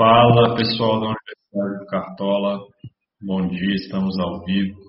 [0.00, 2.58] Fala pessoal da Universidade do Cartola,
[3.20, 4.80] bom dia, estamos ao vivo.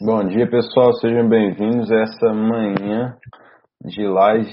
[0.00, 3.18] Bom dia pessoal, sejam bem-vindos a essa manhã
[3.84, 4.52] de live.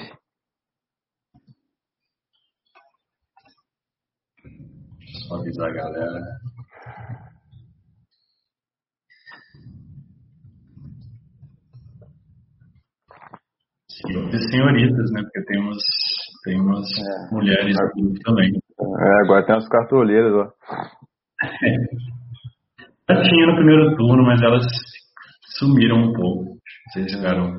[5.28, 6.39] Só avisar a galera.
[14.51, 15.21] senhoritas, né?
[15.21, 15.77] Porque temos,
[16.45, 17.31] temos é.
[17.31, 18.69] mulheres aqui também.
[18.81, 20.47] É, agora tem as cartoleiras, ó.
[23.09, 24.65] Já tinha no primeiro turno, mas elas
[25.57, 26.57] sumiram um pouco.
[26.87, 27.57] Vocês ficaram.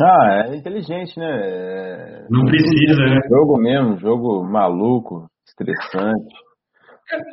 [0.00, 1.40] Ah, é inteligente, né?
[1.42, 2.26] É...
[2.28, 3.20] Não precisa, né?
[3.28, 6.34] Jogo mesmo, jogo maluco, estressante.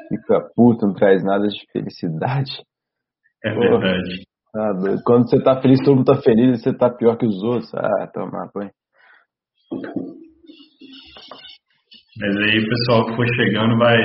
[0.10, 2.52] Fica puto, não traz nada de felicidade.
[3.44, 4.24] É Pô, verdade.
[4.56, 4.74] Ah,
[5.06, 7.74] quando você tá feliz, todo mundo tá feliz e você tá pior que os outros.
[7.74, 8.70] Ah, toma, põe.
[12.18, 13.98] Mas aí o pessoal que for chegando vai,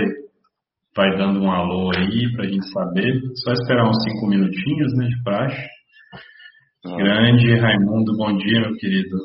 [0.95, 3.21] vai dando um alô aí pra gente saber.
[3.37, 5.69] Só esperar uns cinco minutinhos, né, de praxe.
[6.87, 6.97] Ah.
[6.97, 9.17] Grande Raimundo, bom dia, meu querido.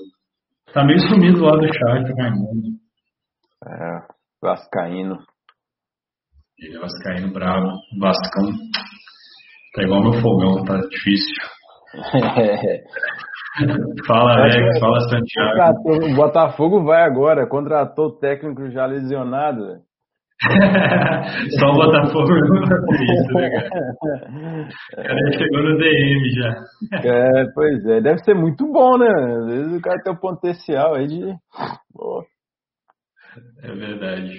[0.73, 2.69] Tá meio sumido lá do chat, Raimundo.
[3.65, 4.07] É,
[4.41, 5.17] Vascaíno.
[6.57, 7.67] Ele é Vascaíno bravo,
[7.99, 8.49] Vascão.
[9.75, 11.35] Tá igual meu fogão, tá difícil.
[14.07, 16.11] fala, Alex, fala, Santiago.
[16.11, 19.79] O Botafogo vai agora, contratou o técnico já lesionado.
[21.59, 22.63] Só o Botafogo não
[22.95, 23.69] isso, né, cara?
[24.91, 26.49] O cara chegou no DM já.
[27.03, 29.07] É, pois é, deve ser muito bom, né?
[29.07, 31.21] Às vezes o cara tem um potencial aí de.
[31.93, 32.23] Boa.
[33.63, 34.33] É verdade.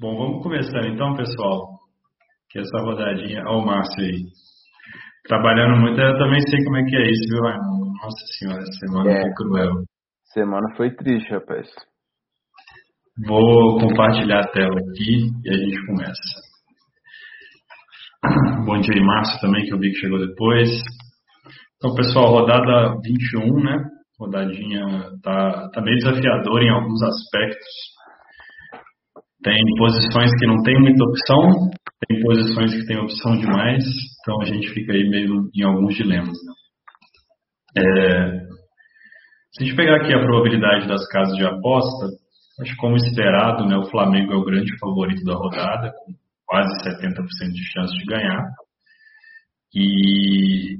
[0.00, 1.80] Bom, vamos começar então, pessoal
[2.50, 3.42] que essa rodadinha.
[3.46, 4.24] Olha o Márcio aí.
[5.26, 7.79] Trabalhando muito, eu também sei como é que é isso, viu, Raimundo?
[8.02, 9.20] Nossa senhora, semana é.
[9.20, 9.84] foi cruel.
[10.32, 11.68] Semana foi triste, rapaz.
[13.26, 16.40] Vou compartilhar a tela aqui e a gente começa.
[18.64, 20.70] Bom dia Márcio, também, que eu vi que chegou depois.
[21.76, 23.84] Então, pessoal, rodada 21, né?
[24.18, 24.86] Rodadinha
[25.22, 27.68] tá, tá meio desafiadora em alguns aspectos.
[29.42, 31.70] Tem posições que não tem muita opção,
[32.08, 33.84] tem posições que tem opção demais,
[34.20, 36.28] então a gente fica aí meio em alguns dilemas.
[36.28, 36.59] Né?
[37.76, 38.40] É,
[39.52, 42.06] se a gente pegar aqui a probabilidade das casas de aposta,
[42.60, 46.12] acho que como esperado, né, o Flamengo é o grande favorito da rodada, com
[46.46, 48.44] quase 70% de chance de ganhar.
[49.74, 50.76] E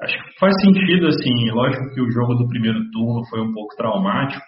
[0.00, 3.74] acho que faz sentido, assim, lógico que o jogo do primeiro turno foi um pouco
[3.76, 4.44] traumático,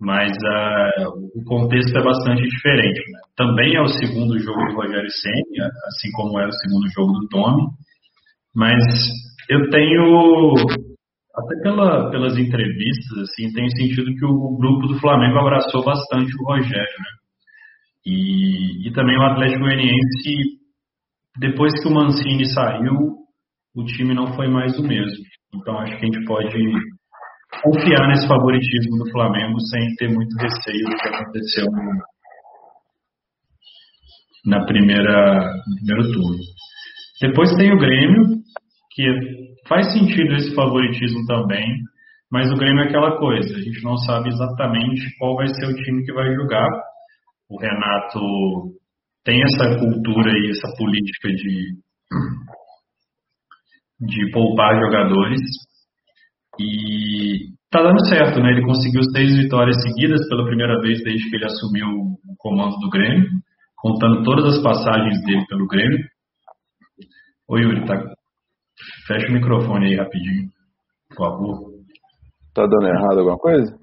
[0.00, 3.00] mas uh, o contexto é bastante diferente.
[3.12, 3.20] Né?
[3.36, 7.28] Também é o segundo jogo do Rogério Senna, assim como é o segundo jogo do
[7.28, 7.62] Tome,
[8.54, 8.82] mas
[9.48, 10.54] eu tenho,
[11.36, 16.44] até pela, pelas entrevistas, assim, tenho sentido que o grupo do Flamengo abraçou bastante o
[16.44, 17.24] Rogério, né?
[18.06, 20.60] E, e também o Atlético Goianiense,
[21.38, 23.24] depois que o Mancini saiu,
[23.74, 25.24] o time não foi mais o mesmo.
[25.54, 26.58] Então acho que a gente pode
[27.62, 32.02] confiar nesse favoritismo do Flamengo sem ter muito receio do que aconteceu no,
[34.46, 36.38] na primeira, no primeiro turno.
[37.20, 38.42] Depois tem o Grêmio,
[38.94, 39.04] que
[39.68, 41.66] faz sentido esse favoritismo também,
[42.30, 45.74] mas o Grêmio é aquela coisa, a gente não sabe exatamente qual vai ser o
[45.74, 46.68] time que vai jogar.
[47.50, 48.20] O Renato
[49.24, 51.76] tem essa cultura e essa política de,
[54.00, 55.40] de poupar jogadores,
[56.58, 58.52] e tá dando certo, né?
[58.52, 62.90] Ele conseguiu seis vitórias seguidas pela primeira vez desde que ele assumiu o comando do
[62.90, 63.28] Grêmio,
[63.76, 65.98] contando todas as passagens dele pelo Grêmio.
[67.48, 68.14] Oi, Yuri, tá...
[69.06, 70.48] fecha o microfone aí rapidinho,
[71.08, 71.74] por favor.
[72.54, 73.76] Tá dando errado alguma coisa?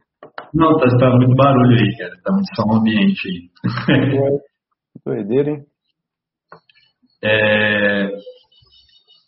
[0.54, 2.14] Não, tá, tá muito barulho aí, cara.
[2.24, 4.42] Tá muito som ambiente aí.
[5.06, 5.66] Doideira, hein?
[7.24, 8.10] É...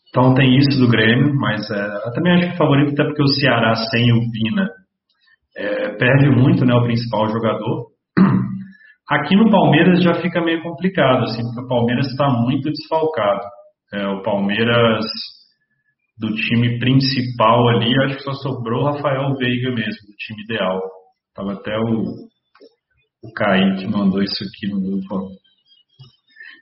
[0.09, 3.23] Então tem isso do Grêmio, mas é, eu também acho que o favorito até porque
[3.23, 4.69] o Ceará sem o Vina
[5.57, 7.87] é, perde muito, né, o principal jogador.
[9.09, 13.41] Aqui no Palmeiras já fica meio complicado, assim, porque o Palmeiras está muito desfalcado.
[13.91, 15.03] É, o Palmeiras
[16.17, 20.81] do time principal ali, acho que só sobrou o Rafael Veiga mesmo, do time ideal.
[21.35, 22.03] Tava até o,
[23.23, 25.29] o Kaique mandou isso aqui no grupo.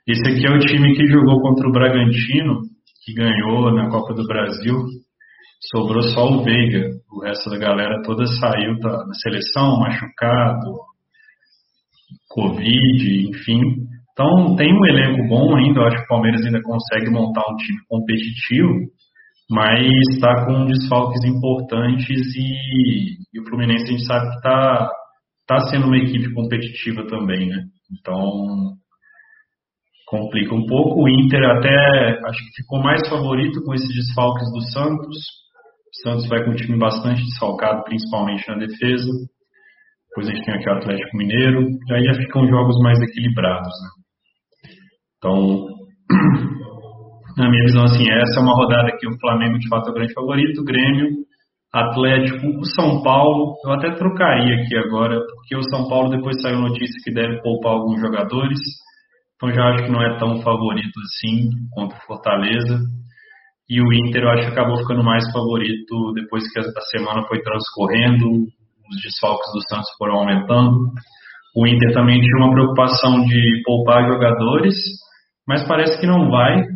[0.06, 2.62] Esse aqui é o time que jogou contra o Bragantino
[3.04, 4.76] que ganhou na Copa do Brasil,
[5.70, 6.88] sobrou só o Veiga.
[7.10, 10.78] O resto da galera toda saiu da, da seleção, machucado,
[12.28, 13.60] Covid, enfim.
[14.12, 17.56] Então tem um elenco bom ainda, eu acho que o Palmeiras ainda consegue montar um
[17.56, 18.68] time competitivo,
[19.52, 24.90] mas está com desfalques importantes e, e, o Fluminense a gente sabe que está
[25.42, 27.62] está sendo uma equipe competitiva também, né?
[27.92, 28.72] Então
[30.06, 31.02] complica um pouco.
[31.02, 35.16] O Inter até acho que ficou mais favorito com esses desfalques do Santos.
[35.16, 39.10] O Santos vai com um time bastante desfalcado, principalmente na defesa.
[40.08, 41.62] Depois a gente tem aqui o Atlético Mineiro.
[41.88, 44.70] E aí já ficam jogos mais equilibrados, né?
[45.18, 45.66] Então,
[47.36, 49.94] na minha visão, assim, essa é uma rodada que o Flamengo de fato é o
[49.94, 51.08] grande favorito, o Grêmio,
[51.72, 56.60] Atlético, o São Paulo, eu até trocaria aqui agora, porque o São Paulo depois saiu
[56.60, 58.58] notícia que deve poupar alguns jogadores,
[59.36, 62.78] então já acho que não é tão favorito assim contra o Fortaleza.
[63.68, 67.40] E o Inter eu acho que acabou ficando mais favorito depois que a semana foi
[67.40, 70.90] transcorrendo, os desfalques do Santos foram aumentando.
[71.56, 74.74] O Inter também tinha uma preocupação de poupar jogadores,
[75.48, 76.66] mas parece que não vai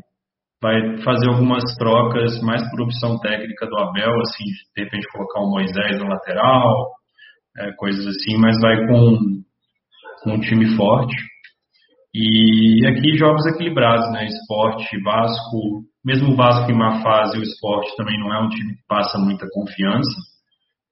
[0.62, 4.44] vai fazer algumas trocas mais por opção técnica do Abel, assim,
[4.76, 6.92] de repente colocar o Moisés no lateral,
[7.58, 9.18] é, coisas assim, mas vai com,
[10.22, 11.14] com um time forte.
[12.14, 14.24] E aqui jogos equilibrados, né?
[14.24, 18.74] Esporte, Vasco, mesmo o Vasco em má fase, o esporte também não é um time
[18.74, 20.16] que passa muita confiança.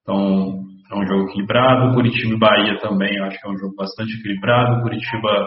[0.03, 1.95] Então, é um jogo equilibrado.
[1.95, 4.83] Curitiba e Bahia também, acho que é um jogo bastante equilibrado.
[4.83, 5.47] Curitiba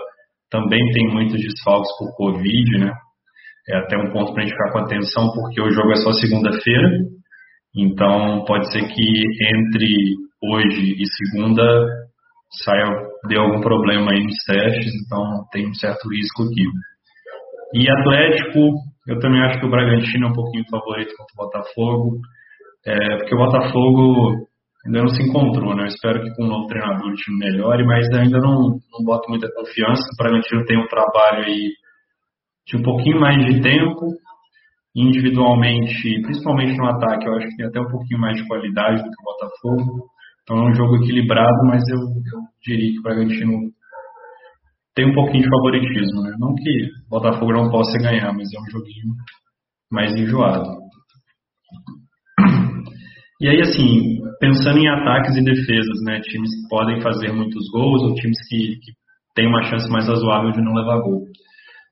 [0.50, 2.92] também tem muitos desfalques por Covid, né?
[3.69, 6.12] É até um ponto para a gente ficar com atenção, porque o jogo é só
[6.14, 6.90] segunda-feira,
[7.75, 9.24] então pode ser que
[9.56, 11.64] entre hoje e segunda
[12.64, 12.86] saia,
[13.28, 16.64] dê algum problema aí nos testes, então tem um certo risco aqui.
[17.74, 18.74] E Atlético,
[19.08, 22.19] eu também acho que o Bragantino é um pouquinho favorito contra o Botafogo,
[22.86, 24.48] é, porque o Botafogo
[24.86, 25.84] ainda não se encontrou, né?
[25.84, 29.30] Eu espero que com um novo treinador o time melhore, mas ainda não, não boto
[29.30, 30.02] muita confiança.
[30.14, 31.72] O Bragantino tem um trabalho aí
[32.68, 34.08] de um pouquinho mais de tempo,
[34.96, 39.10] individualmente, principalmente no ataque, eu acho que tem até um pouquinho mais de qualidade do
[39.10, 40.08] que o Botafogo.
[40.44, 43.54] Então é um jogo equilibrado, mas eu, eu diria que o Bragantino
[44.96, 46.36] tem um pouquinho de favoritismo, né?
[46.40, 49.14] Não que o Botafogo não possa ganhar, mas é um joguinho
[49.92, 50.88] mais enjoado.
[53.40, 56.19] E aí, assim, pensando em ataques e defesas, né?
[56.22, 58.92] Times que podem fazer muitos gols ou times que, que
[59.36, 61.24] têm uma chance mais razoável de não levar gol.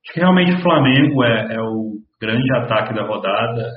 [0.06, 3.72] Acho que realmente o Flamengo é, é o grande ataque da rodada.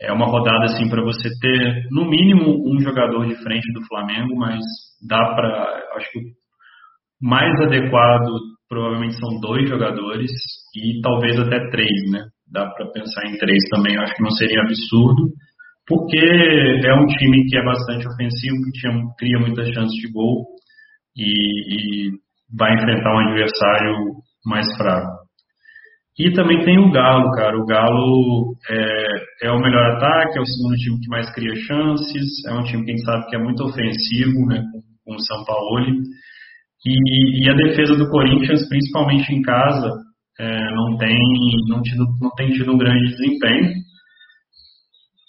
[0.00, 4.34] É uma rodada assim para você ter no mínimo um jogador de frente do Flamengo,
[4.36, 4.60] mas
[5.06, 8.30] dá para, acho que o mais adequado
[8.68, 10.30] provavelmente são dois jogadores
[10.74, 12.24] e talvez até três, né?
[12.50, 15.28] Dá para pensar em três também, acho que não seria absurdo,
[15.86, 20.44] porque é um time que é bastante ofensivo, que tinha, cria muitas chances de gol
[21.16, 22.10] e, e
[22.56, 23.94] vai enfrentar um adversário
[24.44, 25.25] mais fraco.
[26.18, 27.58] E também tem o Galo, cara.
[27.58, 32.44] O Galo é, é o melhor ataque, é o segundo time que mais cria chances,
[32.48, 34.62] é um time que a gente sabe que é muito ofensivo, né,
[35.04, 35.84] com, o São Paulo.
[36.86, 39.90] E, e, a defesa do Corinthians, principalmente em casa,
[40.40, 41.18] é, não, tem,
[41.68, 43.72] não, tido, não tem tido um grande desempenho.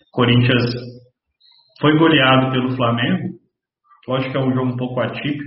[0.07, 0.73] O Corinthians
[1.81, 3.37] foi goleado pelo Flamengo.
[4.07, 5.43] Lógico que é um jogo um pouco atípico,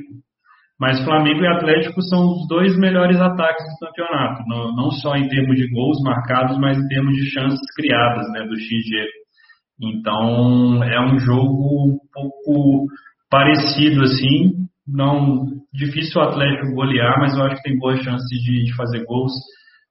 [0.80, 5.28] mas Flamengo e Atlético são os dois melhores ataques do campeonato, não, não só em
[5.28, 9.06] termos de gols marcados, mas em termos de chances criadas, né, do XG.
[9.78, 12.86] Então é um jogo um pouco
[13.30, 14.52] parecido assim,
[14.88, 19.04] não difícil o Atlético golear, mas eu acho que tem boas chances de, de fazer
[19.04, 19.32] gols,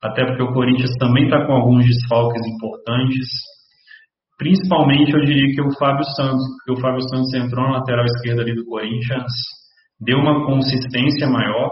[0.02, 3.28] até porque o Corinthians também está com alguns desfalques importantes.
[4.40, 8.42] Principalmente eu diria que o Fábio Santos, porque o Fábio Santos entrou na lateral esquerda
[8.42, 9.32] ali do Corinthians,
[10.02, 11.72] deu uma consistência maior,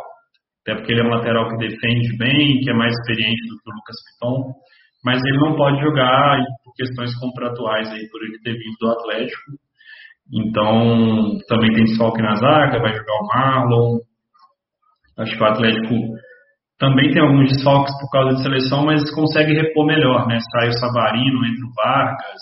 [0.61, 3.69] até porque ele é um lateral que defende bem, que é mais experiente do que
[3.69, 4.53] o Lucas Piton,
[5.03, 9.51] mas ele não pode jogar por questões contratuais aí, por ele ter vindo do Atlético.
[10.33, 13.99] Então, também tem desfalque na zaga, vai jogar o Marlon.
[15.19, 15.93] Acho que o Atlético
[16.77, 20.37] também tem alguns desfalques por causa de seleção, mas consegue repor melhor, né?
[20.51, 22.41] Sai o Savarino entre o Vargas,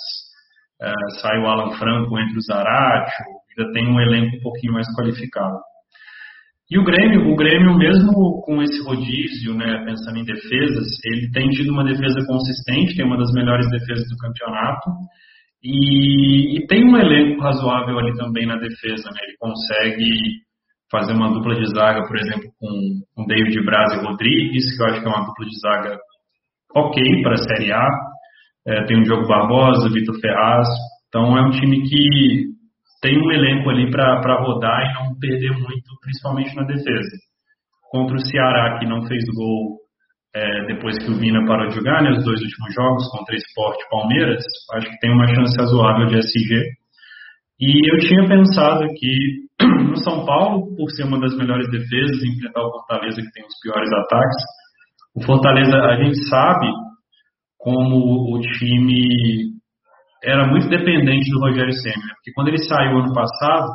[0.82, 3.26] é, sai o Alan Franco entre o Zaratio,
[3.58, 5.58] ainda tem um elenco um pouquinho mais qualificado.
[6.70, 11.50] E o Grêmio, o Grêmio mesmo com esse rodízio, né, pensando em defesas, ele tem
[11.50, 14.90] tido uma defesa consistente, tem uma das melhores defesas do campeonato
[15.64, 20.46] e, e tem um elenco razoável ali também na defesa, né, ele consegue
[20.92, 22.70] fazer uma dupla de zaga, por exemplo, com,
[23.16, 25.98] com David Braz e Rodrigues, que eu acho que é uma dupla de zaga
[26.76, 27.88] ok para a Série A,
[28.68, 30.68] é, tem o Diogo Barbosa, Vitor Ferraz,
[31.10, 32.55] então é um time que
[33.06, 37.16] tem um elenco ali para rodar e não perder muito, principalmente na defesa.
[37.92, 39.78] Contra o Ceará, que não fez gol
[40.36, 43.84] é, depois que o Vina parou de jogar, né, os dois últimos jogos, contra Esporte
[43.84, 44.44] e Palmeiras,
[44.74, 46.66] acho que tem uma chance razoável de SG.
[47.62, 49.16] E eu tinha pensado aqui,
[49.62, 53.60] no São Paulo, por ser uma das melhores defesas, enfrentar o Fortaleza, que tem os
[53.62, 54.44] piores ataques.
[55.16, 56.68] O Fortaleza, a gente sabe
[57.60, 59.55] como o time
[60.24, 62.14] era muito dependente do Rogério Senna, né?
[62.16, 63.68] porque quando ele saiu ano passado,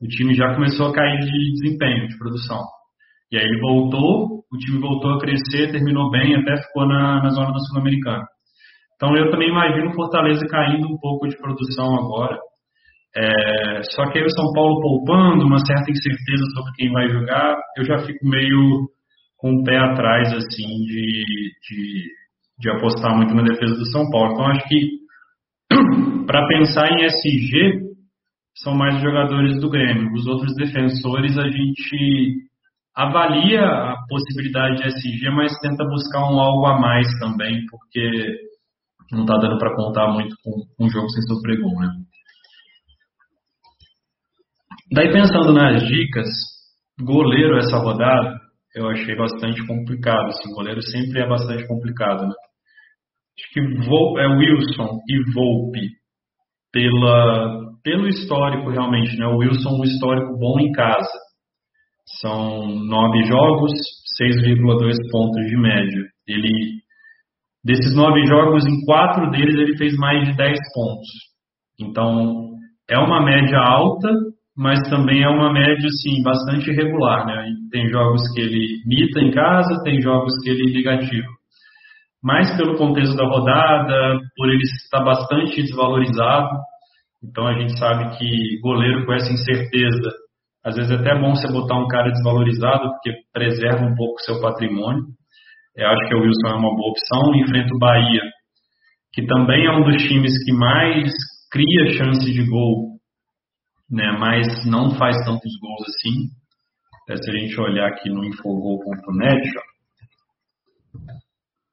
[0.00, 2.62] o time já começou a cair de desempenho, de produção.
[3.30, 7.30] E aí ele voltou, o time voltou a crescer, terminou bem, até ficou na, na
[7.30, 8.24] zona da Sul-Americana.
[8.96, 12.38] Então eu também imagino o Fortaleza caindo um pouco de produção agora.
[13.16, 17.56] É, só que aí o São Paulo poupando, uma certa incerteza sobre quem vai jogar,
[17.76, 18.88] eu já fico meio
[19.36, 21.24] com o pé atrás assim de,
[21.68, 22.04] de,
[22.58, 24.32] de apostar muito na defesa do São Paulo.
[24.32, 25.00] Então acho que
[26.26, 27.90] para pensar em SG
[28.56, 30.12] são mais jogadores do Grêmio.
[30.12, 32.50] Os outros defensores a gente
[32.94, 38.36] avalia a possibilidade de SG, mas tenta buscar um algo a mais também, porque
[39.12, 41.22] não está dando para contar muito com um jogo sem
[41.60, 41.88] gol, né?
[44.92, 46.26] Daí pensando nas dicas,
[47.00, 48.36] goleiro essa rodada,
[48.74, 50.28] eu achei bastante complicado.
[50.28, 52.34] Assim, goleiro sempre é bastante complicado, né?
[53.40, 55.88] Acho que é Wilson e Volpe
[56.72, 59.26] pela, pelo histórico realmente, né?
[59.26, 61.10] O Wilson um histórico bom em casa.
[62.20, 63.72] São nove jogos,
[64.20, 66.04] 6,2 pontos de média.
[66.26, 66.80] Ele
[67.64, 71.08] desses nove jogos, em quatro deles ele fez mais de 10 pontos.
[71.78, 72.50] Então
[72.88, 74.10] é uma média alta
[74.60, 77.46] mas também é uma média assim bastante irregular, né?
[77.70, 81.28] Tem jogos que ele mita em casa, tem jogos que ele negativo.
[82.22, 86.50] Mas pelo contexto da rodada, por ele estar bastante desvalorizado,
[87.22, 90.10] então a gente sabe que goleiro com essa incerteza,
[90.64, 94.24] às vezes é até bom você botar um cara desvalorizado, porque preserva um pouco o
[94.24, 95.04] seu patrimônio.
[95.76, 97.34] Eu acho que o Wilson é uma boa opção.
[97.36, 98.22] Enfrenta o Bahia,
[99.14, 101.10] que também é um dos times que mais
[101.50, 102.90] cria chance de gol
[103.90, 106.30] né, mas não faz tantos gols assim.
[107.08, 109.50] É, se a gente olhar aqui no infogol.net,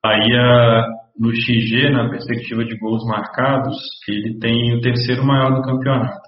[0.07, 0.85] Bahia
[1.19, 3.75] no XG, na perspectiva de gols marcados,
[4.07, 6.21] ele tem o terceiro maior do campeonato.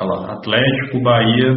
[0.00, 1.54] Olha lá, Atlético, Bahia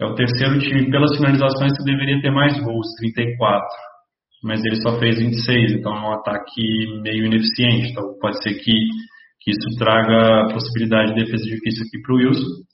[0.00, 3.66] é o terceiro time pelas finalizações que deveria ter mais gols, 34.
[4.44, 7.90] Mas ele só fez 26, então é um ataque meio ineficiente.
[7.90, 8.72] Então pode ser que
[9.40, 12.64] que isso traga possibilidade de defesa difícil aqui para o Wilson.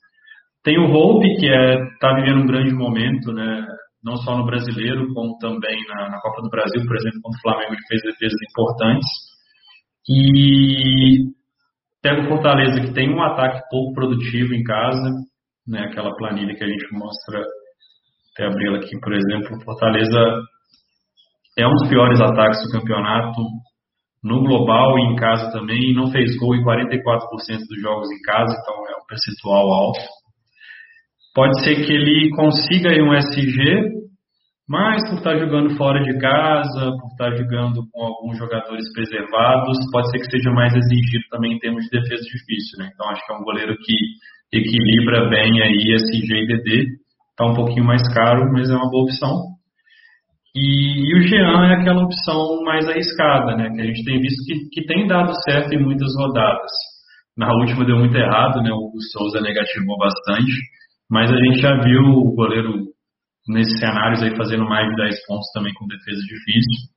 [0.63, 3.65] Tem o Hope, que está é, tá vivendo um grande momento, né?
[4.05, 7.41] Não só no brasileiro, como também na, na Copa do Brasil, por exemplo, quando o
[7.41, 9.09] Flamengo ele fez defesas importantes.
[10.07, 11.33] E
[12.03, 15.09] pega o Fortaleza, que tem um ataque pouco produtivo em casa,
[15.67, 15.87] né?
[15.89, 17.43] aquela planilha que a gente mostra,
[18.31, 20.19] até abri aqui, por exemplo, Fortaleza
[21.57, 23.41] é um dos piores ataques do campeonato,
[24.23, 26.87] no global e em casa também, não fez gol em 44%
[27.67, 29.99] dos jogos em casa, então é um percentual alto.
[31.35, 33.91] Pode ser que ele consiga aí um SG,
[34.69, 40.09] mas por estar jogando fora de casa, por estar jogando com alguns jogadores preservados, pode
[40.11, 42.89] ser que seja mais exigido também em termos de defesa difícil, né?
[42.93, 46.87] Então acho que é um goleiro que equilibra bem aí SG e DD.
[47.31, 49.55] Está um pouquinho mais caro, mas é uma boa opção.
[50.55, 53.69] E, e, o Jean é aquela opção mais arriscada, né?
[53.75, 56.71] Que a gente tem visto que, que tem dado certo em muitas rodadas.
[57.37, 58.71] Na última deu muito errado, né?
[58.71, 60.53] O Souza negativou bastante,
[61.09, 62.85] mas a gente já viu o goleiro
[63.47, 66.95] nesses cenários aí fazendo mais de 10 pontos também com defesa difícil.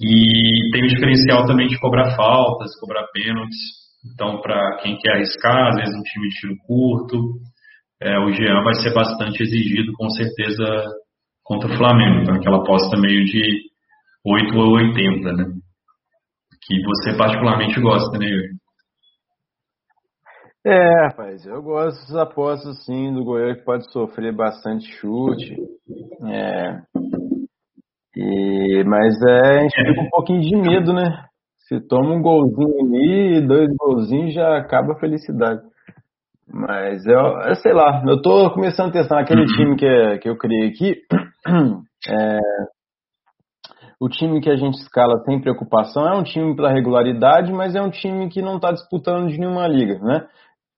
[0.00, 3.82] E tem o diferencial também de cobrar faltas, cobrar pênaltis.
[4.12, 7.38] Então, para quem quer arriscar, às vezes um time de tiro curto,
[8.00, 10.64] é, o Jean vai ser bastante exigido, com certeza,
[11.44, 12.22] contra o Flamengo.
[12.22, 13.60] Então, aquela aposta meio de
[14.26, 15.44] 8 ou 80, né?
[16.64, 18.61] Que você particularmente gosta, né, Yuri?
[20.64, 25.56] É, rapaz, eu gosto dessas apostas, sim, do goleiro que pode sofrer bastante chute.
[26.24, 26.80] É.
[28.16, 31.24] E, mas é, a gente fica um pouquinho de medo, né?
[31.66, 35.60] Se toma um golzinho ali, dois golzinhos, já acaba a felicidade.
[36.46, 39.46] Mas eu, eu sei lá, eu tô começando a testar aquele uhum.
[39.46, 40.96] time que, que eu criei aqui.
[42.04, 42.38] É,
[44.00, 47.80] o time que a gente escala sem preocupação é um time para regularidade, mas é
[47.80, 50.26] um time que não está disputando de nenhuma liga, né?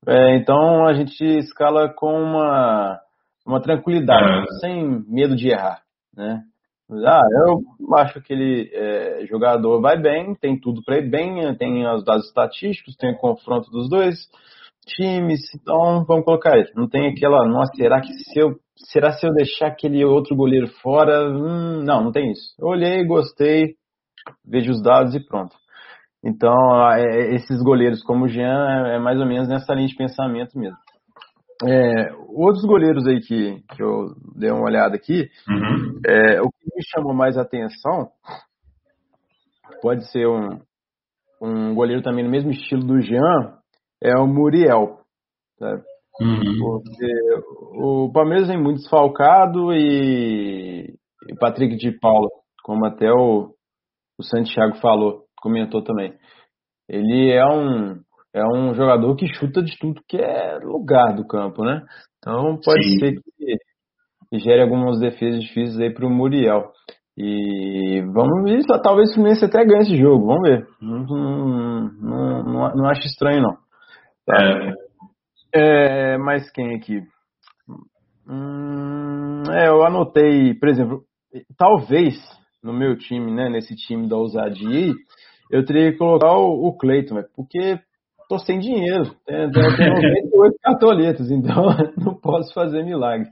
[0.07, 3.01] É, então a gente escala com uma,
[3.47, 4.59] uma tranquilidade, é.
[4.61, 5.83] sem medo de errar,
[6.17, 6.43] né?
[7.07, 11.87] Ah, eu acho que ele é, jogador vai bem, tem tudo para ir bem, tem
[11.89, 14.17] os dados estatísticos, tem o confronto dos dois
[14.87, 16.71] times, então vamos colocar ele.
[16.77, 20.69] Não tem aquela, nossa, será que se eu, será se eu deixar aquele outro goleiro
[20.83, 21.27] fora?
[21.31, 22.55] Hum, não, não tem isso.
[22.59, 23.77] Eu olhei, gostei,
[24.47, 25.57] vejo os dados e pronto.
[26.25, 26.55] Então,
[26.93, 30.59] é, esses goleiros como o Jean é, é mais ou menos nessa linha de pensamento
[30.59, 30.79] mesmo.
[31.63, 36.01] É, outros goleiros aí que, que eu dei uma olhada aqui, uhum.
[36.07, 38.09] é, o que me chamou mais atenção
[39.81, 40.59] pode ser um,
[41.41, 43.59] um goleiro também no mesmo estilo do Jean,
[44.03, 45.01] é o Muriel.
[46.21, 46.59] Uhum.
[46.59, 47.07] Porque
[47.77, 50.95] o Palmeiras vem muito desfalcado e
[51.31, 52.29] o Patrick de Paula,
[52.63, 53.55] como até o,
[54.19, 56.15] o Santiago falou, comentou também.
[56.89, 58.01] Ele é um,
[58.33, 61.85] é um jogador que chuta de tudo que é lugar do campo, né?
[62.19, 62.99] Então pode Sim.
[62.99, 66.73] ser que, gere algumas defesas difíceis aí para o Muriel.
[67.17, 70.67] E vamos ver, talvez o Fluminense até ganhe esse jogo, vamos ver.
[70.81, 73.57] Não, não, não, não acho estranho, não.
[74.27, 74.75] Tá?
[75.55, 76.15] É.
[76.15, 76.19] é.
[76.19, 77.03] Mas quem aqui?
[78.27, 81.03] Hum, é, eu anotei, por exemplo,
[81.57, 82.17] talvez
[82.63, 84.95] no meu time, né, nesse time da ousadia,
[85.51, 87.79] eu teria que colocar o, o Cleiton, porque
[88.29, 89.11] tô sem dinheiro.
[89.27, 93.29] Tenho, tenho 98 cartoletas, então não posso fazer milagre.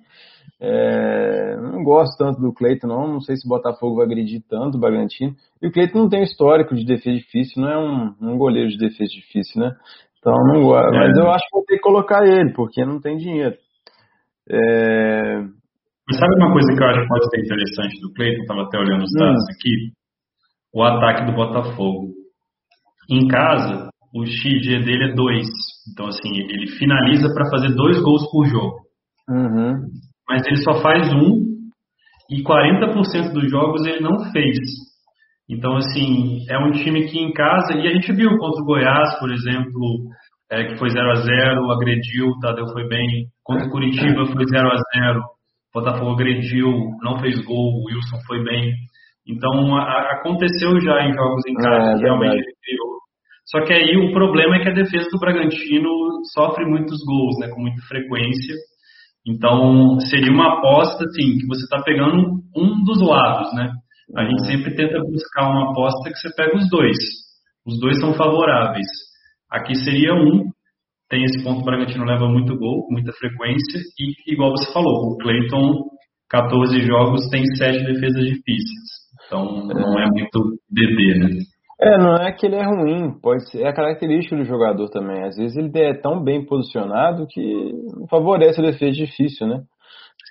[0.61, 3.15] É, não gosto tanto do Cleiton, não.
[3.15, 5.35] Não sei se o Botafogo vai agredir tanto o Bragantino.
[5.61, 8.79] E o Cleiton não tem histórico de defesa difícil, não é um, um goleiro de
[8.79, 9.73] defesa difícil, né?
[10.19, 10.95] Então não gosto.
[10.95, 10.99] É.
[10.99, 13.57] Mas eu acho que vou ter que colocar ele, porque não tem dinheiro.
[14.49, 15.41] É...
[16.09, 18.43] Mas sabe uma coisa que eu acho que pode ser interessante do Cleiton?
[18.43, 19.55] Estava até olhando os dados hum.
[19.57, 20.02] aqui.
[20.75, 22.09] O ataque do Botafogo.
[23.11, 25.47] Em casa, o XG dele é 2.
[25.93, 28.77] Então, assim, ele finaliza para fazer dois gols por jogo.
[29.29, 29.81] Uhum.
[30.29, 31.53] Mas ele só faz um
[32.31, 34.59] e 40% dos jogos ele não fez.
[35.49, 39.19] Então, assim, é um time que em casa, e a gente viu contra o Goiás,
[39.19, 40.09] por exemplo,
[40.51, 43.27] é, que foi 0 a 0 agrediu, o Tadeu foi bem.
[43.43, 45.23] Contra o Curitiba foi 0 a 0
[45.75, 46.71] Botafogo agrediu,
[47.03, 48.75] não fez gol, o Wilson foi bem.
[49.27, 53.03] Então, a, aconteceu já em jogos em casa, é, realmente ele criou
[53.47, 55.91] só que aí o problema é que a defesa do Bragantino
[56.33, 58.55] sofre muitos gols, né, com muita frequência.
[59.27, 63.71] Então, seria uma aposta, assim, que você está pegando um dos lados, né?
[64.17, 66.97] A gente sempre tenta buscar uma aposta que você pega os dois.
[67.67, 68.87] Os dois são favoráveis.
[69.51, 70.51] Aqui seria um,
[71.09, 75.19] tem esse ponto, o Bragantino leva muito gol, muita frequência, e igual você falou, o
[75.19, 75.91] Cleiton,
[76.31, 79.02] 14 jogos, tem 7 defesas difíceis.
[79.33, 81.41] Então, não é muito DD, né?
[81.81, 85.25] É, não é que ele é ruim, pode ser, é a característica do jogador também.
[85.25, 87.73] Às vezes ele é tão bem posicionado que
[88.11, 89.63] favorece a defesa difícil, né?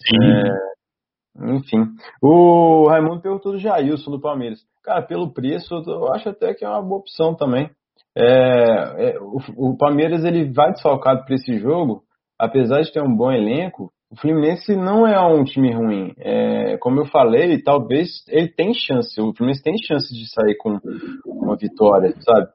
[0.08, 0.24] Sim.
[0.24, 1.88] É, enfim.
[2.22, 4.60] O Raimundo perguntou do Jailson do Palmeiras.
[4.84, 7.70] Cara, pelo preço, eu acho até que é uma boa opção também.
[8.16, 12.04] É, é, o, o, Palmeiras ele vai desfalcado para esse jogo,
[12.40, 16.14] apesar de ter um bom elenco, o Fluminense não é um time ruim.
[16.20, 19.20] É, como eu falei, talvez ele tem chance.
[19.22, 20.78] O Fluminense tem chance de sair com
[21.26, 22.48] uma vitória, sabe?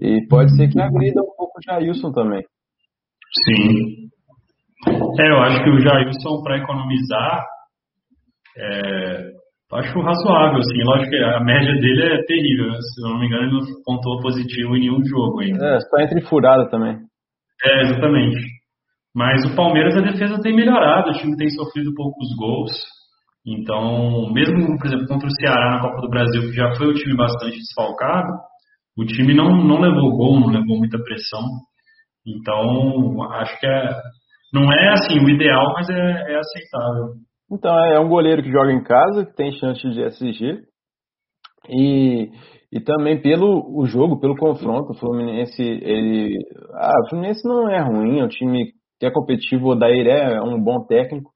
[0.00, 2.42] E pode ser que agrida um pouco o Jailson também.
[3.44, 4.08] Sim.
[4.88, 7.46] É, eu acho que o Jailson, para economizar,
[8.58, 9.30] é,
[9.72, 10.82] acho razoável, assim.
[10.82, 12.72] Lógico que a média dele é terrível.
[12.72, 12.78] Né?
[12.80, 15.64] Se eu não me engano, ele não pontuou positivo em nenhum jogo ainda.
[15.64, 16.98] É, só entre furada também.
[17.64, 18.53] É, exatamente.
[19.14, 22.72] Mas o Palmeiras, a defesa tem melhorado, o time tem sofrido poucos gols.
[23.46, 26.94] Então, mesmo, por exemplo, contra o Ceará na Copa do Brasil, que já foi um
[26.94, 28.32] time bastante desfalcado,
[28.96, 31.42] o time não, não levou gol, não levou muita pressão.
[32.26, 33.90] Então, acho que é,
[34.52, 37.14] não é assim o ideal, mas é, é aceitável.
[37.52, 40.62] Então, é um goleiro que joga em casa, que tem chance de SG.
[41.68, 42.30] E,
[42.72, 46.36] e também pelo o jogo, pelo confronto, o Fluminense, ele.
[46.74, 48.72] Ah, o Fluminense não é ruim, é um time
[49.04, 51.30] que é competitivo, o Odair é um bom técnico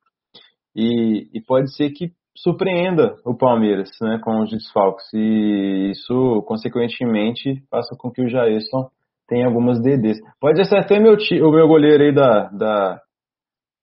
[0.75, 7.63] e, e pode ser que surpreenda o Palmeiras né, com os desfalques e isso, consequentemente,
[7.71, 8.89] faça com que o Jairson
[9.29, 10.19] tenha algumas DDs.
[10.41, 13.01] Pode ser até meu, o meu goleiro aí da, da,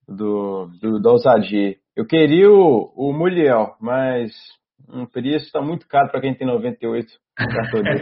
[0.08, 1.76] do, do, da ousadia.
[1.96, 4.32] Eu queria o, o Muriel, mas
[4.90, 7.86] um preço está muito caro para quem tem 98 cartões.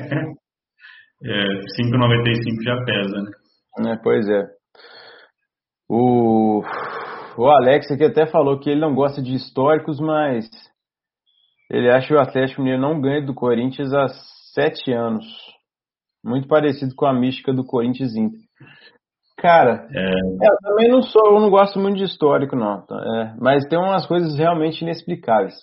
[1.26, 1.44] é,
[1.82, 3.92] 5,95 já pesa, né?
[3.92, 4.63] É, pois é.
[5.90, 6.62] O,
[7.38, 10.50] o Alex aqui até falou que ele não gosta de históricos, mas
[11.70, 14.08] ele acha que o Atlético Mineiro não ganha do Corinthians há
[14.54, 15.26] sete anos.
[16.24, 18.40] Muito parecido com a mística do Corinthians Inter.
[19.38, 20.00] Cara, é...
[20.00, 22.86] É, eu também não sou, eu não gosto muito de histórico, não.
[22.86, 22.96] Tá?
[22.96, 25.54] É, mas tem umas coisas realmente inexplicáveis.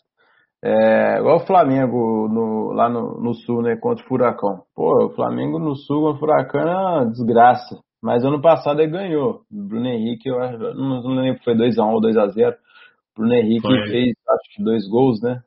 [0.63, 4.65] É, igual o Flamengo no, lá no, no, sul, né, contra o Furacão.
[4.77, 7.79] Pô, o Flamengo no sul contra o Furacão é uma desgraça.
[8.03, 9.43] Mas ano passado ele ganhou.
[9.51, 10.39] Bruno Henrique, eu
[10.75, 12.55] não, não lembro se foi 2x1 ou 2x0.
[13.17, 13.89] Bruno Henrique foi.
[13.89, 15.43] fez, acho que dois gols, né?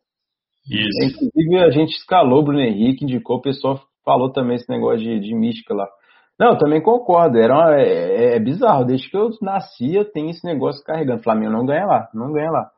[0.69, 1.25] Isso.
[1.25, 5.19] Inclusive, a gente escalou o Bruno Henrique, indicou, o pessoal falou também esse negócio de,
[5.19, 5.87] de mística lá.
[6.39, 7.37] Não, eu também concordo.
[7.37, 8.85] Era uma, é, é, bizarro.
[8.85, 11.19] Desde que eu nascia, tem esse negócio carregando.
[11.19, 12.69] O Flamengo não ganha lá, não ganha lá.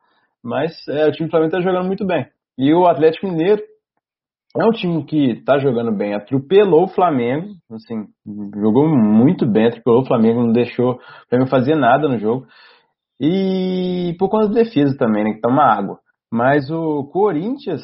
[0.42, 2.26] Mas é, o time do Flamengo tá jogando muito bem.
[2.58, 3.62] E o Atlético Mineiro
[4.58, 6.14] é um time que tá jogando bem.
[6.14, 8.06] Atropelou o Flamengo, assim,
[8.60, 12.46] jogou muito bem, atropelou o Flamengo, não deixou o Flamengo fazer nada no jogo.
[13.20, 15.32] E por conta da defesa também, né?
[15.34, 15.98] Que toma água.
[16.32, 17.82] Mas o Corinthians,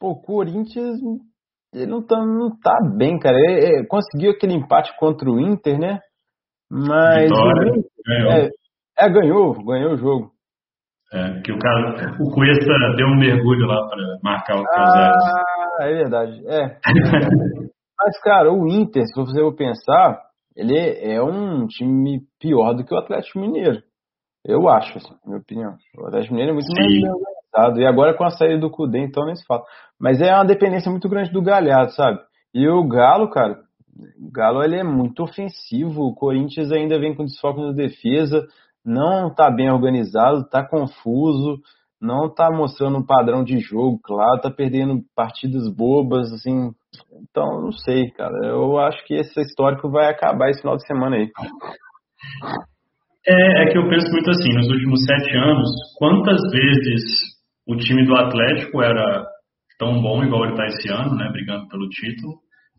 [0.00, 0.98] pô, o Corinthians
[1.76, 3.36] ele não tá, não tá bem, cara.
[3.36, 6.00] Ele, ele conseguiu aquele empate contra o Inter, né?
[6.70, 7.28] Mas.
[7.28, 7.72] Vitória,
[8.06, 8.32] ganhou.
[8.32, 8.50] É,
[8.98, 10.30] é, ganhou, ganhou o jogo.
[11.12, 15.18] É, que o cara, o Cuesta deu um mergulho lá para marcar o caso.
[15.18, 16.42] Ah, é verdade.
[16.46, 16.78] É.
[17.98, 20.20] Mas, cara, o Inter, se você for pensar,
[20.54, 23.82] ele é um time pior do que o Atlético Mineiro.
[24.44, 25.74] Eu acho, assim, minha opinião.
[25.98, 27.00] O Atlético Mineiro é muito Sim.
[27.02, 27.80] mais organizado.
[27.80, 29.64] E agora com a saída do Cudê, então nem se fala.
[29.98, 32.20] Mas é uma dependência muito grande do Galhardo, sabe?
[32.54, 33.58] E o Galo, cara,
[34.20, 36.02] o Galo ele é muito ofensivo.
[36.02, 38.46] O Corinthians ainda vem com desfoque na defesa,
[38.84, 41.60] não tá bem organizado, tá confuso,
[42.06, 46.70] não tá mostrando um padrão de jogo, claro, tá perdendo partidas bobas, assim.
[47.28, 48.34] Então, não sei, cara.
[48.46, 51.28] Eu acho que esse histórico vai acabar esse final de semana aí.
[53.26, 57.02] É, é que eu penso muito assim, nos últimos sete anos, quantas vezes
[57.66, 59.24] o time do Atlético era
[59.78, 62.34] tão bom igual ele está esse ano, né, brigando pelo título,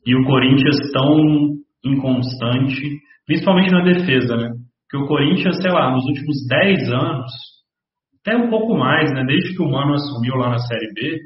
[0.06, 2.82] e o Corinthians tão inconstante,
[3.26, 4.50] principalmente na defesa, né?
[4.90, 7.32] Porque o Corinthians, sei lá, nos últimos dez anos,
[8.28, 11.18] até um pouco mais, né, desde que o Mano assumiu lá na Série B,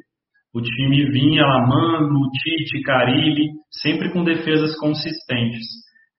[0.54, 3.50] o time vinha lá, Mano, Tite, Carilli,
[3.82, 5.66] sempre com defesas consistentes.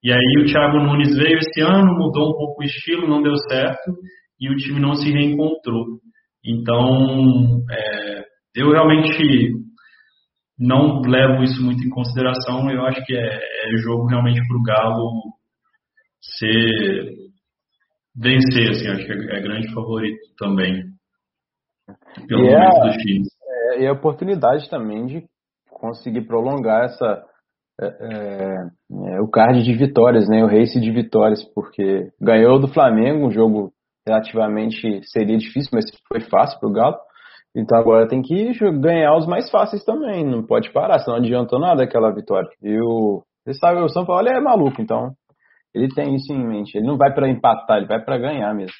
[0.03, 3.37] E aí o Thiago Nunes veio esse ano, mudou um pouco o estilo, não deu
[3.49, 3.93] certo
[4.41, 6.01] e o time não se reencontrou.
[6.45, 8.25] Então, é,
[8.57, 9.53] eu realmente
[10.59, 12.69] não levo isso muito em consideração.
[12.69, 15.11] Eu acho que é, é jogo realmente para o Galo
[16.39, 17.13] ser
[18.15, 20.85] vencer, assim, acho que é, é grande favorito também.
[22.29, 23.29] Pelo menos é, dos times.
[23.43, 25.25] É, e a oportunidade também de
[25.71, 27.25] conseguir prolongar essa
[27.81, 30.45] é, é, é, o card de vitórias, né?
[30.45, 33.73] O race de vitórias, porque ganhou do Flamengo, um jogo
[34.07, 36.97] relativamente seria difícil, mas foi fácil para o Galo.
[37.55, 41.59] Então agora tem que ganhar os mais fáceis também, não pode parar, senão não adiantou
[41.59, 42.49] nada aquela vitória.
[42.63, 45.13] E o, você sabe, o São Paulo é maluco, então
[45.75, 46.77] ele tem isso em mente.
[46.77, 48.77] Ele não vai para empatar, ele vai para ganhar mesmo.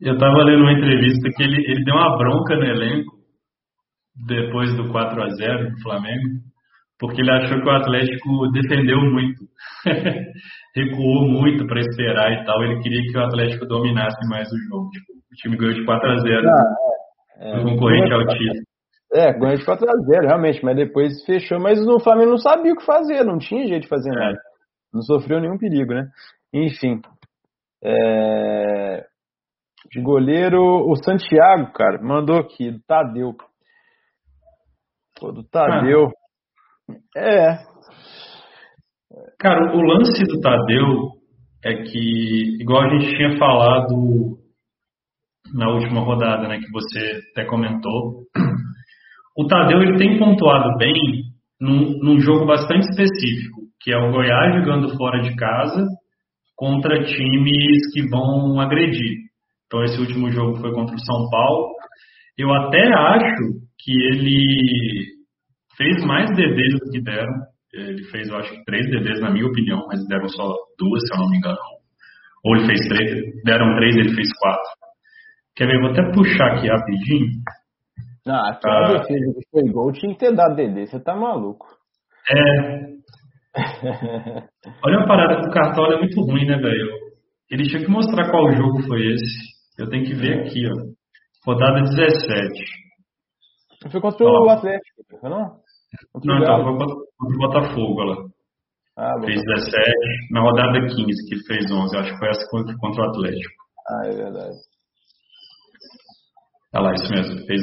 [0.00, 3.12] Eu estava lendo uma entrevista que ele, ele deu uma bronca no elenco
[4.26, 6.50] depois do 4 a 0 do Flamengo
[7.00, 9.40] porque ele achou que o Atlético defendeu muito,
[10.76, 12.62] recuou muito para esperar e tal.
[12.62, 14.90] Ele queria que o Atlético dominasse mais o jogo.
[14.90, 16.62] Tipo, o time ganhou de 4 a 0 ah,
[17.38, 18.60] é, é, concorrente ao título.
[19.14, 21.58] É, ganhou de 4 a 0 realmente, mas depois fechou.
[21.58, 24.38] Mas o Flamengo não sabia o que fazer, não tinha jeito de fazer nada.
[24.92, 26.08] Não sofreu nenhum perigo, né?
[26.52, 27.00] Enfim.
[27.82, 29.06] É...
[29.90, 33.34] De goleiro, o Santiago, cara, mandou aqui, do Tadeu.
[35.18, 36.10] Pô, do Tadeu.
[36.88, 37.20] Ah.
[37.20, 37.70] É.
[39.38, 41.20] Cara, o lance do Tadeu
[41.64, 44.38] é que, igual a gente tinha falado
[45.54, 48.24] na última rodada, né, que você até comentou,
[49.36, 50.94] o Tadeu ele tem pontuado bem
[51.60, 55.84] num, num jogo bastante específico, que é o Goiás jogando fora de casa
[56.56, 59.30] contra times que vão agredir.
[59.66, 61.74] Então esse último jogo foi contra o São Paulo.
[62.36, 63.36] Eu até acho
[63.78, 65.04] que ele
[65.76, 67.32] fez mais DDs do que deram.
[67.72, 71.20] Ele fez, eu acho três DDs, na minha opinião, mas deram só duas, se eu
[71.20, 71.56] não me engano.
[72.44, 74.70] Ou ele fez três, deram três, ele fez quatro.
[75.54, 75.80] Quer ver?
[75.80, 77.28] Vou até puxar aqui rapidinho.
[78.26, 81.66] Ah, aquela ah, defesa que foi gol tinha que ter dado DD, você tá maluco.
[82.30, 82.90] É.
[84.84, 86.88] Olha a parada do Cartola, é muito ruim, né, velho?
[87.50, 89.50] Ele tinha que mostrar qual jogo foi esse.
[89.78, 91.50] Eu tenho que ver aqui, ó.
[91.50, 92.64] Rodada 17.
[93.90, 94.46] Foi contra ó.
[94.46, 95.60] o Atlético, não?
[96.24, 98.16] Não, então foi contra o Botafogo lá.
[98.96, 99.72] Ah, fez 17,
[100.30, 101.96] na rodada 15 que fez 11.
[101.96, 103.54] Acho que foi essa contra, contra o Atlético.
[103.88, 104.56] Ah, é verdade.
[106.74, 107.46] Olha lá, isso mesmo.
[107.46, 107.62] Fez,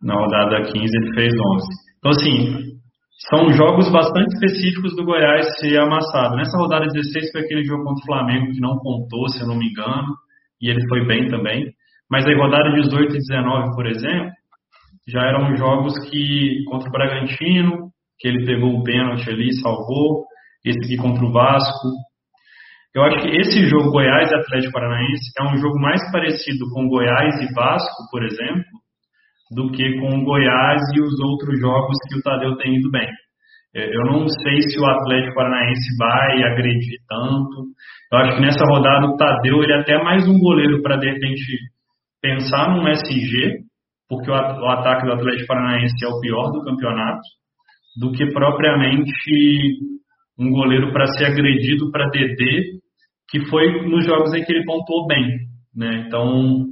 [0.00, 1.66] na rodada 15 ele fez 11.
[1.98, 2.74] Então, assim,
[3.18, 6.36] são jogos bastante específicos do Goiás ser amassado.
[6.36, 9.56] Nessa rodada 16 foi aquele jogo contra o Flamengo que não contou, se eu não
[9.56, 10.14] me engano,
[10.60, 11.72] e ele foi bem também.
[12.10, 14.32] Mas aí, rodada 18 e 19, por exemplo,
[15.08, 20.24] já eram jogos que contra o Bragantino, que ele pegou o pênalti ali, salvou,
[20.64, 21.88] esse aqui contra o Vasco.
[22.94, 26.88] Eu acho que esse jogo Goiás e Atlético Paranaense é um jogo mais parecido com
[26.88, 28.83] Goiás e Vasco, por exemplo,
[29.50, 33.08] do que com Goiás e os outros jogos que o Tadeu tem ido bem.
[33.74, 37.66] É, eu não sei se o Atlético Paranaense vai agredir tanto.
[38.12, 41.10] Eu acho que nessa rodada o Tadeu ele é até mais um goleiro para de
[41.10, 41.44] repente
[42.22, 43.64] pensar num SG,
[44.08, 47.22] porque o ataque do Atlético Paranaense é o pior do campeonato,
[48.00, 49.12] do que propriamente
[50.38, 52.78] um goleiro para ser agredido para DD,
[53.28, 55.28] que foi nos jogos em que ele pontuou bem.
[55.74, 56.04] Né?
[56.06, 56.64] Então,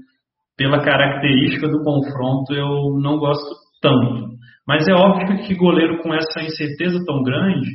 [0.62, 4.28] pela característica do confronto, eu não gosto tanto.
[4.66, 7.68] Mas é óbvio que goleiro com essa incerteza tão grande,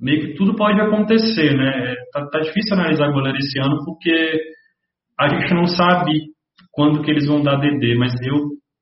[0.00, 1.94] meio que tudo pode acontecer, né?
[2.12, 4.36] Tá, tá difícil analisar goleiro esse ano porque
[5.16, 6.12] a gente não sabe
[6.72, 8.36] quando que eles vão dar DD, mas eu,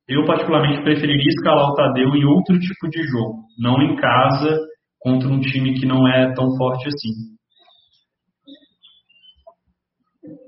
[0.08, 4.58] eu particularmente preferiria escalar o Tadeu em outro tipo de jogo, não em casa
[4.98, 7.35] contra um time que não é tão forte assim.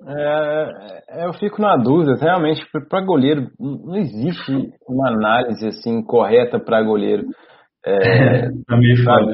[0.09, 4.53] É, é, eu fico na dúvida, realmente, para goleiro, não existe
[4.89, 7.27] uma análise assim correta para goleiro.
[7.85, 8.77] É, tá,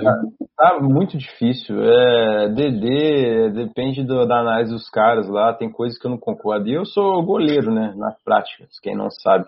[0.03, 0.21] tá,
[0.57, 1.81] tá, muito difícil.
[1.81, 6.69] É, DD depende do, da análise dos caras lá, tem coisas que eu não concordo.
[6.69, 9.45] E eu sou goleiro, né, na prática, quem não sabe.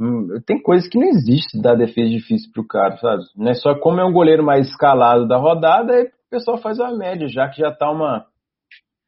[0.00, 3.22] Hum, tem coisas que não existe da defesa difícil pro cara, sabe?
[3.36, 6.80] Não é só como é um goleiro mais escalado da rodada, aí o pessoal faz
[6.80, 8.24] a média, já que já tá uma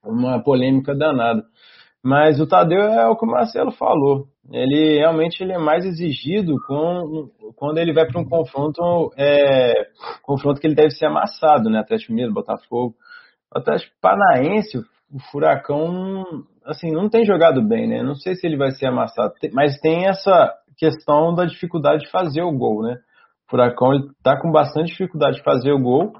[0.07, 1.43] uma polêmica danada.
[2.03, 4.27] Mas o Tadeu é o que o Marcelo falou.
[4.53, 9.73] Ele realmente ele é mais exigido com, quando ele vai para um confronto, é,
[10.23, 11.81] confronto que ele deve ser amassado, né?
[11.81, 12.95] Atlético Mineiro, Botafogo.
[13.53, 16.25] O Atlético Paranaense, o Furacão,
[16.65, 18.03] assim, não tem jogado bem, né?
[18.05, 22.43] Não sei se ele vai ser amassado, mas tem essa questão da dificuldade de fazer
[22.43, 22.99] o gol, né?
[23.47, 26.13] O Furacão está com bastante dificuldade de fazer o gol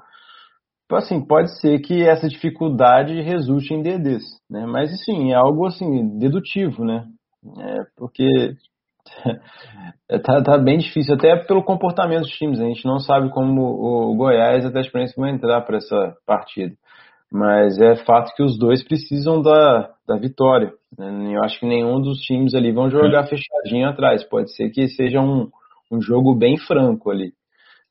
[0.95, 4.65] assim, pode ser que essa dificuldade resulte em DDs, né?
[4.65, 7.05] Mas, assim, é algo, assim, dedutivo, né?
[7.59, 8.55] É porque
[10.23, 12.59] tá, tá bem difícil, até pelo comportamento dos times.
[12.59, 16.75] A gente não sabe como o Goiás e a Atlético vão entrar para essa partida.
[17.31, 20.71] Mas é fato que os dois precisam da, da vitória.
[20.97, 21.35] Né?
[21.35, 24.23] Eu acho que nenhum dos times ali vão jogar fechadinho atrás.
[24.23, 25.49] Pode ser que seja um,
[25.91, 27.33] um jogo bem franco ali,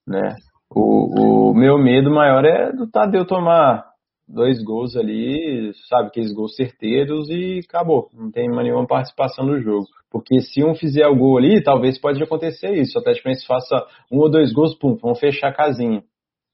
[0.06, 0.36] né?
[0.74, 3.84] O, o meu medo maior é do Tadeu tomar
[4.28, 8.10] dois gols ali, sabe, aqueles gols certeiros e acabou.
[8.12, 9.86] Não tem nenhuma participação no jogo.
[10.10, 12.98] Porque se um fizer o gol ali, talvez pode acontecer isso.
[12.98, 16.02] O Atlético faça um ou dois gols, pum, vão fechar a casinha.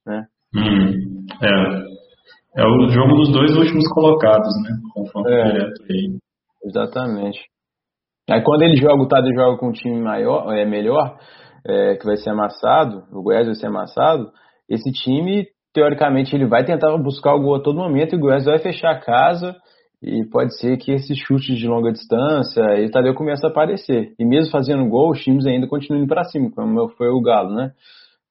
[0.07, 0.27] Né?
[0.55, 2.03] Hum, é.
[2.55, 4.77] É o jogo dos dois últimos colocados, né?
[4.93, 6.19] Confronto é, direto aí.
[6.65, 7.41] Exatamente.
[8.29, 11.19] Aí quando ele joga, o Tadeu joga com um time maior, é melhor,
[11.67, 14.31] é, que vai ser amassado, o Goiás vai ser amassado,
[14.69, 18.45] esse time, teoricamente, ele vai tentar buscar o gol a todo momento e o Goiás
[18.45, 19.57] vai fechar a casa
[20.03, 24.13] e pode ser que esses chutes de longa distância e Tadeu comece a aparecer.
[24.19, 27.73] E mesmo fazendo gol, os times ainda continuam para cima, como foi o Galo, né?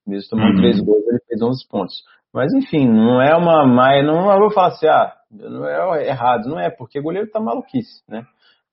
[0.06, 0.58] Mesmo tomando uhum.
[0.58, 1.96] três gols, ele fez 11 pontos.
[2.34, 3.66] Mas enfim, não é uma
[4.04, 5.66] não vou falar assim, ah, não
[5.96, 8.24] é errado, não é, porque o goleiro tá maluquice, né?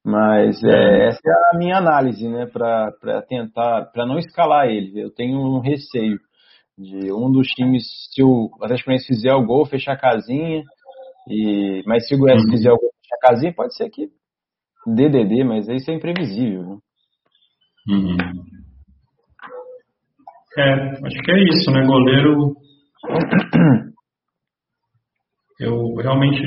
[0.05, 5.01] Mas é, é, essa é a minha análise, né, para tentar, para não escalar ele.
[5.01, 6.19] Eu tenho um receio
[6.77, 10.63] de um dos times, se o Atlético fizer o gol, fechar a casinha,
[11.29, 12.51] e, mas se o Goiás uhum.
[12.51, 14.09] fizer o gol, fechar a casinha, pode ser que
[14.87, 16.63] DDD, mas isso é imprevisível.
[16.63, 16.79] Né?
[17.89, 18.17] Uhum.
[20.57, 20.73] É,
[21.07, 22.55] acho que é isso, né, goleiro...
[25.61, 26.41] Eu realmente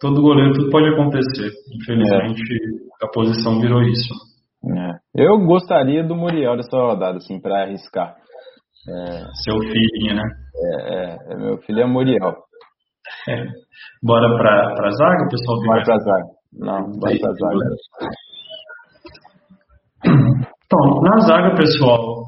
[0.00, 1.50] todo goleiro tudo pode acontecer.
[1.74, 3.04] Infelizmente, é.
[3.04, 4.14] a posição virou isso.
[4.64, 5.22] É.
[5.22, 8.16] Eu gostaria do Muriel dessa rodada, assim, para arriscar.
[8.88, 9.24] É...
[9.44, 10.22] Seu filhinho, né?
[10.56, 12.36] É, é, é, meu filho é Muriel.
[13.28, 13.44] É.
[14.02, 15.58] Bora pra, pra zaga, pessoal?
[15.64, 16.26] Bora pra zaga.
[16.52, 17.66] Não, bora pra zaga.
[20.72, 22.22] Então, na zaga, pessoal,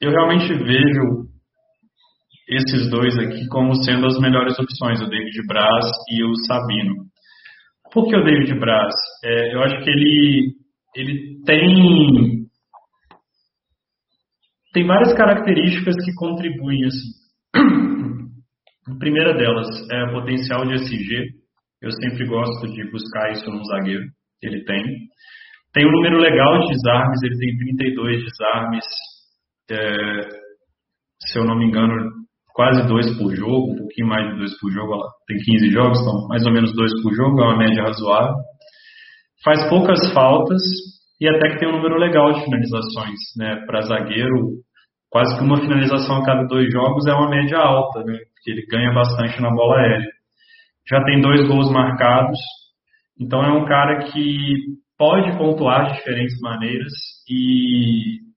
[0.00, 1.27] eu realmente vejo
[2.48, 6.94] esses dois aqui como sendo as melhores opções, o David Braz e o Sabino.
[7.92, 8.94] Por que o David Braz?
[9.24, 10.52] É, eu acho que ele,
[10.96, 12.46] ele tem,
[14.72, 17.18] tem várias características que contribuem assim.
[18.88, 21.38] A primeira delas é o potencial de SG.
[21.82, 24.04] Eu sempre gosto de buscar isso num zagueiro.
[24.42, 24.82] Ele tem.
[25.74, 28.84] Tem um número legal de desarmes, ele tem 32 desarmes.
[29.70, 30.28] É,
[31.20, 32.17] se eu não me engano,
[32.58, 36.00] quase dois por jogo, um pouquinho mais de dois por jogo, ela tem 15 jogos,
[36.00, 38.34] então mais ou menos dois por jogo, é uma média razoável.
[39.44, 40.60] Faz poucas faltas
[41.20, 43.64] e até que tem um número legal de finalizações, né?
[43.64, 44.54] Para zagueiro,
[45.08, 48.18] quase que uma finalização a cada dois jogos é uma média alta, né?
[48.34, 50.10] Porque ele ganha bastante na bola aérea.
[50.90, 52.40] Já tem dois gols marcados,
[53.20, 54.56] então é um cara que
[54.98, 56.92] pode pontuar de diferentes maneiras
[57.30, 58.27] e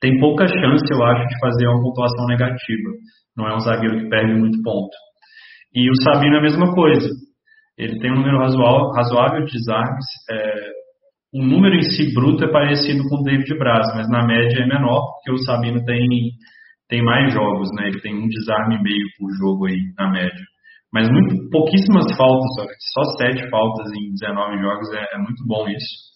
[0.00, 2.90] tem pouca chance, eu acho, de fazer uma pontuação negativa.
[3.36, 4.96] Não é um zagueiro que perde muito ponto.
[5.74, 7.08] E o Sabino é a mesma coisa.
[7.78, 10.06] Ele tem um número razoável de desarmes.
[10.30, 10.70] É,
[11.32, 14.66] o número em si bruto é parecido com o David Braz, mas na média é
[14.66, 16.06] menor, porque o Sabino tem,
[16.88, 17.88] tem mais jogos, né?
[17.88, 20.44] Ele tem um desarme e meio por jogo aí, na média.
[20.92, 22.50] Mas muito, pouquíssimas faltas,
[22.92, 26.09] só sete faltas em 19 jogos, é, é muito bom isso.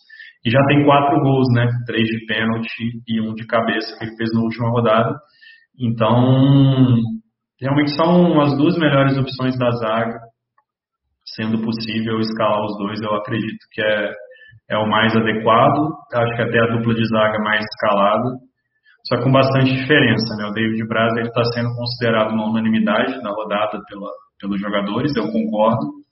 [0.44, 1.66] E já tem quatro gols, né?
[1.86, 5.14] Três de pênalti e um de cabeça que ele fez na última rodada.
[5.80, 7.00] Então,
[7.60, 10.18] realmente são as duas melhores opções da zaga.
[11.34, 14.12] Sendo possível escalar os dois, eu acredito que é,
[14.70, 15.94] é o mais adequado.
[16.12, 18.28] Acho que até a dupla de zaga mais escalada.
[19.08, 20.46] Só com bastante diferença, né?
[20.46, 26.04] O David Braz está sendo considerado uma unanimidade na rodada pela, pelos jogadores, eu concordo.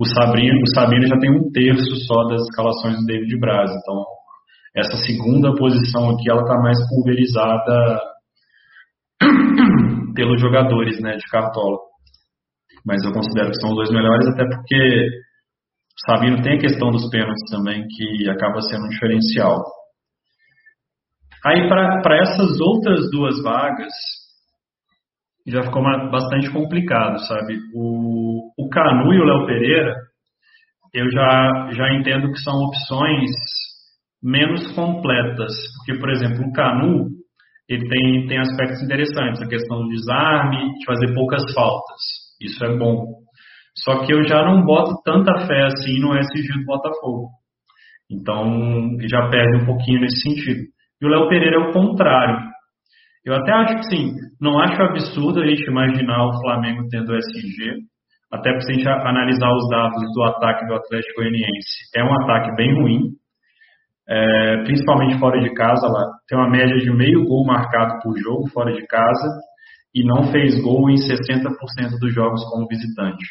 [0.00, 4.02] O Sabino, o Sabino já tem um terço só das escalações do David Braz, então
[4.74, 8.00] essa segunda posição aqui ela está mais pulverizada
[10.16, 11.76] pelos jogadores né, de cartola.
[12.86, 15.06] Mas eu considero que são os dois melhores, até porque
[16.00, 19.62] o Sabino tem a questão dos pênaltis também, que acaba sendo um diferencial.
[21.44, 23.92] Aí, para essas outras duas vagas,
[25.46, 27.58] já ficou bastante complicado, sabe?
[27.74, 29.94] O, o Canu e o Léo Pereira,
[30.92, 33.30] eu já, já entendo que são opções
[34.22, 37.08] menos completas, porque, por exemplo, o Canu,
[37.68, 42.00] ele tem, tem aspectos interessantes, a questão do desarme, de fazer poucas faltas,
[42.40, 43.20] isso é bom.
[43.76, 47.28] Só que eu já não boto tanta fé assim no SG do Botafogo.
[48.10, 50.60] Então, já perde um pouquinho nesse sentido.
[51.00, 52.50] E o Léo Pereira é o contrário.
[53.24, 57.84] Eu até acho que sim, não acho absurdo a gente imaginar o Flamengo tendo SG,
[58.32, 62.54] até se a gente analisar os dados do ataque do Atlético Goianiense, é um ataque
[62.54, 63.00] bem ruim,
[64.08, 66.04] é, principalmente fora de casa lá.
[66.28, 69.28] Tem uma média de meio gol marcado por jogo fora de casa
[69.94, 73.24] e não fez gol em 60% dos jogos como visitante.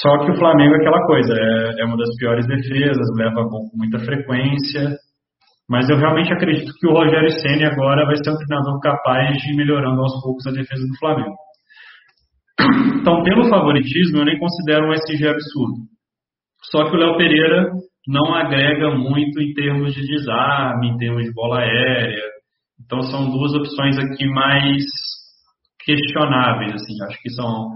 [0.00, 3.70] Só que o Flamengo é aquela coisa, é, é uma das piores defesas, leva gol
[3.70, 4.96] com muita frequência,
[5.70, 9.52] mas eu realmente acredito que o Rogério Ceni agora vai ser um treinador capaz de
[9.52, 11.36] ir melhorando aos poucos a defesa do Flamengo.
[13.00, 15.86] Então, pelo favoritismo, eu nem considero um SG absurdo.
[16.72, 17.70] Só que o Léo Pereira
[18.08, 22.24] não agrega muito em termos de desarme, em termos de bola aérea.
[22.84, 24.84] Então, são duas opções aqui mais
[25.84, 26.74] questionáveis.
[26.74, 27.00] Assim.
[27.04, 27.68] Acho que são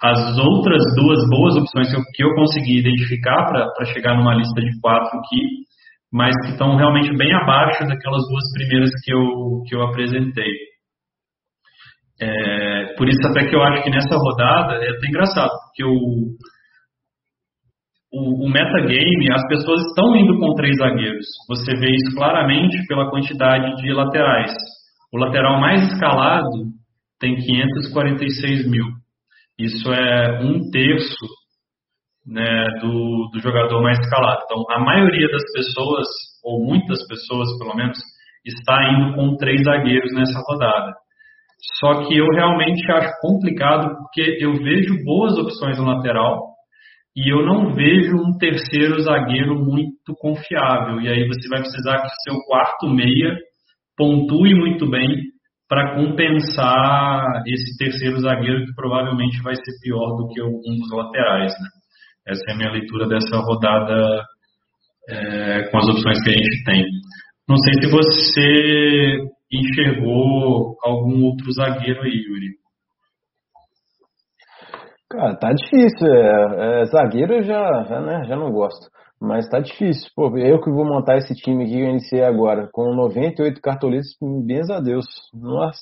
[0.00, 4.60] as outras duas boas opções que eu, que eu consegui identificar para chegar numa lista
[4.60, 5.67] de quatro aqui
[6.12, 10.52] mas que estão realmente bem abaixo daquelas duas primeiras que eu, que eu apresentei.
[12.20, 16.36] É, por isso até que eu acho que nessa rodada é até engraçado, porque o,
[18.12, 21.26] o, o metagame, as pessoas estão indo com três zagueiros.
[21.48, 24.52] Você vê isso claramente pela quantidade de laterais.
[25.12, 26.50] O lateral mais escalado
[27.20, 28.86] tem 546 mil.
[29.58, 31.26] Isso é um terço
[32.28, 34.42] né, do, do jogador mais escalado.
[34.44, 36.06] Então, a maioria das pessoas,
[36.44, 37.98] ou muitas pessoas pelo menos,
[38.44, 40.92] está indo com três zagueiros nessa rodada.
[41.80, 46.48] Só que eu realmente acho complicado porque eu vejo boas opções no lateral
[47.16, 51.00] e eu não vejo um terceiro zagueiro muito confiável.
[51.00, 53.36] E aí você vai precisar que o seu quarto meia
[53.96, 55.16] pontue muito bem
[55.68, 61.52] para compensar esse terceiro zagueiro que provavelmente vai ser pior do que um dos laterais.
[61.52, 61.68] Né?
[62.28, 64.24] Essa é a minha leitura dessa rodada
[65.08, 66.84] é, com as opções que a gente tem.
[67.48, 69.16] Não sei se você
[69.50, 72.58] enxergou algum outro zagueiro aí, Yuri.
[75.10, 76.06] Cara, tá difícil.
[76.06, 78.90] É, é, zagueiro eu já, já, né, já não gosto.
[79.20, 80.08] Mas tá difícil.
[80.14, 84.14] Pô, eu que vou montar esse time aqui que eu iniciei agora, com 98 cartoletes,
[84.46, 85.06] bens a Deus.
[85.32, 85.80] Nossa,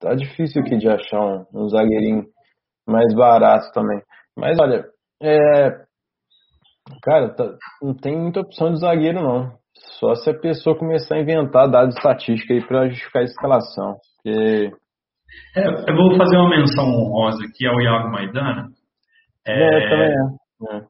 [0.00, 2.24] tá difícil aqui de achar um, um zagueirinho
[2.86, 4.00] mais barato também.
[4.36, 4.84] Mas olha,
[5.22, 5.70] é,
[7.02, 7.44] cara, tá,
[7.82, 9.52] não tem muita opção de zagueiro, não.
[9.98, 13.96] Só se a pessoa começar a inventar dados estatísticos aí para justificar a escalação.
[14.22, 14.72] Porque...
[15.56, 18.68] É, eu vou fazer uma menção honrosa aqui ao Iago Maidana.
[19.46, 20.76] É, é, também é.
[20.76, 20.80] é.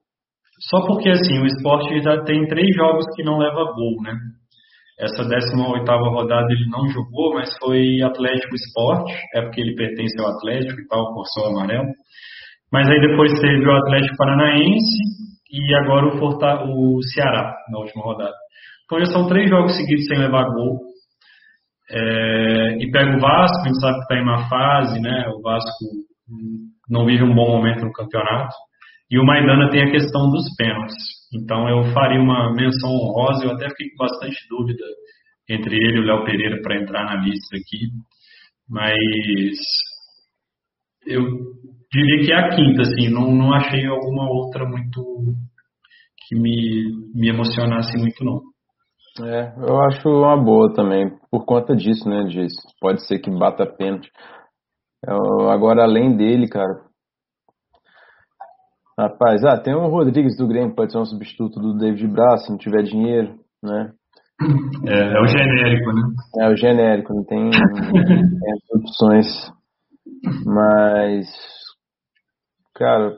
[0.71, 4.13] Só porque assim, o esporte já tem três jogos que não leva gol, né?
[4.99, 10.35] Essa 18 rodada ele não jogou, mas foi Atlético Esporte, é porque ele pertence ao
[10.35, 11.87] Atlético e tal, por seu amarelo.
[12.73, 14.99] Mas aí depois teve o Atlético Paranaense
[15.51, 18.35] e agora o, Forta, o Ceará na última rodada.
[18.85, 20.81] Então já são três jogos seguidos sem levar gol.
[21.91, 25.27] É, e pega o Vasco, a gente sabe que está em uma fase, né?
[25.35, 25.85] O Vasco
[26.89, 28.55] não vive um bom momento no campeonato.
[29.11, 30.97] E o Maidana tem a questão dos pênaltis.
[31.33, 34.85] Então eu faria uma menção honrosa, eu até fiquei com bastante dúvida
[35.49, 37.89] entre ele e o Léo Pereira para entrar na lista aqui,
[38.69, 38.95] mas
[41.07, 41.25] eu
[41.93, 45.03] diria que é a quinta, assim, não, não achei alguma outra muito
[46.27, 48.41] que me, me emocionasse muito, não.
[49.21, 52.61] É, eu acho uma boa também, por conta disso, né, disso.
[52.81, 54.11] Pode ser que bata pênalti.
[55.51, 56.87] Agora, além dele, cara.
[58.99, 62.51] Rapaz, ah, tem o Rodrigues do Grêmio, pode ser um substituto do David Braz, se
[62.51, 63.93] não tiver dinheiro, né?
[64.87, 66.03] É, é o genérico, né?
[66.41, 67.61] É o genérico, não tem, tem
[68.75, 69.27] opções.
[70.45, 71.27] Mas,
[72.79, 73.17] cara,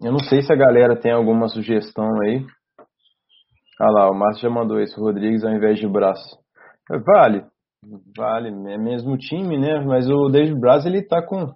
[0.00, 2.44] eu não sei se a galera tem alguma sugestão aí.
[3.80, 6.38] Ah lá, o Márcio já mandou isso, Rodrigues ao invés de braço.
[6.88, 7.44] Vale,
[8.16, 9.80] vale, é mesmo time, né?
[9.80, 11.46] Mas o David Braz, ele tá com.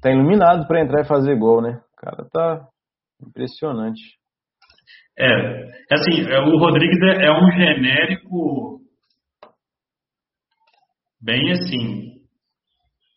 [0.00, 1.80] tá iluminado para entrar e fazer gol, né?
[1.92, 2.68] O cara tá
[3.26, 4.00] impressionante.
[5.18, 5.24] É,
[5.92, 8.80] assim, é, o Rodrigues é, é um genérico
[11.20, 12.11] bem assim,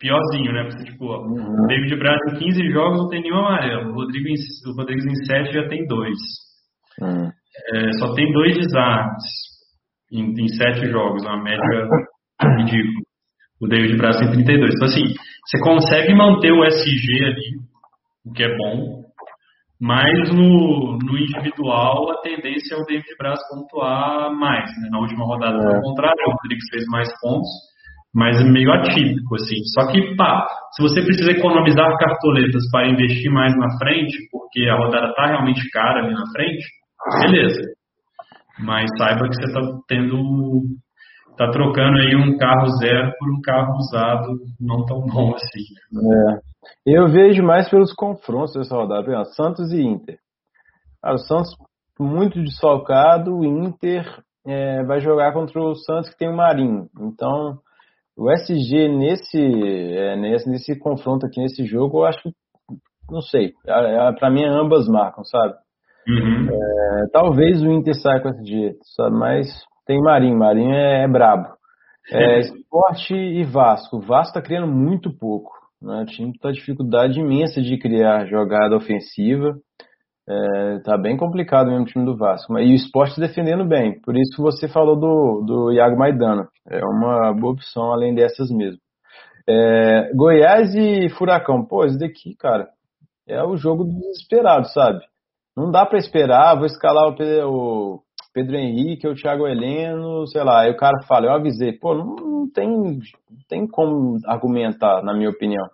[0.05, 0.63] piorzinho, né?
[0.69, 1.63] Porque, tipo, uhum.
[1.63, 3.91] o David Braz em 15 jogos não tem nenhum amarelo.
[3.91, 6.17] O Rodrigues, o Rodrigues em 7 já tem dois.
[7.01, 7.31] Uhum
[7.73, 9.23] é, só tem dois desarmes
[10.11, 11.87] em, em sete jogos, uma média
[12.57, 13.05] ridícula.
[13.61, 14.73] O David Braz tem 32.
[14.75, 15.03] Então, assim,
[15.45, 17.55] você consegue manter o SG ali,
[18.25, 19.05] o que é bom,
[19.79, 24.69] mas no, no individual a tendência é o David Braz pontuar mais.
[24.81, 24.89] Né?
[24.91, 25.81] Na última rodada foi o é.
[25.81, 27.49] contrário, o Rodrigues fez mais pontos,
[28.15, 29.61] mas meio atípico, assim.
[29.73, 34.77] Só que, pá, se você precisa economizar cartoletas para investir mais na frente, porque a
[34.77, 36.65] rodada está realmente cara ali na frente,
[37.19, 37.61] beleza.
[38.57, 39.59] Mas saiba que você está
[39.89, 40.61] tendo.
[41.31, 45.65] Está trocando aí um carro zero por um carro usado não tão bom assim.
[45.93, 46.95] É.
[46.95, 49.25] Eu vejo mais pelos confrontos dessa rodada.
[49.25, 50.17] Santos e Inter.
[51.03, 51.53] o Santos
[51.99, 54.05] muito desfalcado, o Inter
[54.47, 56.87] é, vai jogar contra o Santos que tem o Marinho.
[56.97, 57.59] Então,
[58.17, 62.29] o SG nesse, é, nesse, nesse confronto aqui, nesse jogo, eu acho que,
[63.09, 65.53] não sei, é, é, para mim ambas marcam, sabe?
[66.07, 66.47] Uhum.
[66.49, 69.15] É, talvez o Inter saia com esse jeito, sabe?
[69.17, 69.47] Mas
[69.85, 71.55] tem Marinho, Marinho é, é brabo.
[72.11, 73.97] É, esporte e Vasco.
[73.97, 75.51] O Vasco está criando muito pouco.
[75.81, 76.03] Né?
[76.03, 79.55] O time está dificuldade imensa de criar jogada ofensiva.
[80.27, 82.57] É, tá bem complicado mesmo o time do Vasco.
[82.57, 83.99] E o esporte defendendo bem.
[84.01, 86.47] Por isso você falou do, do Iago Maidana.
[86.67, 88.79] É uma boa opção além dessas mesmo.
[89.47, 91.63] É, Goiás e Furacão.
[91.63, 92.67] Pô, esse daqui, cara,
[93.27, 94.99] é o jogo desesperado, sabe?
[95.55, 98.01] Não dá para esperar, vou escalar o
[98.33, 100.61] Pedro, Henrique o Thiago Heleno, sei lá.
[100.61, 101.71] Aí o cara fala, eu avisei.
[101.71, 102.99] Pô, não, não tem, não
[103.47, 105.65] tem como argumentar, na minha opinião.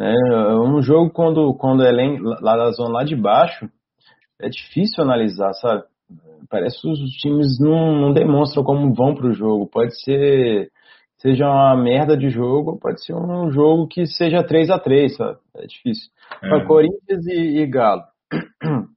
[0.00, 0.12] É,
[0.56, 1.92] um jogo quando, quando é
[2.40, 3.68] lá da zona lá de baixo,
[4.42, 5.84] é difícil analisar, sabe?
[6.50, 9.66] Parece que os times não, não demonstram como vão pro jogo.
[9.66, 10.70] Pode ser
[11.22, 15.38] seja uma merda de jogo, pode ser um jogo que seja 3 a 3 sabe?
[15.56, 16.10] É difícil.
[16.42, 16.64] É.
[16.66, 18.02] Corinthians e, e Galo.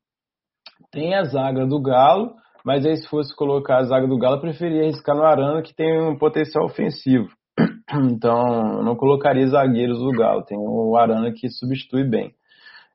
[0.91, 2.33] Tem a zaga do Galo,
[2.65, 5.75] mas aí se fosse colocar a zaga do Galo, eu preferia arriscar no Arana, que
[5.75, 7.29] tem um potencial ofensivo.
[7.93, 10.43] Então, eu não colocaria zagueiros do Galo.
[10.43, 12.33] Tem o Arana que substitui bem.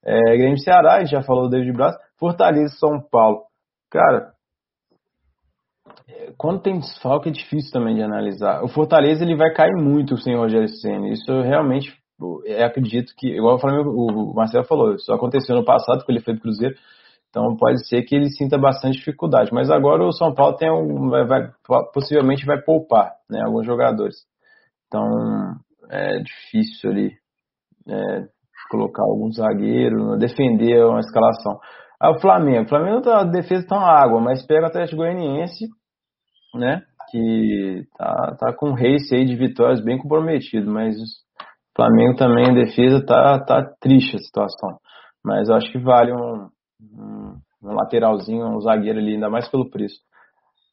[0.04, 1.94] É, Grêmio Ceará, a gente já falou do David Braz.
[2.20, 3.42] Fortaleza São Paulo.
[3.90, 4.32] Cara,
[6.36, 8.62] quando tem desfalque é difícil também de analisar.
[8.62, 11.08] O Fortaleza ele vai cair muito sem Rogério Senna.
[11.08, 11.98] Isso eu realmente
[12.44, 16.40] eu acredito que, igual o Marcelo falou, isso aconteceu no passado, quando ele foi do
[16.40, 16.74] Cruzeiro.
[17.30, 19.50] Então pode ser que ele sinta bastante dificuldade.
[19.52, 21.50] Mas agora o São Paulo tem um, vai, vai,
[21.94, 24.16] possivelmente vai poupar né, alguns jogadores.
[24.86, 25.02] Então
[25.88, 27.12] é difícil ali
[27.88, 28.26] é,
[28.70, 31.58] colocar algum zagueiro, defender uma escalação.
[32.00, 32.64] Ah, o Flamengo.
[32.64, 35.68] O Flamengo tá, a defesa está uma água, mas pega o Atlético Goianiense,
[36.54, 36.82] né?
[37.10, 41.04] Que tá, tá com um race aí de vitórias bem comprometido, mas o
[41.76, 44.78] Flamengo também, a defesa tá, tá triste a situação.
[45.22, 46.48] Mas eu acho que vale um,
[46.80, 50.00] um, um lateralzinho, um zagueiro ali, ainda mais pelo preço.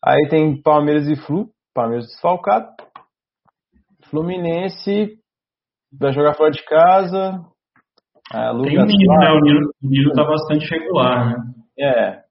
[0.03, 2.67] Aí tem Palmeiras e Flu, Palmeiras desfalcado.
[4.09, 5.17] Fluminense
[5.91, 7.41] vai jogar fora de casa.
[8.63, 9.31] Tem o Nilo, né?
[9.31, 11.35] O Nilo, o Nilo tá bastante regular, né?
[11.79, 12.21] É.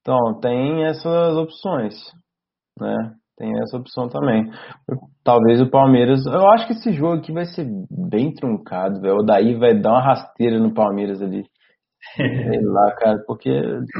[0.00, 1.94] Então, tem essas opções,
[2.78, 3.14] né?
[3.36, 4.48] Tem essa opção também.
[5.24, 6.24] Talvez o Palmeiras.
[6.26, 9.16] Eu acho que esse jogo aqui vai ser bem truncado, velho.
[9.16, 11.44] O Daí vai dar uma rasteira no Palmeiras ali.
[12.16, 13.50] Sei lá, cara, porque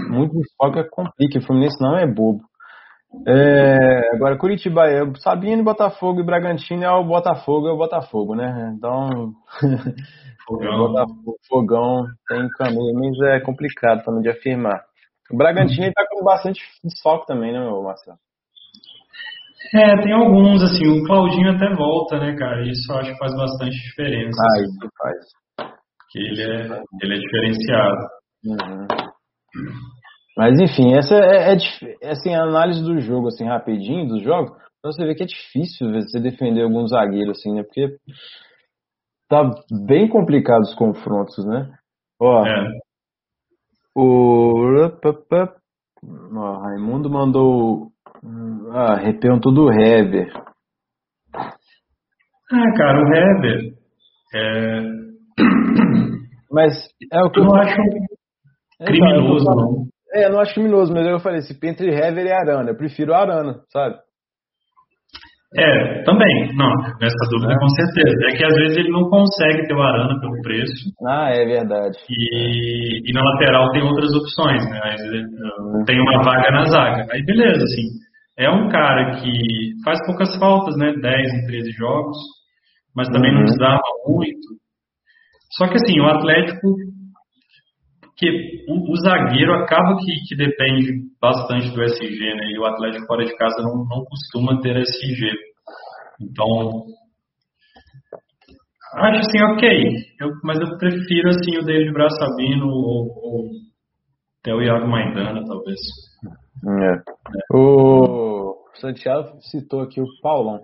[0.08, 1.38] muito desfoque é complica.
[1.38, 2.42] O Fluminense não é bobo.
[3.26, 8.74] É, agora, Curitiba é Sabino, Botafogo e Bragantino é o Botafogo, é o Botafogo, né?
[8.76, 9.32] Então,
[10.46, 14.84] fogão, Botafogo, fogão tem caminho, mas é complicado também de afirmar.
[15.30, 18.18] O Bragantino está com bastante desfoque também, né, Marcelo?
[19.74, 22.62] É, tem alguns, assim, o Claudinho até volta, né, cara?
[22.62, 24.40] Isso eu acho que faz bastante diferença.
[24.42, 25.16] Ah, isso faz.
[25.98, 27.96] Porque ele é, ele é diferenciado.
[28.44, 28.86] Uhum.
[30.36, 31.56] Mas enfim, essa é, é,
[32.02, 35.26] é, assim, a análise do jogo, assim, rapidinho, dos jogos, então você vê que é
[35.26, 37.62] difícil você defender algum zagueiro, assim, né?
[37.62, 37.96] Porque
[39.28, 39.48] tá
[39.86, 41.72] bem complicado os confrontos, né?
[42.20, 42.68] Ó, é.
[43.94, 44.90] o
[46.36, 47.92] Ó, Raimundo mandou.
[48.72, 50.32] Ah, reperguntou do Heber.
[52.52, 53.74] Ah, cara, o Heber.
[54.34, 54.80] É...
[56.50, 56.72] Mas
[57.12, 57.76] é o que eu, eu não acho
[58.84, 59.93] criminoso, então, não.
[60.14, 63.12] É, eu não acho criminoso, mas eu falei, se entre Hever e Arana, eu prefiro
[63.12, 63.96] Arana, sabe?
[65.56, 66.54] É, também.
[66.56, 67.58] Não, nessa dúvida é.
[67.58, 68.26] com certeza.
[68.28, 70.90] É que às vezes ele não consegue ter o Arana pelo preço.
[71.06, 71.96] Ah, é verdade.
[72.10, 74.80] E, e na lateral tem outras opções, né?
[74.82, 77.06] Aí tem uma vaga na zaga.
[77.12, 77.86] Aí beleza, assim.
[78.36, 79.30] É um cara que
[79.84, 80.92] faz poucas faltas, né?
[80.92, 82.16] 10 em 13 jogos,
[82.94, 83.38] mas também uhum.
[83.38, 84.58] não desarma muito.
[85.56, 86.66] Só que assim, o Atlético
[88.24, 92.50] que o, o, zagueiro acaba que, que, depende bastante do SG, né?
[92.52, 95.30] E o Atlético fora de casa não, não costuma ter SG.
[96.20, 96.84] Então,
[98.94, 99.90] acho assim, ok.
[100.20, 103.50] Eu, mas eu prefiro assim o David Braçabino ou, ou
[104.40, 105.80] até o Iago Maidana, talvez.
[106.66, 106.94] É.
[106.94, 107.56] É.
[107.56, 110.60] O Santiago citou aqui o Paulão.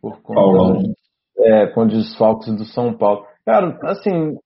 [0.00, 0.82] Por conta, Paulão.
[1.38, 3.24] É, com os desfalques do São Paulo.
[3.44, 4.36] Cara, assim,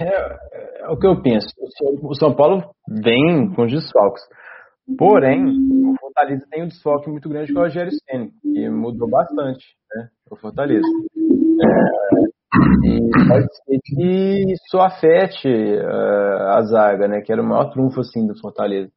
[0.00, 0.22] é,
[0.82, 1.48] é, o que eu penso.
[2.02, 4.22] O São Paulo vem com desfalques.
[4.98, 9.64] Porém, o Fortaleza tem um desfoque muito grande com o Rogério Senna, que mudou bastante,
[9.94, 10.08] né?
[10.30, 10.86] O Fortaleza.
[11.64, 12.02] É,
[12.84, 17.20] e pode ser que isso afete uh, a zaga, né?
[17.20, 18.90] Que era o maior trunfo assim do Fortaleza.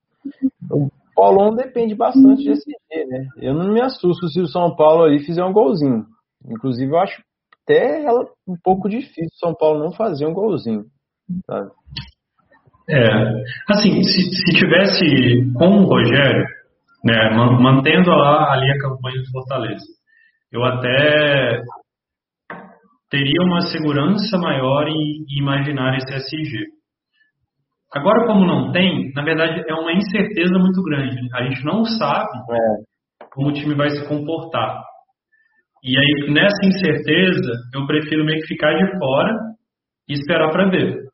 [0.72, 3.28] O Paulão depende bastante desse G, né?
[3.38, 6.06] Eu não me assusto se o São Paulo ali fizer um golzinho.
[6.48, 7.22] Inclusive, eu acho
[7.64, 8.06] até
[8.48, 10.86] um pouco difícil São Paulo não fazer um golzinho.
[11.46, 11.72] Sabe?
[12.88, 13.10] É,
[13.70, 16.46] assim, se, se tivesse com o Rogério,
[17.04, 19.86] né, mantendo lá, ali a campanha do Fortaleza,
[20.52, 21.62] eu até
[23.10, 26.66] teria uma segurança maior em, imaginar esse SG.
[27.94, 31.18] Agora, como não tem, na verdade é uma incerteza muito grande.
[31.34, 33.28] A gente não sabe é.
[33.34, 34.84] como o time vai se comportar.
[35.84, 39.34] E aí, nessa incerteza, eu prefiro meio que ficar de fora
[40.10, 41.05] e esperar para ver.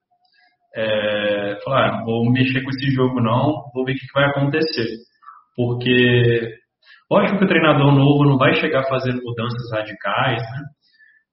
[0.74, 4.88] É, falar, ah, vou mexer com esse jogo não, vou ver o que, vai acontecer.
[5.55, 6.55] Porque,
[7.09, 10.61] lógico que o treinador novo não vai chegar fazendo mudanças radicais, né?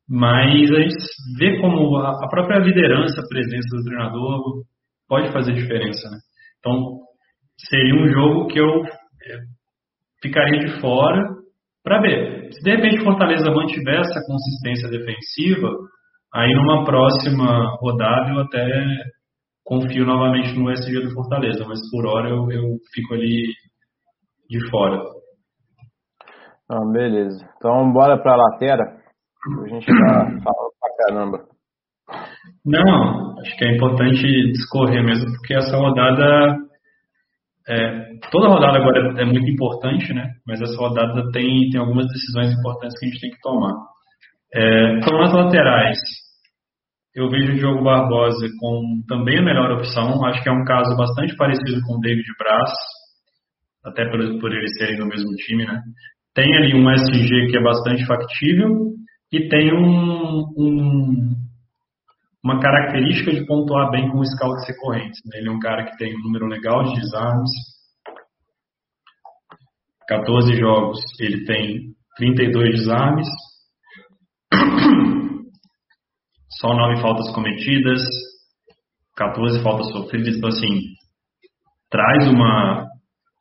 [0.08, 0.96] mas a gente
[1.38, 4.64] vê como a própria liderança, a presença do treinador
[5.08, 6.10] pode fazer diferença.
[6.10, 6.18] Né?
[6.58, 6.98] Então,
[7.68, 9.38] seria um jogo que eu é,
[10.22, 11.22] ficaria de fora
[11.82, 12.52] para ver.
[12.52, 15.70] Se de repente Fortaleza mantiver essa consistência defensiva,
[16.34, 18.66] aí numa próxima rodada eu até
[19.68, 23.52] confio novamente no SG do Fortaleza, mas por hora eu, eu fico ali
[24.48, 24.98] de fora.
[26.70, 27.46] Ah, beleza.
[27.56, 28.86] Então bora para a lateral.
[28.86, 31.44] A gente tá falando pra caramba.
[32.64, 36.56] Não, acho que é importante discorrer mesmo, porque essa rodada
[37.68, 40.32] é, toda rodada agora é muito importante, né?
[40.46, 43.74] Mas essa rodada tem, tem algumas decisões importantes que a gente tem que tomar.
[44.54, 45.98] É, então, nas laterais,
[47.18, 50.24] eu vejo o Diogo Barbosa com também a melhor opção.
[50.24, 52.70] Acho que é um caso bastante parecido com o David Braz,
[53.84, 55.82] até por, por eles serem do mesmo time, né?
[56.34, 58.94] Tem ali um SG que é bastante factível
[59.32, 61.38] e tem um, um
[62.42, 65.20] uma característica de pontuar bem com o scout recorrentes.
[65.26, 65.40] Né?
[65.40, 67.50] Ele é um cara que tem um número legal de desarmes,
[70.08, 71.80] 14 jogos, ele tem
[72.16, 73.26] 32 desarmes,
[76.60, 78.00] só 9 faltas cometidas,
[79.16, 80.80] 14 faltas sofridas, então assim,
[81.90, 82.86] traz uma,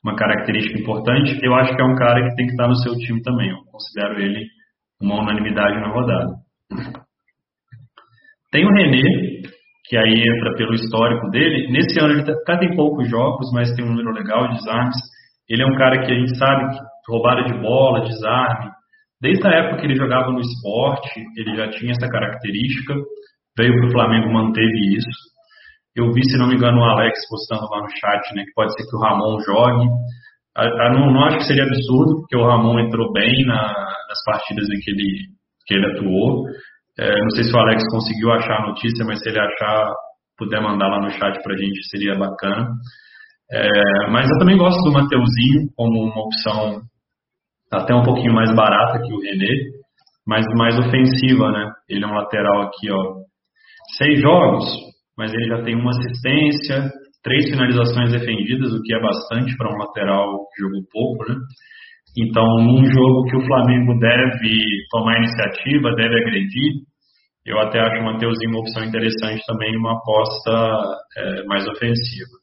[0.03, 1.39] uma característica importante.
[1.43, 3.49] Eu acho que é um cara que tem que estar no seu time também.
[3.49, 4.45] Eu considero ele
[5.01, 6.33] uma unanimidade na rodada.
[8.51, 9.03] Tem o René,
[9.85, 11.71] que aí entra pelo histórico dele.
[11.71, 14.95] Nesse ano ele tá, tem poucos jogos, mas tem um número legal de desarmes.
[15.49, 18.71] Ele é um cara que a gente sabe que roubada de bola, desarme.
[19.21, 22.93] Desde a época que ele jogava no esporte, ele já tinha essa característica.
[23.57, 25.09] Veio para o Flamengo, manteve isso.
[25.95, 28.71] Eu vi, se não me engano, o Alex postando lá no chat, né, que pode
[28.73, 29.87] ser que o Ramon jogue.
[30.93, 33.73] Não, não, acho que seria absurdo, porque o Ramon entrou bem na,
[34.09, 35.27] nas partidas em que ele,
[35.65, 36.45] que ele atuou.
[36.99, 39.91] É, não sei se o Alex conseguiu achar a notícia, mas se ele achar,
[40.37, 42.69] puder mandar lá no chat para a gente, seria bacana.
[43.51, 46.81] É, mas eu também gosto do Mateuzinho como uma opção
[47.71, 49.53] até um pouquinho mais barata que o René,
[50.25, 51.71] mas mais ofensiva, né?
[51.89, 53.15] Ele é um lateral aqui, ó,
[53.97, 54.65] seis jogos,
[55.17, 56.91] mas ele já tem uma assistência,
[57.23, 61.35] três finalizações defendidas, o que é bastante para um lateral que jogou pouco, né?
[62.17, 66.87] Então, num jogo que o Flamengo deve tomar iniciativa, deve agredir,
[67.45, 70.51] eu até acho o Mateuzinho uma opção interessante também, uma aposta
[71.17, 72.37] é, mais ofensiva.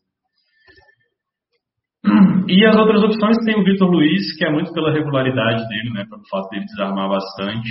[2.49, 6.05] E as outras opções tem o Vitor Luiz, que é muito pela regularidade dele, né,
[6.09, 7.71] pelo fato dele desarmar bastante.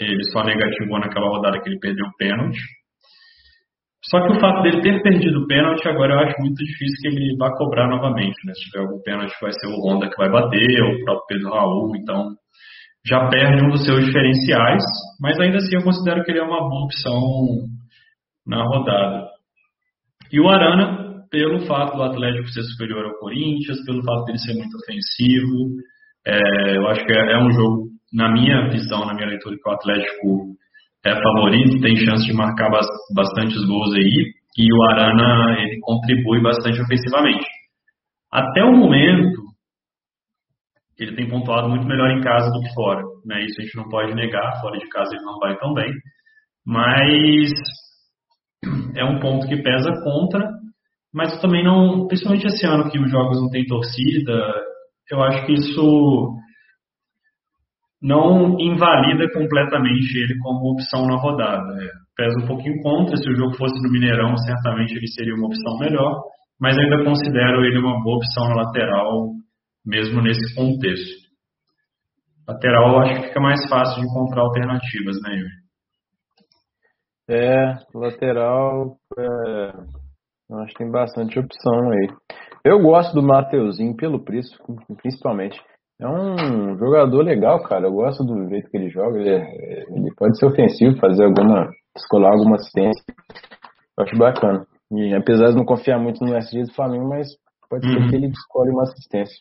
[0.00, 2.58] Ele só negativou naquela rodada que ele perdeu o pênalti.
[4.04, 7.08] Só que o fato dele ter perdido o pênalti, agora eu acho muito difícil que
[7.08, 8.34] ele vá cobrar novamente.
[8.46, 8.54] Né?
[8.54, 11.50] Se tiver algum pênalti, vai ser o Honda que vai bater, ou o próprio Pedro
[11.50, 11.96] Raul.
[11.96, 12.30] Então,
[13.06, 14.82] já perde um dos seus diferenciais.
[15.20, 17.20] Mas ainda assim, eu considero que ele é uma boa opção
[18.46, 19.28] na rodada.
[20.32, 20.99] E o Arana,
[21.30, 25.76] pelo fato do Atlético ser superior ao Corinthians, pelo fato dele ser muito ofensivo,
[26.26, 29.68] é, eu acho que é, é um jogo, na minha visão, na minha leitura, que
[29.68, 30.56] o Atlético
[31.04, 32.70] é favorito, tem chance de marcar
[33.14, 37.46] bastantes gols aí, e o Arana ele contribui bastante ofensivamente.
[38.30, 39.42] Até o momento,
[40.98, 43.02] ele tem pontuado muito melhor em casa do que fora.
[43.24, 43.44] Né?
[43.44, 45.90] Isso a gente não pode negar, fora de casa ele não vai tão bem.
[46.66, 47.50] Mas
[48.94, 50.46] é um ponto que pesa contra,
[51.12, 54.54] mas também não, principalmente esse ano que os jogos não têm torcida,
[55.10, 56.36] eu acho que isso
[58.00, 61.72] não invalida completamente ele como opção na rodada.
[61.82, 65.48] É, pesa um pouquinho contra, se o jogo fosse no Mineirão, certamente ele seria uma
[65.48, 66.22] opção melhor,
[66.60, 69.30] mas ainda considero ele uma boa opção na lateral,
[69.84, 71.28] mesmo nesse contexto.
[72.48, 75.60] Lateral eu acho que fica mais fácil de encontrar alternativas, né, Yuri?
[77.32, 79.72] É, lateral, é,
[80.58, 82.08] acho que tem bastante opção aí.
[82.64, 84.58] Eu gosto do Mateuzinho pelo preço,
[85.00, 85.60] principalmente.
[86.00, 87.86] É um jogador legal, cara.
[87.86, 89.18] Eu gosto do jeito que ele joga.
[89.18, 91.68] Ele, ele pode ser ofensivo, fazer alguma.
[91.96, 93.04] escolar alguma assistência.
[93.98, 94.66] Eu acho bacana.
[94.92, 97.28] E apesar de não confiar muito no SG do Flamengo, mas
[97.68, 98.14] pode ser que uhum.
[98.14, 99.36] ele escolhe uma assistência.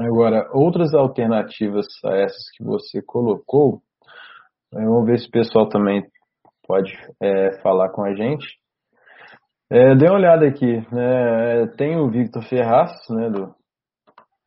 [0.00, 3.80] Agora, outras alternativas a essas que você colocou,
[4.72, 6.02] vamos ver se o pessoal também
[6.66, 6.92] pode
[7.22, 8.46] é, falar com a gente.
[9.70, 10.76] É, dê uma olhada aqui.
[10.92, 11.66] Né?
[11.76, 13.54] Tem o Victor Ferraz, né, do,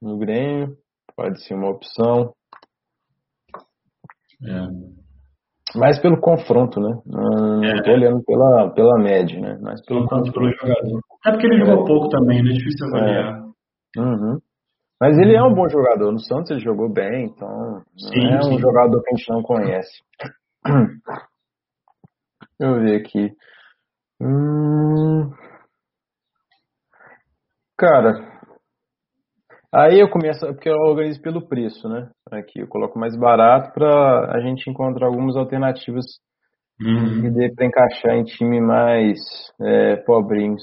[0.01, 0.76] do Grêmio
[1.15, 2.34] pode ser uma opção.
[4.43, 5.78] É.
[5.78, 6.99] Mais pelo confronto, né?
[7.05, 7.89] Não é.
[7.91, 9.57] olhando pela, pela média, né?
[9.61, 10.34] Mas pelo confronto.
[10.34, 10.99] Pelo jogador.
[11.26, 11.88] É porque ele jogou é.
[11.88, 12.49] pouco também, né?
[12.51, 13.43] Difícil avaliar.
[13.97, 14.39] Uhum.
[14.99, 16.11] Mas ele é um bom jogador.
[16.11, 18.55] No Santos ele jogou bem, então sim, não é sim.
[18.55, 20.01] um jogador que a gente não conhece.
[22.59, 23.32] Deixa eu ver aqui.
[24.22, 25.32] Hum...
[27.78, 28.32] Cara,
[29.74, 32.09] Aí eu começo, porque eu organizo pelo preço, né?
[32.30, 36.05] Aqui eu coloco mais barato para a gente encontrar algumas alternativas
[36.82, 37.22] uhum.
[37.22, 39.17] que dê para encaixar em time mais
[39.61, 40.61] é, pobrinhos.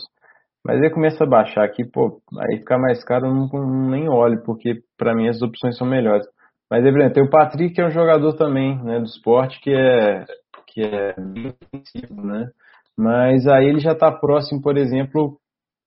[0.62, 4.42] Mas aí começa a baixar aqui, pô, aí ficar mais caro eu não, nem olho,
[4.44, 6.26] porque para mim as opções são melhores.
[6.70, 9.70] Mas aí, exemplo, tem o Patrick, que é um jogador também, né, do esporte, que
[9.70, 10.26] é,
[10.66, 12.50] que é bem ofensivo, né?
[12.98, 15.38] Mas aí ele já está próximo, por exemplo,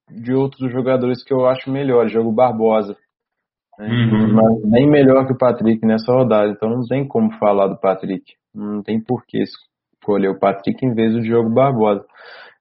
[0.09, 2.95] de outros jogadores que eu acho melhores, jogo Barbosa.
[3.77, 3.87] Né?
[3.89, 4.33] Uhum.
[4.33, 6.49] Mas bem melhor que o Patrick nessa rodada.
[6.49, 8.23] Então não tem como falar do Patrick.
[8.55, 12.05] Não tem porquê escolher o Patrick em vez do Diogo Barbosa.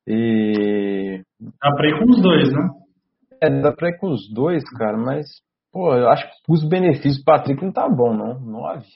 [0.04, 1.22] E.
[1.40, 2.68] Dá pra ir com os dois, né?
[3.42, 5.26] É, dá pra ir com os dois, cara, mas.
[5.72, 8.40] Pô, eu acho que os benefícios do Patrick não tá bom, não.
[8.40, 8.86] Nove.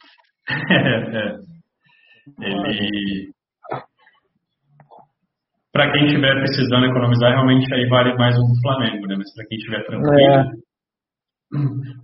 [0.50, 1.38] é, é.
[2.40, 3.33] Ele.
[5.74, 9.16] Para quem estiver precisando economizar, realmente aí vale mais um do Flamengo, né?
[9.18, 10.44] Mas para quem estiver tranquilo, é.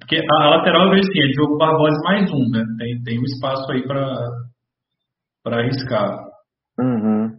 [0.00, 2.64] Porque a lateral eu vejo assim, é Diogo Barbosa mais um, né?
[2.78, 6.18] Tem, tem um espaço aí para arriscar.
[6.80, 7.38] Uhum.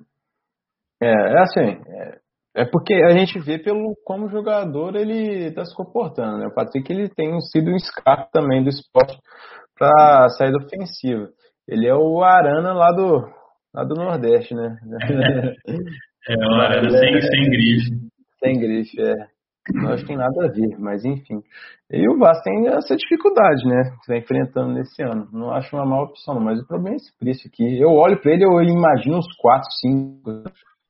[1.02, 2.20] É, é assim, é,
[2.62, 6.48] é, porque a gente vê pelo como o jogador ele está se comportando, né?
[6.48, 9.18] O Patrick ele tem sido um escape também do esporte
[9.78, 11.28] para saída ofensiva.
[11.68, 13.22] Ele é o Arana lá do,
[13.74, 14.78] lá do Nordeste, né?
[16.28, 18.12] É, é o Arana sem, sem grife.
[18.40, 19.28] Sem grife, é.
[19.74, 21.42] Não acho que tem nada a ver, mas enfim.
[21.90, 23.92] E o Vasco tem essa dificuldade, né?
[23.92, 25.30] Que está enfrentando nesse ano.
[25.32, 27.80] Não acho uma má opção, mas o problema é esse preço aqui.
[27.80, 30.44] Eu olho para ele, eu imagino uns 4, 5.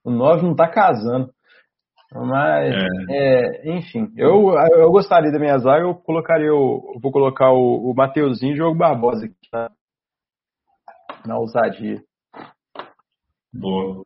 [0.06, 1.30] O 9 não está casando.
[2.14, 2.74] Mas,
[3.10, 3.64] é.
[3.64, 7.90] É, enfim, eu, eu gostaria da minha zaga, eu colocaria o, eu vou colocar o,
[7.90, 9.72] o Mateuzinho e o Diogo Barbosa aqui na,
[11.26, 12.04] na ousadia.
[13.54, 14.04] Boa.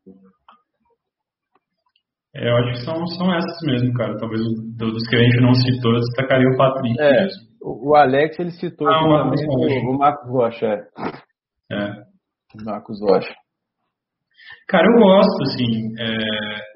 [2.36, 4.18] É, eu acho que são, são essas mesmo, cara.
[4.18, 7.42] Talvez do, dos que a gente não citou, eu destacaria o Patrick é, mesmo.
[7.62, 10.68] O, o Alex ele citou ah, aqui também o, o Marcos Rocha.
[11.72, 11.76] É.
[11.76, 12.06] é.
[12.64, 13.34] Marcos Rocha.
[14.68, 15.94] Cara, eu gosto, assim.
[15.98, 16.76] É...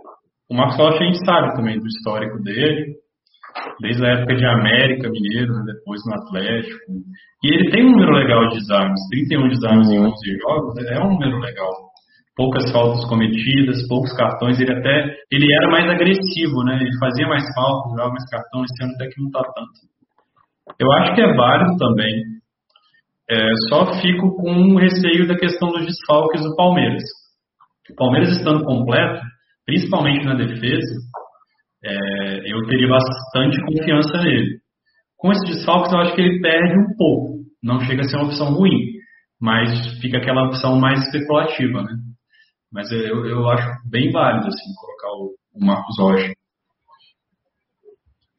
[0.50, 2.96] O Marcos Rocha a gente sabe também do histórico dele,
[3.82, 6.80] desde a época de América Mineiro, né, depois no Atlético.
[7.44, 9.94] E ele tem um número legal de desarmes, 31 desarmes uhum.
[9.94, 11.89] em 11 jogos, é um número legal.
[12.40, 16.80] Poucas faltas cometidas, poucos cartões, ele até ele era mais agressivo, né?
[16.80, 20.80] Ele fazia mais faltas, jogava mais cartão, esse ano até que não tá tanto.
[20.80, 22.24] Eu acho que é válido também.
[23.30, 27.04] É, só fico com receio da questão dos desfalques do Palmeiras.
[27.92, 29.22] O Palmeiras estando completo,
[29.66, 30.96] principalmente na defesa,
[31.84, 34.60] é, eu teria bastante confiança nele.
[35.18, 37.40] Com esses desfalques, eu acho que ele perde um pouco.
[37.62, 38.94] Não chega a ser uma opção ruim,
[39.42, 41.92] mas fica aquela opção mais especulativa, né?
[42.72, 46.34] Mas eu, eu acho bem válido, assim, colocar o, o Marcos Rocha.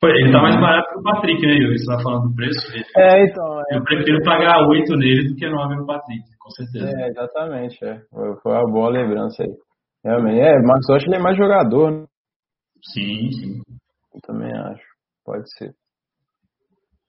[0.03, 1.79] Ele tá mais barato que o Patrick, né, Yuri?
[1.79, 2.59] Você tá falando do preço?
[2.97, 3.61] É, então.
[3.71, 3.77] É...
[3.77, 6.89] Eu prefiro pagar 8 nele do que 9 no Patrick, com certeza.
[6.89, 7.85] É, exatamente.
[7.85, 8.01] É.
[8.43, 9.51] Foi uma boa lembrança aí.
[10.03, 10.41] Realmente.
[10.41, 12.07] É, o Marcos Rocha ele é mais jogador, né?
[12.83, 13.61] Sim, sim.
[14.15, 14.83] Eu também acho.
[15.25, 15.75] Pode ser.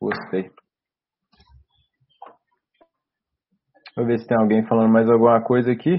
[0.02, 0.50] Gostei.
[3.96, 5.98] Vou ver se tem alguém falando mais alguma coisa aqui.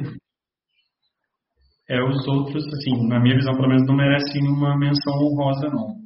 [1.93, 6.03] É, os outros, assim, na minha visão, pelo menos, não merecem uma menção honrosa, não.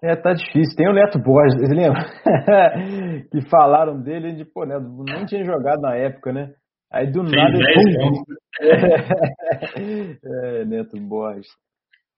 [0.00, 0.76] É, tá difícil.
[0.76, 2.04] Tem o Neto Borges, vocês lembram?
[3.28, 6.52] que falaram dele de, pô, Neto, nem tinha jogado na época, né?
[6.92, 7.58] Aí do Fez nada.
[7.58, 8.36] 10 pontos.
[10.24, 11.48] é, Neto Borges.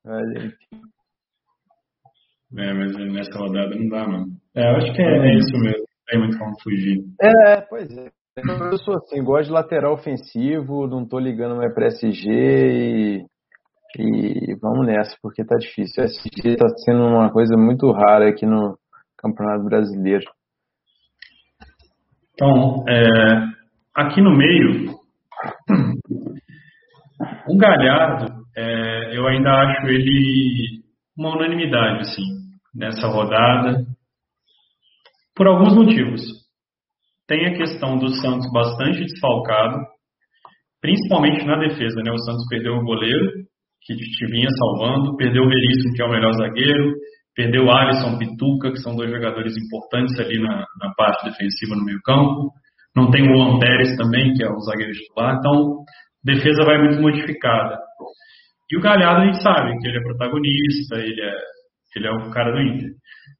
[0.06, 0.52] Olha
[2.58, 4.26] É, mas nessa rodada não dá, não.
[4.54, 5.78] É, eu acho que é, é isso mesmo.
[5.78, 6.98] Não tem muito como fugir.
[7.22, 8.19] É, pois é.
[8.48, 13.26] Eu sou assim, gosto de lateral ofensivo, não tô ligando mais pra SG e,
[13.98, 16.02] e vamos nessa, porque tá difícil.
[16.02, 18.76] A SG tá sendo uma coisa muito rara aqui no
[19.18, 20.24] Campeonato Brasileiro.
[22.34, 23.02] Então, é,
[23.94, 24.94] aqui no meio,
[27.48, 30.82] o Galhardo é, eu ainda acho ele
[31.16, 32.22] uma unanimidade, assim,
[32.74, 33.84] nessa rodada,
[35.34, 36.20] por alguns motivos.
[37.30, 39.78] Tem a questão do Santos bastante desfalcado,
[40.80, 42.10] principalmente na defesa, né?
[42.10, 43.24] O Santos perdeu o goleiro,
[43.86, 46.92] que te vinha salvando, perdeu o Veríssimo, que é o melhor zagueiro,
[47.32, 51.84] perdeu o Alisson, Pituca, que são dois jogadores importantes ali na, na parte defensiva no
[51.84, 52.50] meio campo.
[52.96, 55.36] Não tem o Luan Pérez também, que é o zagueiro titular.
[55.38, 55.84] Então,
[56.24, 57.78] defesa vai muito modificada.
[58.72, 61.34] E o Galhardo a gente sabe que ele é protagonista, ele é,
[61.94, 62.90] ele é o cara do Inter.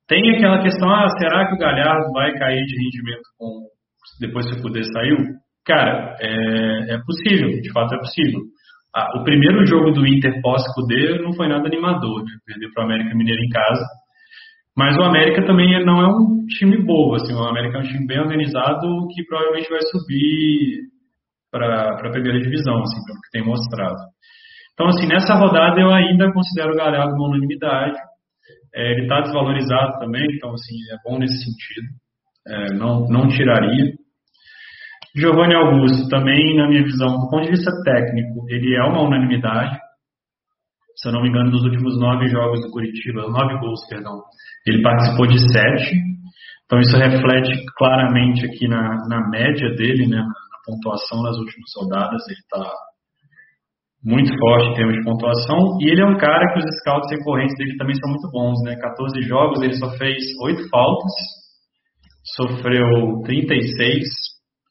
[0.07, 3.70] Tem aquela questão, ah, será que o Galhardo vai cair de rendimento com,
[4.21, 5.17] depois que o Cudê saiu?
[5.65, 8.41] Cara, é, é possível, de fato é possível.
[8.95, 12.33] Ah, o primeiro jogo do Inter pós-Cudê não foi nada animador, né?
[12.45, 13.85] Perdeu para o América Mineiro em casa.
[14.77, 18.07] Mas o América também não é um time bobo, assim, o América é um time
[18.07, 20.91] bem organizado que provavelmente vai subir
[21.51, 23.99] para a primeira divisão, assim, pelo que tem mostrado.
[24.73, 27.99] Então, assim, nessa rodada eu ainda considero o Galhardo uma unanimidade.
[28.75, 31.89] É, ele está desvalorizado também, então, assim, é bom nesse sentido.
[32.47, 33.93] É, não, não tiraria.
[35.15, 39.77] Giovanni Augusto, também, na minha visão, do ponto de vista técnico, ele é uma unanimidade.
[40.97, 44.23] Se eu não me engano, dos últimos nove jogos do Curitiba, nove gols, perdão,
[44.67, 45.97] ele participou de sete.
[46.65, 52.23] Então, isso reflete claramente aqui na, na média dele, né, na pontuação nas últimas rodadas.
[52.29, 52.73] Ele está
[54.05, 55.79] muito forte em termos de pontuação.
[55.81, 58.77] E ele é um cara que os scouts recorrentes dele também são muito bons, né?
[58.77, 61.13] 14 jogos, ele só fez 8 faltas,
[62.37, 64.05] sofreu 36,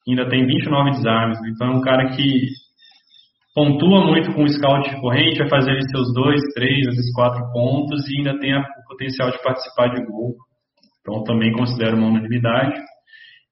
[0.07, 1.39] ainda tem 29 desarmes.
[1.41, 1.51] Né?
[1.53, 2.47] Então é um cara que
[3.53, 7.51] pontua muito com o scout recorrente, vai fazer ali seus 2, 3, às vezes 4
[7.51, 10.35] pontos e ainda tem o potencial de participar de gol.
[11.01, 12.79] Então também considero uma unanimidade.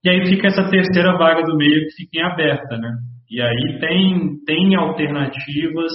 [0.03, 2.91] E aí fica essa terceira vaga do meio que fica em aberta, né?
[3.29, 5.91] E aí tem, tem alternativas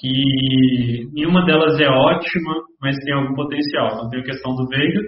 [0.00, 3.88] que nenhuma delas é ótima, mas tem algum potencial.
[3.88, 5.00] Então tem a questão do Veiga.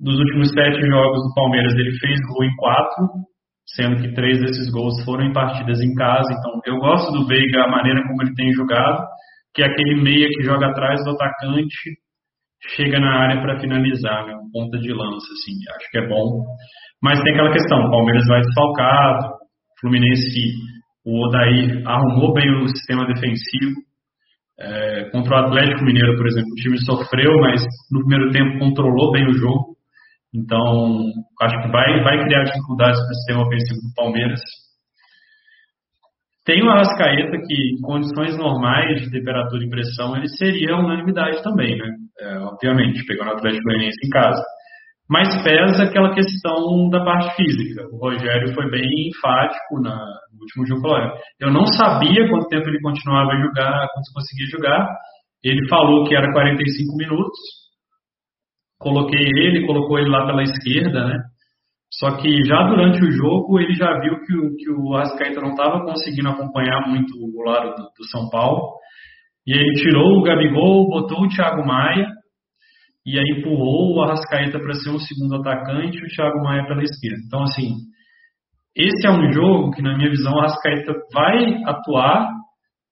[0.00, 3.06] Dos últimos sete jogos do Palmeiras, ele fez gol em quatro,
[3.66, 6.32] sendo que três desses gols foram em partidas em casa.
[6.32, 9.04] Então eu gosto do Veiga, a maneira como ele tem jogado,
[9.54, 11.76] que é aquele meia que joga atrás do atacante,
[12.76, 14.34] chega na área para finalizar, né?
[14.52, 16.44] ponta de lança, assim, acho que é bom.
[17.02, 19.40] Mas tem aquela questão, o Palmeiras vai desfalcado,
[19.80, 20.52] Fluminense,
[21.04, 23.80] o Odair arrumou bem o sistema defensivo.
[24.58, 29.10] É, contra o Atlético Mineiro, por exemplo, o time sofreu, mas no primeiro tempo controlou
[29.10, 29.74] bem o jogo.
[30.34, 31.02] Então,
[31.42, 34.40] acho que vai, vai criar dificuldades para o sistema ofensivo do Palmeiras.
[36.46, 41.76] Tem o Arrascaeta que, em condições normais de temperatura e pressão, ele seria unanimidade também,
[41.76, 41.86] né?
[42.20, 44.42] É, obviamente, pegando o Atlético Goianiense em casa.
[45.08, 47.82] mas pesa aquela questão da parte física.
[47.92, 49.96] O Rogério foi bem enfático na,
[50.32, 50.82] no último jogo.
[50.82, 54.86] Falou, eu não sabia quanto tempo ele continuava a jogar, quanto conseguia jogar.
[55.42, 57.59] Ele falou que era 45 minutos.
[58.80, 61.18] Coloquei ele, colocou ele lá pela esquerda, né?
[61.92, 65.50] Só que já durante o jogo ele já viu que o, que o Arrascaeta não
[65.50, 68.74] estava conseguindo acompanhar muito o lado do, do São Paulo.
[69.46, 72.08] E ele tirou o Gabigol, botou o Thiago Maia
[73.04, 76.82] e aí empurrou o Arrascaeta para ser um segundo atacante e o Thiago Maia pela
[76.82, 77.18] esquerda.
[77.26, 77.74] Então, assim,
[78.76, 82.30] esse é um jogo que, na minha visão, o Arrascaeta vai atuar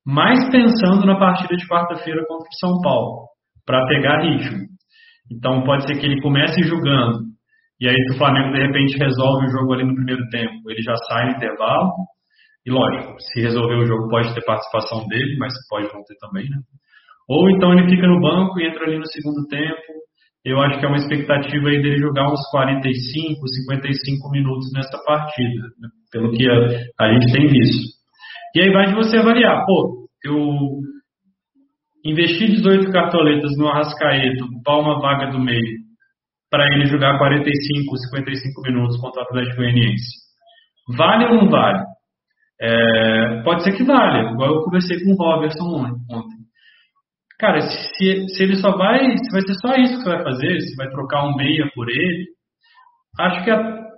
[0.04, 3.26] mais pensando na partida de quarta-feira contra o São Paulo,
[3.64, 4.66] para pegar ritmo.
[5.30, 7.20] Então, pode ser que ele comece jogando,
[7.80, 10.94] e aí o Flamengo, de repente, resolve o jogo ali no primeiro tempo, ele já
[11.08, 11.92] sai no intervalo,
[12.66, 16.44] e lógico, se resolver o jogo pode ter participação dele, mas pode não ter também,
[16.44, 16.58] né?
[17.28, 19.98] Ou então ele fica no banco e entra ali no segundo tempo.
[20.44, 25.62] Eu acho que é uma expectativa aí dele jogar uns 45, 55 minutos nessa partida,
[25.78, 25.88] né?
[26.10, 27.98] pelo que a, a gente tem visto.
[28.54, 30.36] E aí vai de você avaliar, pô, eu
[32.10, 35.78] investi 18 cartoletas no Arrascaeta, ocupar uma vaga do meio,
[36.50, 40.28] para ele jogar 45, 55 minutos contra o Atlético Goianiense.
[40.96, 41.84] Vale ou não vale?
[42.60, 46.38] É, pode ser que valha, igual eu conversei com o Robertson ontem.
[47.38, 50.60] Cara, se, se ele só vai, se vai ser só isso que você vai fazer,
[50.60, 52.26] se vai trocar um meia por ele,
[53.20, 53.88] acho que a,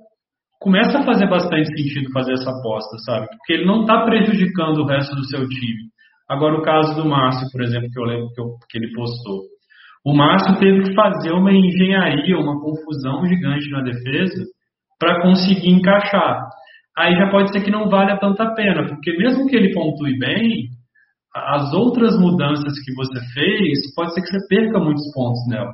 [0.60, 3.28] começa a fazer bastante sentido fazer essa aposta, sabe?
[3.28, 5.88] Porque ele não está prejudicando o resto do seu time.
[6.30, 9.40] Agora, o caso do Márcio, por exemplo, que eu lembro que, eu, que ele postou.
[10.06, 14.44] O Márcio teve que fazer uma engenharia, uma confusão gigante na defesa
[14.96, 16.40] para conseguir encaixar.
[16.96, 20.68] Aí já pode ser que não valha tanta pena, porque mesmo que ele pontue bem,
[21.34, 25.72] as outras mudanças que você fez, pode ser que você perca muitos pontos nela.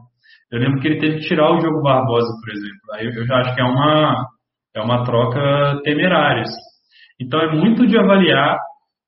[0.51, 2.95] Eu lembro que ele teve que tirar o jogo Barbosa, por exemplo.
[2.95, 4.27] Aí eu já acho que é uma,
[4.75, 6.43] é uma troca temerária.
[6.43, 6.63] Assim.
[7.21, 8.57] Então é muito de avaliar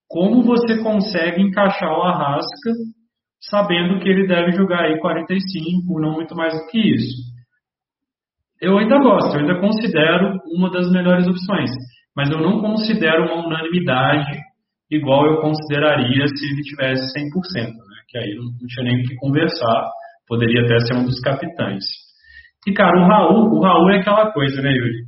[0.09, 2.73] como você consegue encaixar o Arrasca,
[3.41, 7.17] sabendo que ele deve jogar aí 45, não muito mais do que isso.
[8.61, 11.71] Eu ainda gosto, eu ainda considero uma das melhores opções,
[12.17, 14.41] mas eu não considero uma unanimidade
[14.91, 17.73] igual eu consideraria se ele tivesse 100%, né?
[18.09, 19.91] que aí não, tinha nem o que conversar,
[20.27, 21.85] poderia até ser um dos capitães.
[22.67, 25.05] E, cara, o Raul, o Raul é aquela coisa, né, Yuri?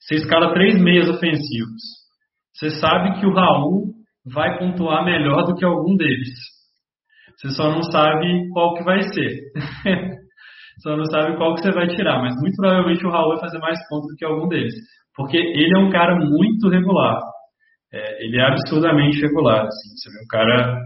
[0.00, 2.01] Você escala três meias ofensivos.
[2.54, 3.92] Você sabe que o Raul
[4.32, 6.28] vai pontuar melhor do que algum deles.
[7.36, 9.40] Você só não sabe qual que vai ser.
[10.82, 13.58] só não sabe qual que você vai tirar, mas muito provavelmente o Raul vai fazer
[13.58, 14.74] mais pontos do que algum deles.
[15.16, 17.20] Porque ele é um cara muito regular
[17.92, 19.66] é, ele é absurdamente regular.
[19.66, 19.88] Assim.
[19.96, 20.78] Você vê, o cara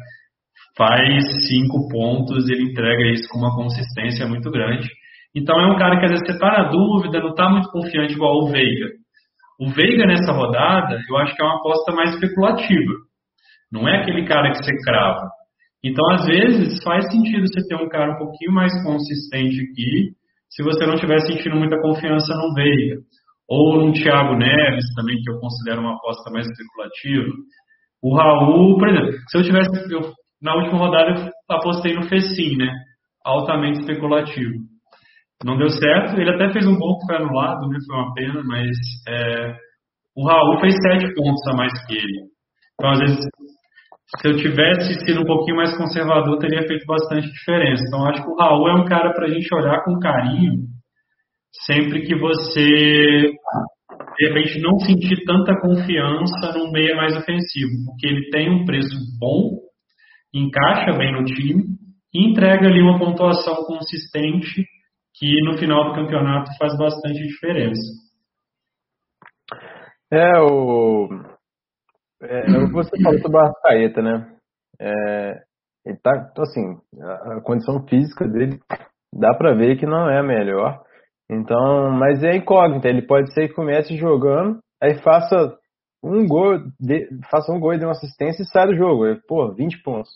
[0.76, 4.88] faz cinco pontos, ele entrega isso com uma consistência muito grande.
[5.34, 8.14] Então é um cara que às vezes você está na dúvida, não está muito confiante
[8.14, 8.88] igual o Veiga.
[9.59, 12.92] O Veiga nessa rodada, eu acho que é uma aposta mais especulativa.
[13.72, 15.28] Não é aquele cara que você crava.
[15.82, 20.11] Então, às vezes, faz sentido você ter um cara um pouquinho mais consistente aqui,
[20.50, 22.96] se você não estiver sentindo muita confiança no Veiga
[23.48, 27.32] ou no Thiago Neves também, que eu considero uma aposta mais especulativa.
[28.02, 29.92] O Raul, por exemplo, se eu tivesse.
[29.92, 32.70] Eu, na última rodada eu apostei no Fecim, né?
[33.24, 34.54] Altamente especulativo.
[35.45, 37.78] Não deu certo, ele até fez um gol que foi anulado, né?
[37.87, 38.76] Foi uma pena, mas
[39.09, 39.57] é,
[40.16, 42.20] o Raul fez sete pontos a mais que ele.
[42.74, 43.18] Então, às vezes,
[44.18, 47.82] se eu tivesse sido um pouquinho mais conservador, teria feito bastante diferença.
[47.87, 50.66] Então, acho que o Raul é um cara para a gente olhar com carinho
[51.64, 53.32] sempre que você
[54.18, 58.97] de repente não sentir tanta confiança num meia mais ofensivo, porque ele tem um preço
[59.18, 59.59] bom,
[60.34, 61.64] encaixa bem no time
[62.14, 64.64] e entrega ali uma pontuação consistente
[65.18, 67.80] que no final do campeonato faz bastante diferença.
[70.12, 71.08] É, o.
[72.22, 74.36] É, é o que você falou sobre o Arrascaeta, né?
[74.80, 75.42] É,
[75.84, 78.58] ele tá, assim, a, a condição física dele
[79.12, 80.82] dá para ver que não é a melhor.
[81.30, 82.88] Então, mas é incógnita.
[82.88, 85.56] Ele pode ser que comece jogando, aí faça
[86.02, 89.04] um gol, de, faça um gol e dê uma assistência e saia do jogo.
[89.26, 90.10] Pô, 20 pontos.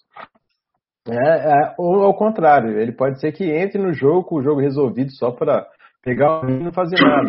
[1.09, 4.61] É, é, ou ao contrário, ele pode ser que entre no jogo com o jogo
[4.61, 5.66] resolvido só para
[6.03, 7.28] pegar o e não fazer nada.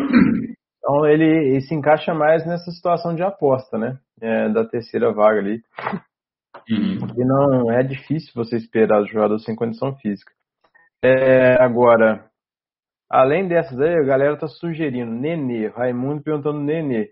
[0.84, 3.98] Então ele, ele, se encaixa mais nessa situação de aposta, né?
[4.20, 5.62] É, da terceira vaga ali.
[6.68, 6.98] Uhum.
[6.98, 10.32] Porque não é difícil você esperar os jogadores sem condição física.
[11.04, 12.28] É, agora,
[13.12, 15.66] Além dessas aí, a galera tá sugerindo Nenê.
[15.66, 17.10] Raimundo perguntando Nenê.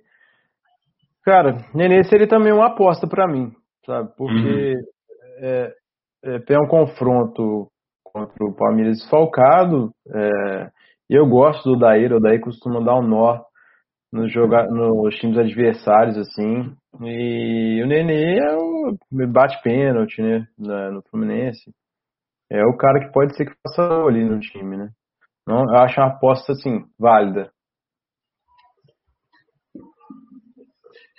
[1.23, 3.53] Cara, Nenê seria também uma aposta para mim,
[3.85, 4.11] sabe?
[4.17, 4.83] Porque uhum.
[5.43, 5.75] é,
[6.25, 7.69] é, tem um confronto
[8.05, 9.91] contra o Palmeiras desfalcado.
[10.09, 10.71] É,
[11.09, 13.43] eu gosto do Daíra, o Daíra costuma dar um nó
[14.13, 16.75] nos, jogar, nos times adversários, assim.
[17.03, 18.97] E o Nenê é o,
[19.29, 20.47] bate pênalti, né?
[20.59, 21.73] No Fluminense.
[22.51, 24.91] É o cara que pode ser que faça ali no time, né?
[25.47, 27.51] Não, eu acho uma aposta, assim, válida.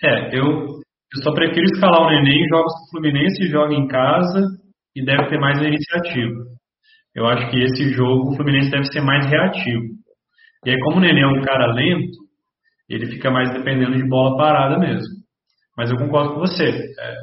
[0.04, 4.61] É, eu, eu só prefiro escalar o Nenê em jogos do Fluminense, joga em casa
[4.96, 6.52] e deve ter mais iniciativa.
[7.16, 9.84] Eu acho que esse jogo o Fluminense deve ser mais reativo.
[10.66, 12.18] E aí, como o Nenê é um cara lento,
[12.88, 15.22] ele fica mais dependendo de bola parada mesmo.
[15.78, 16.70] Mas eu concordo com você.
[16.70, 17.16] É,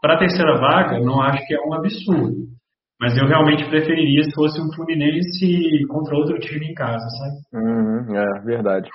[0.00, 2.52] Para a terceira vaga, não acho que é um absurdo.
[3.00, 7.64] Mas eu realmente preferiria se fosse um Fluminense contra outro time em casa, sabe?
[7.64, 8.88] Uhum, é, verdade.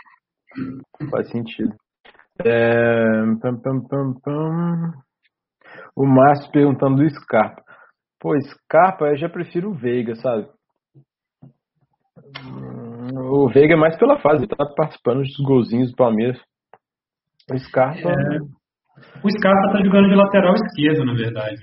[1.09, 1.73] Faz sentido.
[2.45, 3.21] É...
[3.41, 4.93] Pam, pam, pam.
[5.95, 7.66] O Márcio perguntando do Scarpa.
[8.20, 10.47] Pô, Scarpa eu já prefiro o Veiga, sabe?
[13.30, 16.39] O Veiga é mais pela fase, ele tá participando dos golzinhos do Palmeiras.
[17.51, 18.09] O Scarpa.
[18.09, 18.39] É.
[19.24, 21.61] O Scarpa tá jogando de lateral esquerdo, na verdade.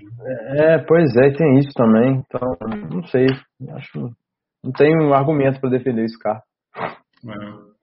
[0.61, 2.23] É, pois é, tem isso também.
[2.25, 2.57] Então,
[2.91, 3.27] não sei.
[3.71, 4.11] Acho.
[4.63, 6.45] Não tenho argumento para defender o Scarpa.
[6.77, 7.75] É.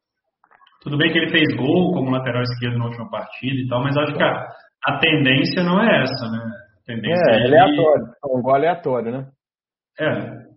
[0.82, 3.96] Tudo bem que ele fez gol como lateral esquerdo na última partida e tal, mas
[3.98, 4.48] acho que a,
[4.86, 6.40] a tendência não é essa, né?
[6.96, 7.48] Tendência é, é de...
[7.48, 8.06] aleatório.
[8.06, 9.28] É um gol aleatório, né?
[10.00, 10.52] É.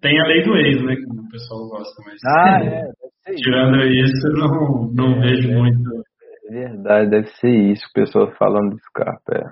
[0.00, 0.96] Tem a lei do ex, né?
[0.96, 2.18] Que o pessoal gosta, mas.
[2.26, 3.34] Ah, é.
[3.36, 6.02] Tirando isso, não, não é, vejo muito.
[6.48, 9.32] É verdade, deve ser isso o pessoal falando do Scarpa.
[9.34, 9.44] É.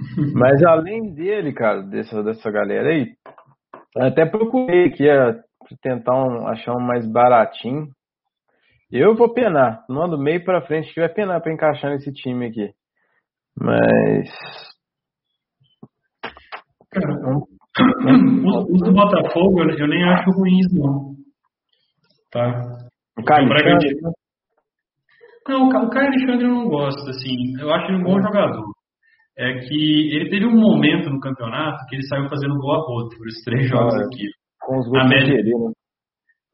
[0.34, 3.12] mas além dele, cara, dessa, dessa galera aí,
[3.96, 5.36] até procurei aqui a
[5.80, 7.88] tentar um, achar um mais baratinho.
[8.90, 9.84] Eu vou penar.
[9.88, 12.72] Não ando meio pra frente que vai penar pra encaixar nesse time aqui.
[13.58, 14.30] Mas.
[16.90, 17.46] Cara, os,
[18.84, 21.14] do Botafogo eu, nem acho ruins, não.
[22.30, 22.62] Tá?
[23.18, 23.96] O Caio Alexandre?
[25.48, 27.60] Não, o Caio Alexandre eu não gosto, assim.
[27.60, 28.72] Eu acho ele um bom jogador.
[29.38, 33.16] É que ele teve um momento no campeonato que ele saiu fazendo gol a rodo
[33.16, 34.26] por esses três jogos ah, aqui
[34.60, 35.72] com os gols sem querer, né?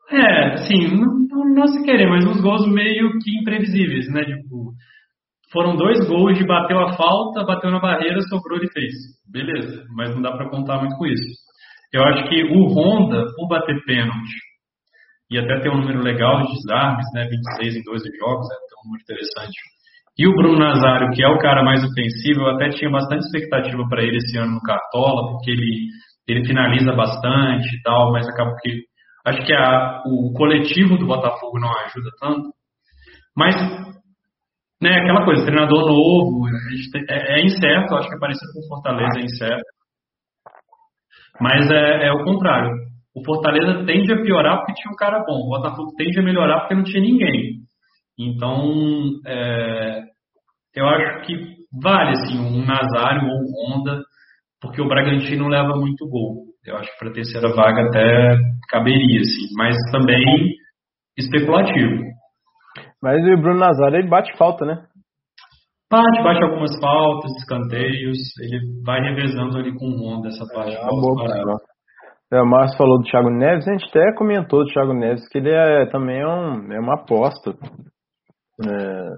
[0.09, 4.25] É, assim, não, não se querer, mas uns gols meio que imprevisíveis, né?
[4.25, 4.73] Tipo,
[5.57, 8.93] foram dois gols de bateu a falta, bateu na barreira, sobrou e fez.
[9.27, 11.33] Beleza, mas não dá para contar muito com isso.
[11.95, 14.37] Eu acho que o Honda, por bater pênalti,
[15.31, 17.25] e até ter um número legal de desarmes, né?
[17.25, 19.59] 26 em 12 jogos, é um número interessante.
[20.19, 23.83] E o Bruno Nazário, que é o cara mais ofensivo, eu até tinha bastante expectativa
[23.89, 25.89] para ele esse ano no Cartola, porque ele
[26.29, 28.83] ele finaliza bastante e tal, mas acaba que
[29.25, 32.51] acho que a, o coletivo do Botafogo não ajuda tanto.
[33.37, 33.55] Mas,
[34.81, 36.49] né, aquela coisa, treinador novo,
[37.09, 39.65] é, é, incerto, acho que é parecido com o Fortaleza, é incerto.
[41.41, 42.71] Mas é, é o contrário.
[43.15, 45.47] O Fortaleza tende a piorar porque tinha um cara bom.
[45.47, 47.61] O Botafogo tende a melhorar porque não tinha ninguém.
[48.19, 50.03] Então, é,
[50.75, 54.03] eu acho que vale assim, um Nazário ou um Honda
[54.61, 56.45] porque o Bragantino leva muito gol.
[56.65, 58.37] Eu acho que para a terceira vaga até
[58.69, 60.55] caberia, assim, mas também
[61.17, 62.03] especulativo.
[63.07, 64.85] Mas o Bruno Nazário ele bate falta, né?
[65.89, 70.75] Bate, bate algumas faltas, escanteios, ele vai revezando ali com o Honda essa parte.
[70.75, 71.61] É, boa,
[72.33, 75.39] é, o Márcio falou do Thiago Neves, a gente até comentou do Thiago Neves que
[75.39, 77.57] ele é também é, um, é uma aposta.
[78.69, 79.09] É,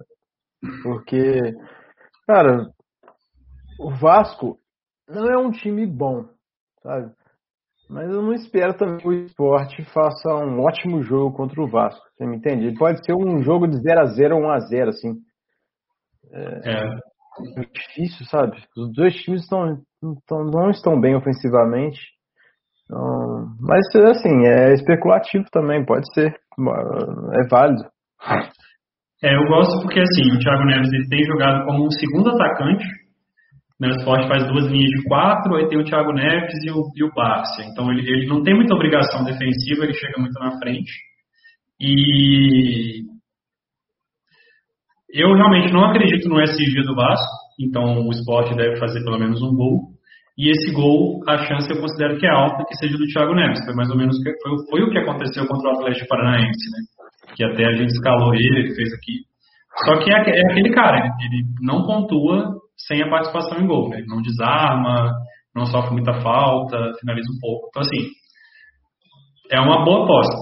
[0.83, 1.41] porque,
[2.27, 2.67] cara,
[3.81, 4.59] o Vasco
[5.09, 6.27] não é um time bom,
[6.83, 7.11] sabe?
[7.89, 12.05] Mas eu não espero também que o esporte faça um ótimo jogo contra o Vasco.
[12.13, 12.67] Você me entende?
[12.67, 15.15] Ele pode ser um jogo de 0 a 0 ou 1 a 0 assim.
[16.31, 16.85] É, é.
[16.85, 18.63] é difícil, sabe?
[18.77, 19.79] Os dois times estão,
[20.19, 21.99] estão, não estão bem ofensivamente.
[22.85, 26.29] Então, mas, assim, é especulativo também, pode ser.
[26.31, 27.85] É válido.
[29.23, 32.85] É, eu gosto porque, assim, o Thiago Neves ele tem jogado como um segundo atacante
[33.87, 37.05] o esporte faz duas linhas de quatro, aí tem o Thiago Neves e o, e
[37.05, 37.65] o Bárcia.
[37.65, 40.91] Então ele, ele não tem muita obrigação defensiva, ele chega muito na frente.
[41.81, 43.05] E
[45.15, 49.41] eu realmente não acredito no SG do Vasco, então o esporte deve fazer pelo menos
[49.43, 49.97] um gol.
[50.37, 53.65] E esse gol, a chance eu considero que é alta que seja do Thiago Neves.
[53.65, 56.79] Foi mais ou menos foi, foi o que aconteceu contra o Atlético Paranaense, né?
[57.37, 59.23] Que até a gente escalou ele, ele fez aqui.
[59.85, 63.89] Só que é, é aquele cara, ele não pontua sem a participação em gol.
[63.89, 63.99] Né?
[63.99, 65.13] Ele não desarma,
[65.55, 67.69] não sofre muita falta, finaliza um pouco.
[67.69, 68.09] Então, assim,
[69.51, 70.37] é uma boa aposta,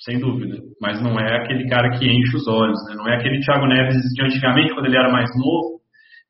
[0.00, 0.56] sem dúvida.
[0.80, 2.78] Mas não é aquele cara que enche os olhos.
[2.88, 2.94] Né?
[2.96, 5.80] Não é aquele Thiago Neves de antigamente, quando ele era mais novo,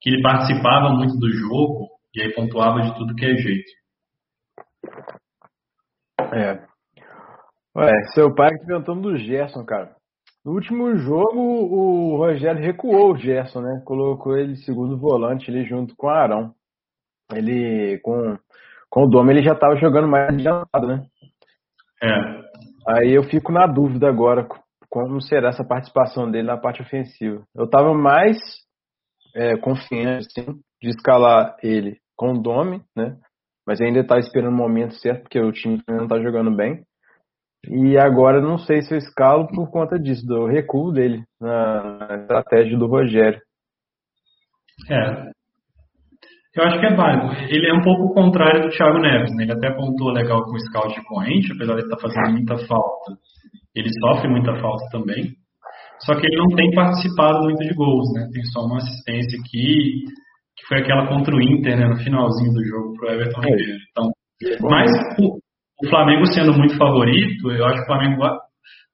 [0.00, 3.70] que ele participava muito do jogo e aí pontuava de tudo que é jeito.
[6.34, 6.72] É.
[7.76, 9.94] Ué, seu pai que perguntando do Gerson, cara.
[10.44, 13.82] No último jogo, o Rogério recuou o Gerson, né?
[13.84, 16.52] Colocou ele segundo volante ali junto com o Arão.
[17.32, 18.36] Ele, com,
[18.90, 21.06] com o Dom, ele já estava jogando mais adiantado, né?
[22.02, 22.42] É.
[22.88, 24.46] Aí eu fico na dúvida agora
[24.90, 27.42] como será essa participação dele na parte ofensiva.
[27.54, 28.36] Eu estava mais
[29.34, 33.16] é, confiante assim, de escalar ele com o Domi, né?
[33.66, 36.84] Mas ainda estava esperando o momento certo, porque o time não está jogando bem.
[37.68, 42.76] E agora não sei se eu escalo por conta disso, do recuo dele na estratégia
[42.76, 43.40] do Rogério.
[44.90, 45.30] É.
[46.54, 47.32] Eu acho que é válido.
[47.48, 49.44] Ele é um pouco o contrário do Thiago Neves, né?
[49.44, 52.58] Ele até apontou legal com o scout de corrente, apesar de estar tá fazendo muita
[52.66, 53.12] falta.
[53.74, 55.32] Ele sofre muita falta também.
[56.04, 58.28] Só que ele não tem participado muito de gols, né?
[58.32, 60.04] Tem só uma assistência aqui,
[60.56, 61.86] que foi aquela contra o Inter, né?
[61.86, 63.50] No finalzinho do jogo pro Everton é.
[63.50, 63.78] Ribeiro.
[63.90, 64.10] Então,
[64.68, 64.90] mas
[65.20, 65.38] o,
[65.82, 68.22] o Flamengo sendo muito favorito, eu acho que o Flamengo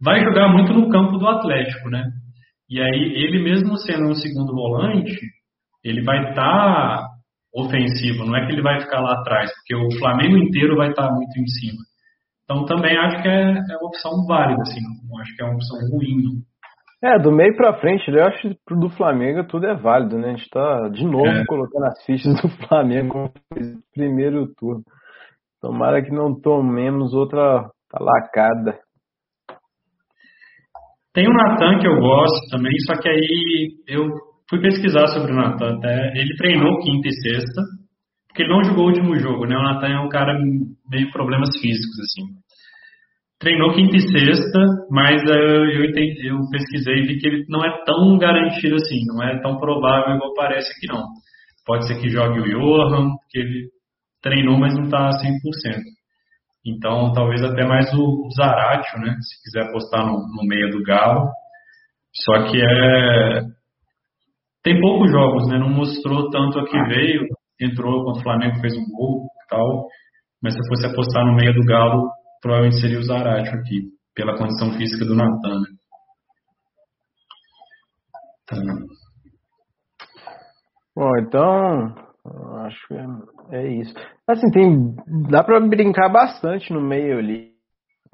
[0.01, 2.05] vai jogar muito no campo do Atlético, né?
[2.71, 5.19] E aí, ele mesmo sendo um segundo volante,
[5.85, 7.07] ele vai estar tá
[7.55, 11.09] ofensivo, não é que ele vai ficar lá atrás, porque o Flamengo inteiro vai estar
[11.09, 11.83] tá muito em cima.
[12.45, 15.55] Então também acho que é, é uma opção válida, assim, não acho que é uma
[15.55, 16.43] opção ruim.
[17.03, 20.29] É, do meio para frente, eu acho que do Flamengo tudo é válido, né?
[20.29, 21.45] A gente tá de novo é.
[21.47, 24.83] colocando as fichas do Flamengo no primeiro turno.
[25.61, 28.79] Tomara que não tomemos outra lacada.
[31.13, 34.09] Tem o Natan que eu gosto também, só que aí eu
[34.49, 36.13] fui pesquisar sobre o Natan até.
[36.15, 37.63] Ele treinou quinta e sexta,
[38.29, 39.57] porque ele não jogou o último jogo, né?
[39.57, 40.39] O Natan é um cara
[40.89, 42.39] meio problemas físicos, assim.
[43.41, 47.65] Treinou quinta e sexta, mas eu, eu, entendi, eu pesquisei e vi que ele não
[47.65, 51.03] é tão garantido assim, não é tão provável igual parece que não.
[51.67, 53.78] Pode ser que jogue o Johan, que ele
[54.23, 55.81] treinou, mas não está 100%.
[56.67, 59.17] Então, talvez até mais o Zaratio, né?
[59.21, 61.31] Se quiser apostar no, no meio do Galo.
[62.13, 63.41] Só que é.
[64.63, 65.59] Tem poucos jogos, né?
[65.59, 67.27] Não mostrou tanto a que veio.
[67.61, 69.87] Entrou contra o Flamengo, fez um gol tal.
[70.43, 72.11] Mas se fosse apostar no meio do Galo,
[72.41, 75.61] provavelmente seria o Zaratio aqui, pela condição física do Natan.
[75.61, 75.69] Né?
[78.45, 78.65] Então...
[80.95, 82.08] Bom, então
[82.67, 83.07] Acho que é,
[83.59, 83.95] é, isso.
[84.27, 84.95] Assim, tem,
[85.31, 87.53] dá para brincar bastante no meio ali.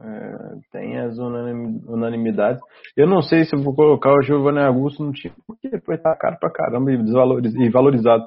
[0.00, 0.36] É,
[0.72, 2.60] tem as unanimidades.
[2.96, 6.16] Eu não sei se eu vou colocar o Giovanni Augusto no time, porque depois tá
[6.16, 8.26] caro pra caramba e, e valorizado.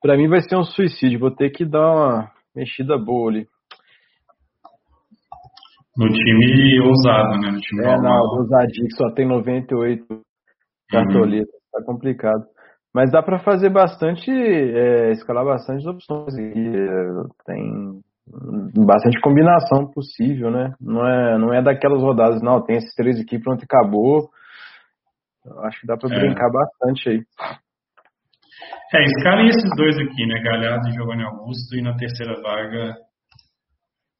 [0.00, 1.18] Pra mim vai ser um suicídio.
[1.18, 3.46] Vou ter que dar uma mexida boa ali.
[5.96, 7.50] No time ousado, né?
[7.50, 8.02] No time é, normal.
[8.02, 10.04] não, ousadinho, que só tem 98
[10.90, 11.48] cartoletas.
[11.48, 11.60] Uhum.
[11.72, 12.44] Tá complicado.
[12.94, 16.36] Mas dá para fazer bastante, é, escalar bastante opções.
[16.36, 18.02] E, é, tem
[18.86, 20.74] bastante combinação possível, né?
[20.80, 22.62] Não é, não é daquelas rodadas, não.
[22.62, 24.28] Tem esses três aqui, pronto, acabou.
[25.64, 26.20] Acho que dá para é.
[26.20, 27.22] brincar bastante aí.
[28.94, 30.40] É, escalem esses dois aqui, né?
[30.42, 31.74] Galhardo e Giovanni Augusto.
[31.74, 32.96] E na terceira vaga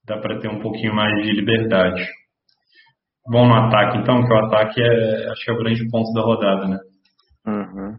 [0.07, 2.05] dá para ter um pouquinho mais de liberdade.
[3.29, 6.23] Bom no ataque, então, que o ataque é, acho que é o grande ponto da
[6.23, 6.79] rodada, né?
[7.47, 7.97] Uhum.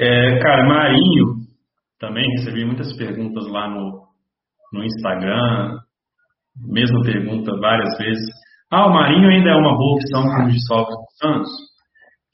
[0.00, 1.38] É, cara, Marinho,
[1.98, 4.06] também recebi muitas perguntas lá no,
[4.72, 5.78] no Instagram,
[6.68, 8.24] mesma pergunta várias vezes.
[8.70, 11.50] Ah, o Marinho ainda é uma boa opção como de salvo do Santos?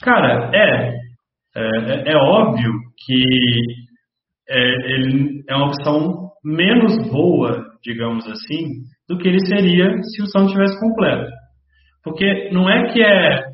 [0.03, 0.95] Cara, é,
[1.57, 2.13] é.
[2.13, 2.73] É, óbvio
[3.07, 3.25] que
[4.49, 8.67] é, ele é uma opção menos boa, digamos assim,
[9.09, 11.31] do que ele seria se o Santos tivesse completo.
[12.03, 13.54] Porque não é que é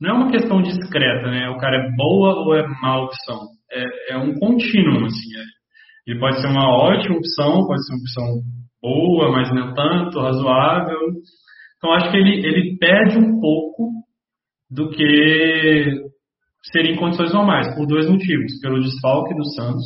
[0.00, 1.48] não é uma questão discreta, né?
[1.50, 3.40] O cara é boa ou é má opção.
[3.70, 5.36] É, é um contínuo, assim.
[5.36, 6.10] É.
[6.10, 8.24] Ele pode ser uma ótima opção, pode ser uma opção
[8.82, 10.98] boa, mas não tanto, razoável.
[11.76, 13.90] Então, acho que ele, ele perde um pouco
[14.70, 16.10] do que
[16.72, 18.58] seria em condições normais, por dois motivos.
[18.62, 19.84] Pelo desfalque do Santos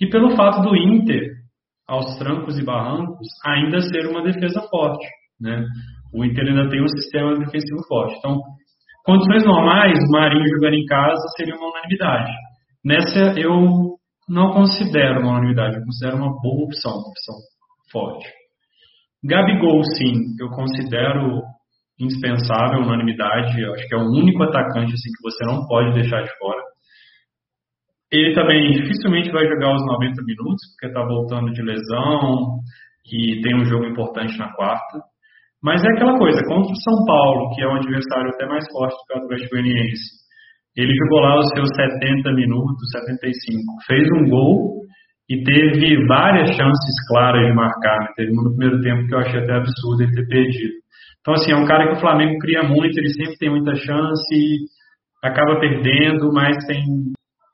[0.00, 1.30] e pelo fato do Inter,
[1.86, 5.06] aos trancos e barrancos, ainda ser uma defesa forte.
[5.40, 5.64] Né?
[6.12, 8.16] O Inter ainda tem um sistema defensivo forte.
[8.18, 8.40] Então,
[9.08, 12.30] Condições normais, Marinho jogando em casa seria uma unanimidade.
[12.84, 13.96] Nessa eu
[14.28, 17.34] não considero uma unanimidade, eu considero uma boa opção, uma opção
[17.90, 18.28] forte.
[19.24, 21.40] Gabigol, sim, eu considero
[21.98, 26.22] indispensável, unanimidade, eu acho que é o único atacante assim, que você não pode deixar
[26.22, 26.60] de fora.
[28.12, 32.60] Ele também dificilmente vai jogar os 90 minutos, porque está voltando de lesão
[33.10, 35.00] e tem um jogo importante na quarta.
[35.62, 38.94] Mas é aquela coisa, contra o São Paulo, que é um adversário até mais forte
[38.94, 40.18] do que o Atlético Goianiense,
[40.76, 44.78] ele jogou lá os seus 70 minutos, 75, fez um gol
[45.28, 47.98] e teve várias chances claras de marcar.
[47.98, 48.06] Né?
[48.16, 50.74] Teve um no primeiro tempo que eu achei até absurdo ele ter perdido.
[51.20, 54.56] Então, assim, é um cara que o Flamengo cria muito, ele sempre tem muita chance,
[55.22, 56.80] acaba perdendo, mas tem,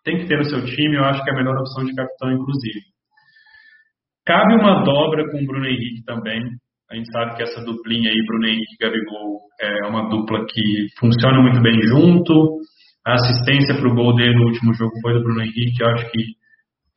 [0.05, 2.31] tem que ter no seu time, eu acho que é a melhor opção de capitão,
[2.31, 2.81] inclusive.
[4.27, 6.43] Cabe uma dobra com o Bruno Henrique também.
[6.95, 10.87] A gente sabe que essa duplinha aí, Bruno Henrique e Gabigol, é uma dupla que
[10.97, 12.61] funciona muito bem junto.
[13.05, 15.83] A assistência para o gol dele no último jogo foi do Bruno Henrique.
[15.83, 16.23] Eu acho que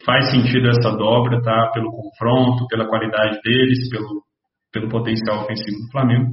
[0.06, 1.72] faz sentido essa dobra, tá?
[1.74, 4.22] Pelo confronto, pela qualidade deles, pelo,
[4.72, 6.30] pelo potencial ofensivo do Flamengo.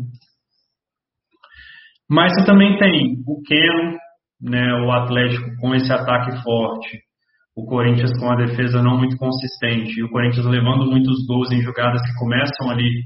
[2.06, 3.96] Mas você também tem o Keno,
[4.42, 6.98] né, o Atlético com esse ataque forte,
[7.56, 11.62] o Corinthians com a defesa não muito consistente, e o Corinthians levando muitos gols em
[11.62, 13.04] jogadas que começam ali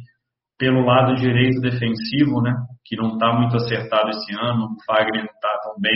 [0.59, 2.53] pelo lado direito defensivo, né,
[2.85, 5.95] que não está muito acertado esse ano, o Fagner não está tão bem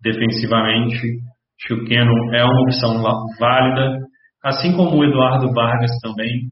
[0.00, 3.02] defensivamente, acho que o Keno é uma opção
[3.38, 3.98] válida,
[4.42, 6.50] assim como o Eduardo Vargas também,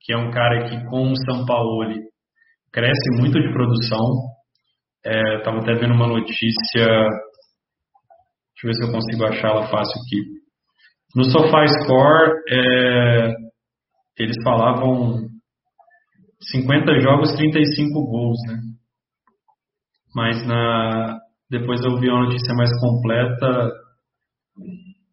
[0.00, 1.84] que é um cara que com o São Paulo
[2.72, 4.00] cresce muito de produção,
[5.04, 6.54] Estava é, até vendo uma notícia.
[6.72, 10.22] Deixa eu ver se eu consigo achá-la fácil aqui.
[11.14, 13.34] No SofaScore, é,
[14.18, 15.28] eles falavam
[16.40, 18.58] 50 jogos, 35 gols, né?
[20.14, 21.18] Mas na,
[21.50, 23.72] depois eu vi uma notícia mais completa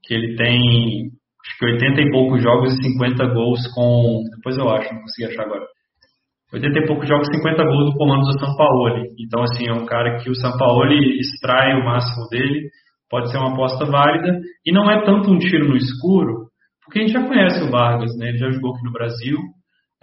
[0.04, 1.12] que ele tem
[1.42, 4.22] acho que 80 e poucos jogos e 50 gols com.
[4.36, 5.66] Depois eu acho, não consegui achar agora.
[6.54, 8.90] 80 e poucos jogos, 50 gols do comando do São Paulo.
[9.18, 12.70] Então, assim, é um cara que o São Paulo extrai o máximo dele,
[13.10, 16.50] pode ser uma aposta válida, e não é tanto um tiro no escuro,
[16.84, 18.30] porque a gente já conhece o Vargas, né?
[18.30, 19.38] Ele já jogou aqui no Brasil,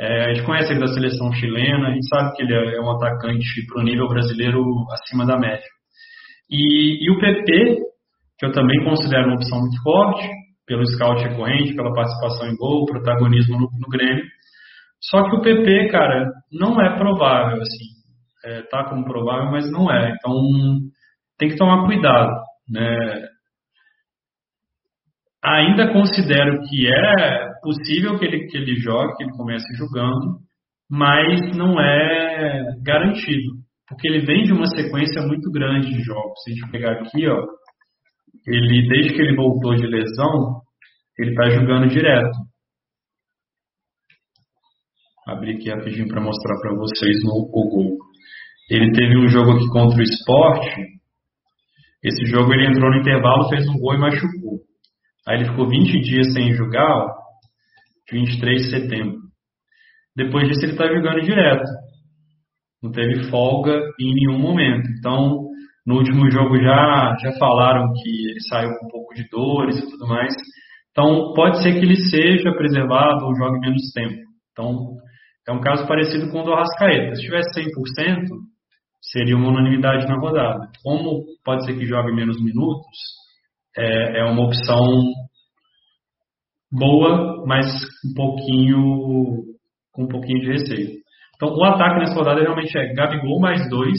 [0.01, 2.91] é, a gente conhece ele da seleção chilena, a gente sabe que ele é um
[2.91, 4.63] atacante para o nível brasileiro
[4.93, 5.67] acima da média.
[6.49, 7.77] E, e o PP,
[8.39, 10.29] que eu também considero uma opção muito forte,
[10.67, 14.25] pelo scout recorrente, pela participação em gol, protagonismo no, no Grêmio,
[15.01, 17.99] só que o PP, cara, não é provável, assim.
[18.45, 20.15] É, tá como provável, mas não é.
[20.17, 20.35] Então,
[21.39, 22.33] tem que tomar cuidado,
[22.69, 23.29] né?
[25.43, 30.39] Ainda considero que é possível que ele, que ele jogue, que ele comece jogando,
[30.91, 36.33] mas não é garantido, porque ele vem de uma sequência muito grande de jogos.
[36.43, 37.45] Se a gente pegar aqui, ó,
[38.47, 40.63] ele desde que ele voltou de lesão,
[41.19, 42.39] ele está jogando direto
[45.27, 47.99] abrir aqui rapidinho para mostrar para vocês no Google.
[48.71, 50.87] Ele teve um jogo aqui contra o esporte.
[52.03, 54.61] Esse jogo ele entrou no intervalo, fez um gol e machucou.
[55.27, 57.28] Aí ele ficou 20 dias sem jogar, ó,
[58.11, 59.19] 23 de setembro.
[60.17, 61.65] Depois disso ele está jogando direto.
[62.83, 64.89] Não teve folga em nenhum momento.
[64.99, 65.49] Então,
[65.87, 69.91] no último jogo já, já falaram que ele saiu com um pouco de dores e
[69.91, 70.35] tudo mais.
[70.91, 74.21] Então, pode ser que ele seja preservado ou jogue menos tempo.
[74.53, 74.97] Então,
[75.49, 77.15] é um caso parecido com o do Arrascaeta.
[77.15, 78.27] Se tivesse 100%,
[79.01, 80.69] seria uma unanimidade na rodada.
[80.83, 82.99] Como pode ser que jogue menos minutos,
[83.77, 84.85] é, é uma opção
[86.71, 87.67] boa, mas
[88.05, 89.45] um pouquinho
[89.93, 90.99] com um pouquinho de receio.
[91.35, 93.99] Então, o ataque nessa rodada realmente é Gabigol mais dois.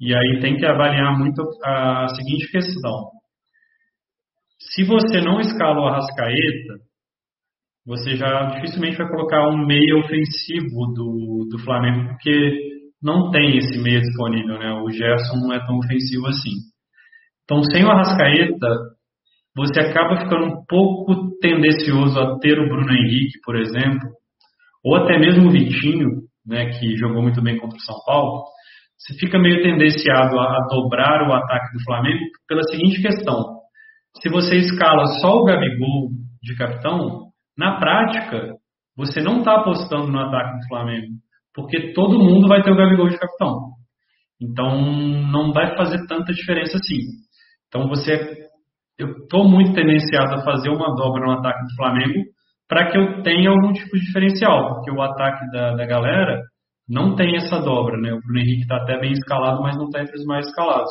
[0.00, 3.10] E aí tem que avaliar muito a seguinte questão.
[4.58, 6.78] Se você não escala o Arrascaeta,
[7.86, 12.70] você já dificilmente vai colocar um meia ofensivo do, do Flamengo, porque
[13.02, 14.72] não tem esse meia disponível, né?
[14.72, 16.50] O Gerson não é tão ofensivo assim.
[17.44, 18.68] Então, sem o Arrascaeta,
[19.60, 24.08] você acaba ficando um pouco tendencioso a ter o Bruno Henrique, por exemplo,
[24.82, 26.08] ou até mesmo o Vitinho,
[26.46, 28.44] né, que jogou muito bem contra o São Paulo.
[28.96, 33.60] Você fica meio tendenciado a, a dobrar o ataque do Flamengo pela seguinte questão:
[34.22, 36.08] se você escala só o Gabigol
[36.42, 38.54] de capitão, na prática,
[38.96, 41.12] você não está apostando no ataque do Flamengo,
[41.54, 43.70] porque todo mundo vai ter o Gabigol de capitão.
[44.40, 44.80] Então,
[45.30, 47.00] não vai fazer tanta diferença assim.
[47.68, 48.48] Então, você,
[49.00, 52.24] eu estou muito tendenciado a fazer uma dobra no ataque do Flamengo
[52.68, 56.40] para que eu tenha algum tipo de diferencial, porque o ataque da, da galera
[56.88, 58.12] não tem essa dobra, né?
[58.12, 60.90] O Bruno Henrique está até bem escalado, mas não está entre os mais escalados.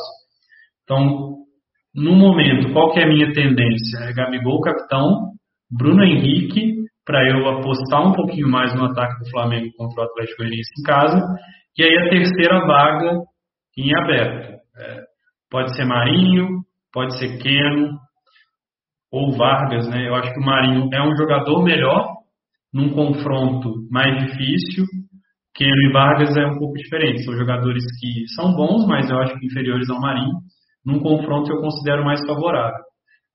[0.84, 1.36] Então,
[1.94, 3.98] no momento, qual que é a minha tendência?
[4.02, 5.32] É Gabigol capitão,
[5.70, 6.74] Bruno Henrique,
[7.04, 10.82] para eu apostar um pouquinho mais no ataque do Flamengo contra o Atlético Goianiense em
[10.82, 11.26] casa.
[11.78, 13.18] E aí a terceira vaga
[13.76, 14.60] em aberto.
[14.78, 15.00] É,
[15.50, 16.60] pode ser Marinho,
[16.92, 17.98] pode ser Keno
[19.12, 20.08] ou Vargas, né?
[20.08, 22.08] Eu acho que o Marinho é um jogador melhor
[22.72, 24.84] num confronto mais difícil.
[25.54, 27.24] Keno e Vargas é um pouco diferente.
[27.24, 30.38] São jogadores que são bons, mas eu acho que inferiores ao Marinho.
[30.84, 32.84] Num confronto eu considero mais favorável.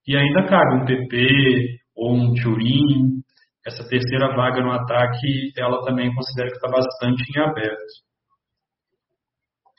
[0.06, 3.22] E ainda cabe um PP, ou um Turin.
[3.66, 7.82] Essa terceira vaga no ataque, ela também considera que está bastante em aberto.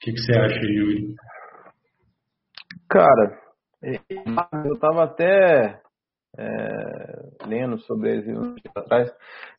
[0.01, 1.15] que, que você acha, Yuri?
[2.89, 3.39] Cara,
[3.81, 5.79] eu tava até
[6.37, 8.33] é, lendo sobre ele
[8.75, 9.11] atrás.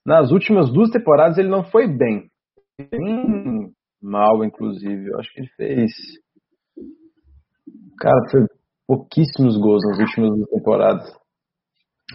[0.04, 2.30] Nas últimas duas temporadas ele não foi bem.
[2.78, 3.72] Bem
[4.02, 5.08] mal, inclusive.
[5.08, 5.90] Eu acho que ele fez.
[7.98, 8.46] Cara, foi
[8.86, 11.18] pouquíssimos gols nas últimas duas temporadas.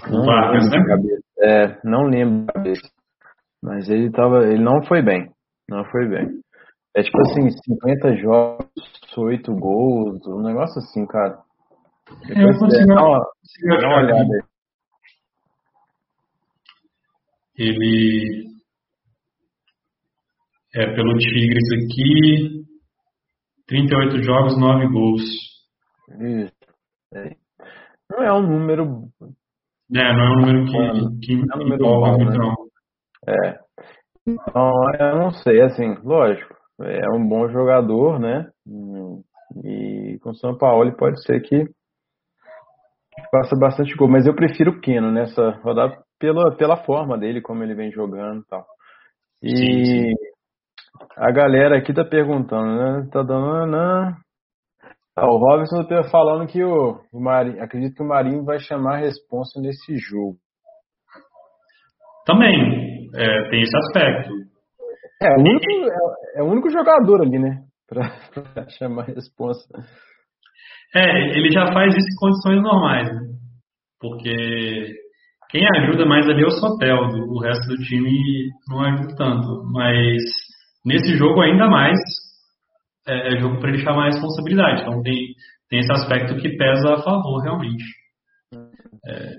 [0.10, 1.20] Não Vargas, né?
[1.40, 2.90] É, não lembro cabeça.
[3.62, 4.46] Mas ele tava.
[4.48, 5.30] Ele não foi bem.
[5.70, 6.42] Não foi bem.
[6.96, 8.70] É tipo assim, 50 jogos,
[9.18, 11.43] 8 gols, um negócio assim, cara.
[12.30, 14.44] É, eu consigo, olhada aí.
[17.56, 18.48] Ele
[20.76, 22.66] é pelo Tigres aqui,
[23.68, 25.22] 38 jogos, 9 gols.
[26.20, 26.54] Isso.
[27.14, 27.36] É.
[28.10, 29.08] Não é um número.
[29.96, 30.66] É, não é um número
[31.20, 32.38] que, que é um número bom, muito, né?
[32.38, 32.56] não.
[33.28, 33.60] É.
[34.26, 38.50] Então, eu não sei, assim, lógico, é um bom jogador, né?
[39.64, 41.70] E com o São Paulo pode ser que
[43.32, 47.64] faça bastante gol, mas eu prefiro o Keno nessa rodada pela, pela forma dele, como
[47.64, 48.66] ele vem jogando e tal.
[49.42, 50.14] E sim, sim.
[51.18, 53.10] a galera aqui tá perguntando, né?
[53.12, 53.68] Tá dando.
[53.68, 54.14] Não.
[55.16, 58.96] Ah, o Robson tá falando que o, o Marinho, acredito que o Marinho vai chamar
[58.96, 60.38] a responsa nesse jogo.
[62.26, 64.34] Também, é, tem esse aspecto.
[65.22, 67.64] É, o único, é, é o único jogador ali, né?
[67.86, 68.10] Pra,
[68.54, 69.68] pra chamar a responsa.
[70.96, 73.22] É, ele já faz isso em condições normais, né?
[74.00, 74.94] Porque
[75.50, 79.64] quem ajuda mais ali é o Sotel, o resto do time não ajuda tanto.
[79.72, 80.22] Mas
[80.86, 81.98] nesse jogo ainda mais
[83.08, 84.82] é, é jogo para ele chamar a responsabilidade.
[84.82, 85.34] Então tem,
[85.70, 87.84] tem esse aspecto que pesa a favor, realmente.
[89.06, 89.32] É,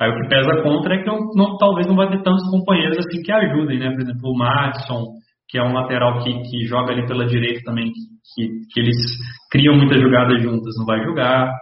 [0.00, 2.98] aí o que pesa contra é que não, não, talvez não vai ter tantos companheiros
[2.98, 3.90] assim que ajudem, né?
[3.90, 5.04] Por exemplo, o Madison,
[5.48, 7.92] que é um lateral que, que joga ali pela direita também,
[8.34, 8.96] que, que eles
[9.50, 11.52] criam muitas jogadas juntas, não vai jogar.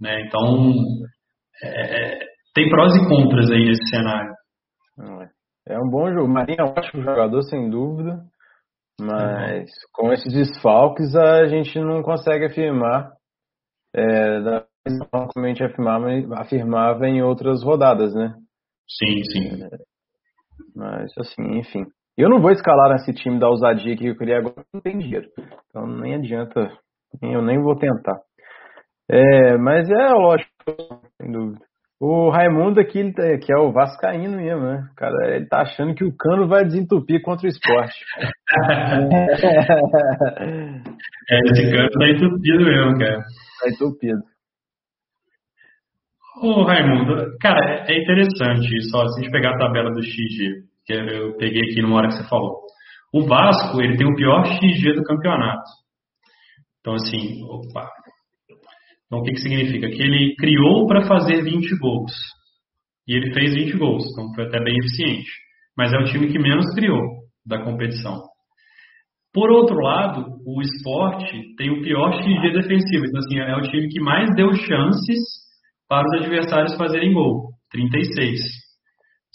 [0.00, 0.22] Né?
[0.22, 0.72] Então,
[1.62, 2.18] é,
[2.54, 4.32] tem prós e contras aí nesse cenário.
[5.68, 6.28] É um bom jogo.
[6.28, 8.24] Marinho é um ótimo jogador, sem dúvida.
[9.00, 9.88] Mas uhum.
[9.92, 13.12] com esses desfalques a gente não consegue afirmar
[13.94, 14.64] é, da
[15.10, 16.06] forma como a gente afirmava,
[16.36, 18.34] afirmava em outras rodadas, né?
[18.88, 19.64] Sim, sim.
[19.64, 19.68] É,
[20.74, 21.84] mas assim, enfim.
[22.16, 25.26] Eu não vou escalar esse time da ousadia que eu queria agora, não tem dinheiro.
[25.68, 26.70] Então nem adianta,
[27.22, 28.18] eu nem vou tentar.
[29.08, 30.50] É, mas é lógico,
[31.20, 31.60] sem dúvida.
[32.00, 34.86] O Raimundo aqui, tá, que é o Vascaíno mesmo, né?
[34.96, 37.94] Cara, ele tá achando que o cano vai desentupir contra o esporte.
[41.30, 43.22] é, esse cano tá entupido mesmo, cara.
[43.60, 44.20] Tá entupido.
[46.42, 50.92] Ô, Raimundo, cara, é interessante só se a gente pegar a tabela do XG, que
[50.92, 52.60] eu peguei aqui numa hora que você falou.
[53.12, 55.68] O Vasco, ele tem o pior XG do campeonato.
[56.80, 57.90] Então, assim, opa,
[59.06, 59.88] então, o que, que significa?
[59.88, 62.12] Que ele criou para fazer 20 gols.
[63.06, 65.30] E ele fez 20 gols, então foi até bem eficiente.
[65.76, 67.02] Mas é o time que menos criou
[67.44, 68.20] da competição.
[69.32, 73.04] Por outro lado, o esporte tem o pior XG defensivo.
[73.04, 75.18] Então, assim, é o time que mais deu chances
[75.88, 77.50] para os adversários fazerem gol.
[77.70, 78.65] 36.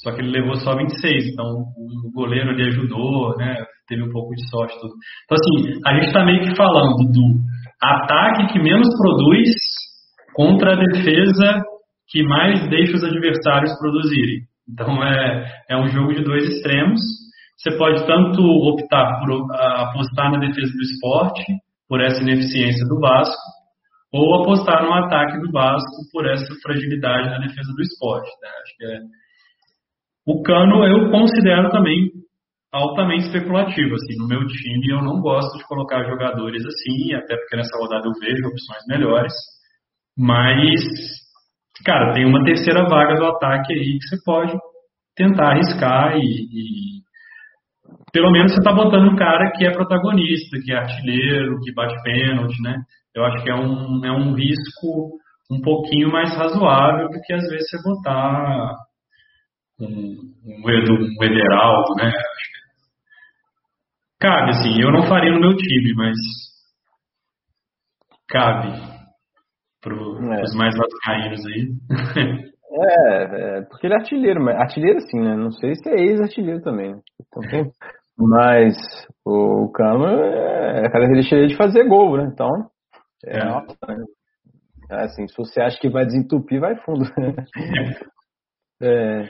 [0.03, 1.33] Só que ele levou só 26.
[1.33, 3.55] Então, o goleiro ali ajudou, né?
[3.87, 4.73] Teve um pouco de sorte.
[4.79, 4.93] Tudo.
[5.25, 7.39] Então, assim, a gente está meio que falando do
[7.81, 9.49] ataque que menos produz
[10.33, 11.63] contra a defesa
[12.11, 14.41] que mais deixa os adversários produzirem.
[14.69, 16.99] Então é, é um jogo de dois extremos.
[17.57, 21.43] Você pode tanto optar por apostar na defesa do esporte,
[21.87, 23.41] por essa ineficiência do Vasco,
[24.13, 28.29] ou apostar no ataque do Vasco por essa fragilidade na defesa do esporte.
[28.41, 28.49] Né?
[28.63, 28.99] Acho que é...
[30.25, 32.09] O Cano eu considero também
[32.71, 33.95] altamente especulativo.
[33.95, 38.07] Assim, no meu time eu não gosto de colocar jogadores assim, até porque nessa rodada
[38.07, 39.33] eu vejo opções melhores.
[40.17, 40.81] Mas,
[41.85, 44.53] cara, tem uma terceira vaga do ataque aí que você pode
[45.15, 47.01] tentar arriscar e, e
[48.13, 51.95] pelo menos você está botando um cara que é protagonista, que é artilheiro, que bate
[52.03, 52.77] pênalti, né?
[53.13, 55.19] Eu acho que é um, é um risco
[55.51, 58.73] um pouquinho mais razoável do que às vezes você botar
[59.81, 62.11] um, um, um Ederaldo, né?
[64.19, 66.15] Cabe, assim, eu não faria no meu time, mas
[68.29, 68.71] cabe
[69.81, 70.43] para é.
[70.43, 72.51] os mais vascaínos aí.
[72.73, 73.23] É,
[73.57, 75.35] é, porque ele é artilheiro, mas artilheiro sim, né?
[75.35, 76.95] Não sei se é ex-artilheiro também.
[77.19, 77.69] Então, tem...
[78.17, 78.77] Mas
[79.25, 82.29] o Cano é a característica de fazer gol, né?
[82.31, 82.49] Então,
[83.25, 84.21] é, é.
[84.91, 87.03] É assim, se você acha que vai desentupir, vai fundo.
[87.19, 87.35] É,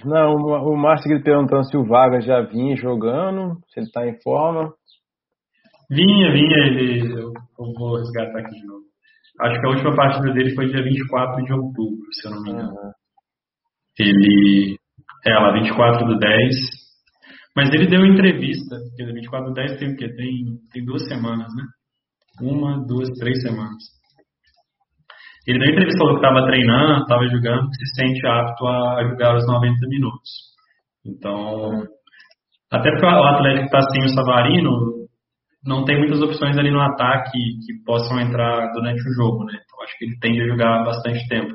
[0.06, 4.73] não, o Márcio perguntando se o Vargas já vinha jogando, se ele está em forma.
[5.90, 7.11] Vinha, vinha, ele.
[7.11, 8.86] Eu, eu vou resgatar aqui de novo.
[9.41, 12.52] Acho que a última partida dele foi dia 24 de outubro, se eu não me
[12.52, 12.69] engano.
[12.69, 12.91] Uhum.
[13.99, 14.78] Ele.
[15.28, 16.56] É, lá, 24 do 10.
[17.56, 20.07] Mas ele deu entrevista, porque 24 do 10 tem o quê?
[20.15, 21.64] Tem, tem duas semanas, né?
[22.41, 24.01] Uma, duas, três semanas.
[25.47, 29.35] Ele deu entrevista, falou que estava treinando, estava jogando, que se sente apto a jogar
[29.35, 30.30] os 90 minutos.
[31.05, 31.84] Então,
[32.72, 35.01] até porque o Atlético está sem o Savarino,
[35.65, 39.53] não tem muitas opções ali no ataque que possam entrar durante o jogo, né?
[39.63, 41.53] Então acho que ele tende a jogar bastante tempo.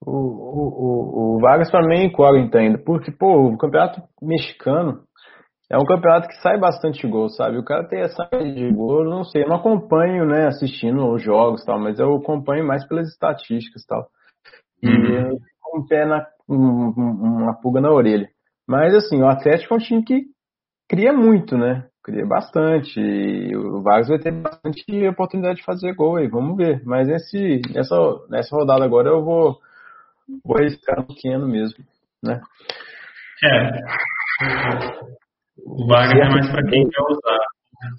[0.00, 5.02] O, o, o, Vargas para mim é incógnita ainda, porque pô, o campeonato mexicano
[5.70, 7.58] é um campeonato que sai bastante gol, sabe?
[7.58, 11.62] O cara tem essa de gol, não sei, eu não acompanho, né, assistindo os jogos
[11.64, 14.08] tal, mas eu acompanho mais pelas estatísticas tal.
[14.82, 15.38] E uhum.
[15.60, 18.28] com um pé na um, uma pulga na orelha.
[18.66, 20.22] Mas assim, o Atlético é um time que
[20.88, 21.86] cria muito, né?
[22.02, 22.98] Cria bastante.
[22.98, 26.82] E o Vargas vai ter bastante oportunidade de fazer gol aí, vamos ver.
[26.84, 27.96] Mas nesse, nessa,
[28.30, 29.58] nessa rodada agora eu vou,
[30.42, 31.84] vou arriscar no pequeno mesmo,
[32.22, 32.40] né?
[33.44, 33.80] É.
[35.66, 37.44] O Vargas é mais para quem quer usar.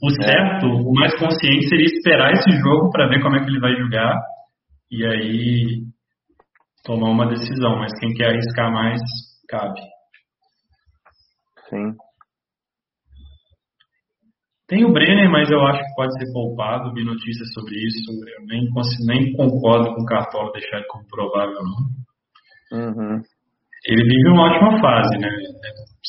[0.03, 0.25] O é.
[0.25, 0.69] certo, é.
[0.69, 4.19] o mais consciente seria esperar esse jogo para ver como é que ele vai jogar
[4.91, 5.83] e aí
[6.83, 7.77] tomar uma decisão.
[7.77, 9.01] Mas quem quer arriscar mais,
[9.47, 9.79] cabe.
[11.69, 11.95] Sim.
[14.67, 16.93] Tem o Brenner, mas eu acho que pode ser poupado.
[16.93, 18.11] Vi notícias sobre isso.
[18.11, 18.67] Eu nem,
[19.07, 21.99] nem concordo com o Cartola deixar ele como provável, não.
[22.71, 23.21] Uhum.
[23.87, 25.29] Ele vive uma ótima fase, né?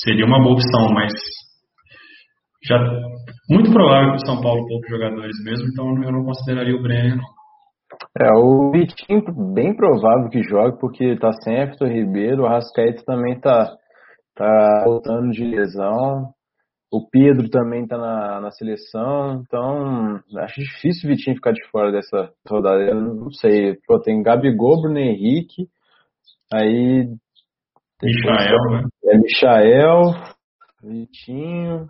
[0.03, 1.13] Seria uma boa opção, mas
[2.65, 2.79] já
[3.49, 7.17] muito provável que o São Paulo poupe jogadores mesmo, então eu não consideraria o Brenner,
[7.17, 7.41] não.
[8.19, 9.23] É, o Vitinho
[9.53, 13.77] bem provável que jogue, porque tá sem Everton Ribeiro, o Rascaeta também tá,
[14.35, 16.33] tá voltando de lesão.
[16.93, 21.93] O Pedro também tá na, na seleção, então acho difícil o Vitinho ficar de fora
[21.93, 22.83] dessa rodada.
[22.83, 25.69] Eu não sei, pô, tem Gabigol, Bruno Henrique,
[26.53, 27.07] aí.
[28.03, 28.85] Michael, né?
[29.05, 30.15] É Michael,
[30.83, 31.87] Vitinho.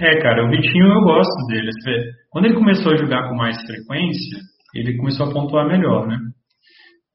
[0.00, 1.70] É, cara, o Vitinho eu gosto dele.
[2.30, 4.38] Quando ele começou a jogar com mais frequência,
[4.74, 6.18] ele começou a pontuar melhor, né?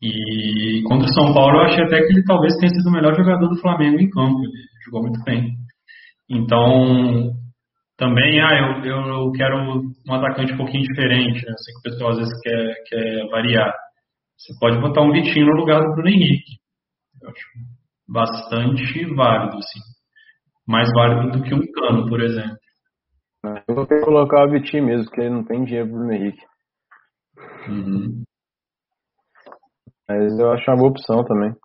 [0.02, 3.16] E contra o São Paulo eu achei até que ele talvez tenha sido o melhor
[3.16, 4.40] jogador do Flamengo em campo.
[4.44, 4.52] Ele
[4.86, 5.54] jogou muito bem.
[6.30, 7.32] Então,
[7.98, 11.54] também, ah, eu, eu quero um atacante um pouquinho diferente, né?
[11.58, 13.74] Sei que o pessoal às vezes quer, quer variar.
[14.38, 16.58] Você pode botar um Vitinho no lugar do Bruno Henrique.
[17.28, 17.48] Eu acho
[18.08, 19.80] bastante válido, assim.
[20.68, 22.58] Mais válido do que um Cano, por exemplo.
[23.68, 26.14] Eu vou ter que colocar o Vitinho mesmo, porque ele não tem dinheiro pro Bruno
[26.14, 26.44] Henrique.
[27.70, 28.24] Uhum.
[30.10, 31.52] Mas eu acho uma boa opção também.
[31.52, 31.56] O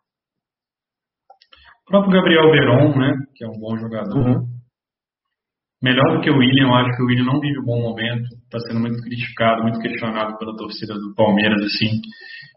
[1.86, 3.16] próprio Gabriel Veron, né?
[3.34, 4.16] Que é um bom jogador.
[4.16, 4.51] Uhum.
[5.82, 8.24] Melhor do que o William, eu acho que o William não vive um bom momento.
[8.44, 11.90] Está sendo muito criticado, muito questionado pela torcida do Palmeiras, assim.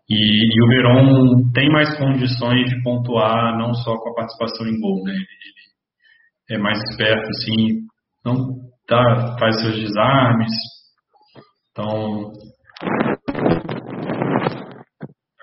[0.07, 4.79] E, e, o Veron tem mais condições de pontuar, não só com a participação em
[4.79, 5.13] gol, né?
[6.49, 7.79] Ele é mais esperto, assim.
[8.23, 8.35] Não
[8.87, 10.53] tá, faz seus desarmes.
[11.71, 12.31] Então,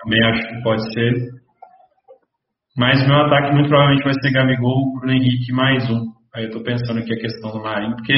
[0.01, 1.43] também acho que pode ser
[2.75, 6.12] mas meu ataque muito provavelmente vai ser Gabigol, Bruno Henrique mais um.
[6.35, 8.13] Aí eu tô pensando aqui a questão do Marinho, porque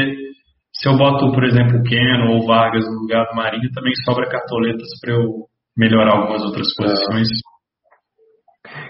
[0.73, 4.29] se eu boto, por exemplo, o Keno ou Vargas no lugar do Marinho, também sobra
[4.29, 7.27] cartoletas para eu melhorar algumas outras posições.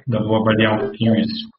[0.07, 1.49] Então vou avaliar um pouquinho isso.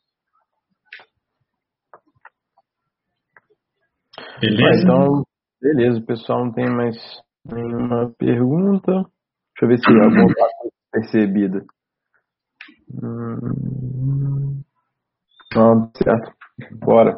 [4.41, 4.83] Beleza?
[4.83, 5.25] então,
[5.61, 6.97] beleza, o pessoal não tem mais
[7.45, 8.93] nenhuma pergunta.
[8.93, 11.65] Deixa eu ver se alguma coisa percebida.
[13.03, 14.63] Hum...
[15.51, 16.33] Pronto, certo.
[16.85, 17.17] Bora.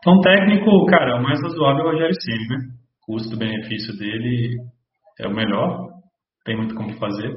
[0.00, 2.56] Então, técnico, cara, o mais razoável é o Rogério Ceni, né?
[3.02, 4.56] Custo-benefício dele
[5.20, 5.88] é o melhor,
[6.44, 7.32] tem muito como fazer.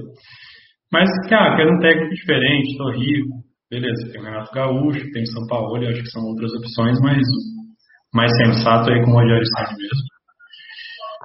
[0.92, 3.30] Mas, cara, quero um técnico diferente, tô rico,
[3.70, 7.22] beleza, tem o Renato Gaúcho, tem o São Paulo, acho que são outras opções, mas
[8.14, 10.12] mais sensato aí com o Rogério Ceni mesmo.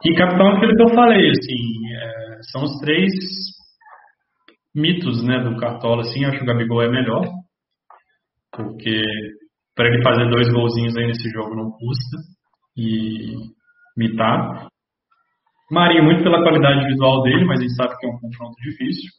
[0.04, 3.10] E capitão, aquilo que eu falei, assim, é, são os três
[4.74, 7.24] mitos né, do Cartola, assim, acho que o Gabigol é melhor,
[8.52, 9.02] porque
[9.76, 12.16] para ele fazer dois golzinhos aí nesse jogo não custa,
[12.76, 13.34] e
[13.96, 14.68] mitar.
[15.70, 19.10] Marinho muito pela qualidade individual dele, mas a gente sabe que é um confronto difícil.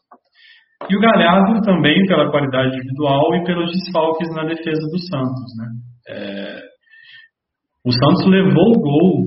[0.90, 5.68] E o Galhardo também pela qualidade individual e pelos desfalques na defesa do Santos, né?
[6.10, 6.60] É...
[7.86, 9.24] O Santos levou o gol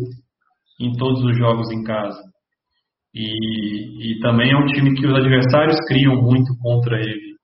[0.80, 2.20] em todos os jogos em casa.
[3.14, 7.34] E, e também é um time que os adversários criam muito contra ele.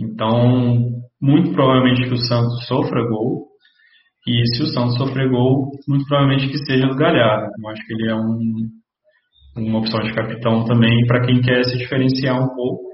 [0.00, 3.48] Então, muito provavelmente que o Santos sofra gol.
[4.26, 7.50] E se o Santos sofrer gol, muito provavelmente que seja do Galhardo.
[7.58, 8.68] Eu acho que ele é um,
[9.56, 12.88] uma opção de capitão também para quem quer se diferenciar um pouco.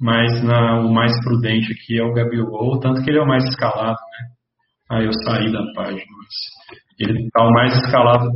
[0.00, 3.44] Mas na, o mais prudente aqui é o Gabigol, tanto que ele é o mais
[3.44, 4.28] escalado, né?
[4.90, 6.02] Aí eu saí da página,
[6.98, 8.30] ele está o mais escalado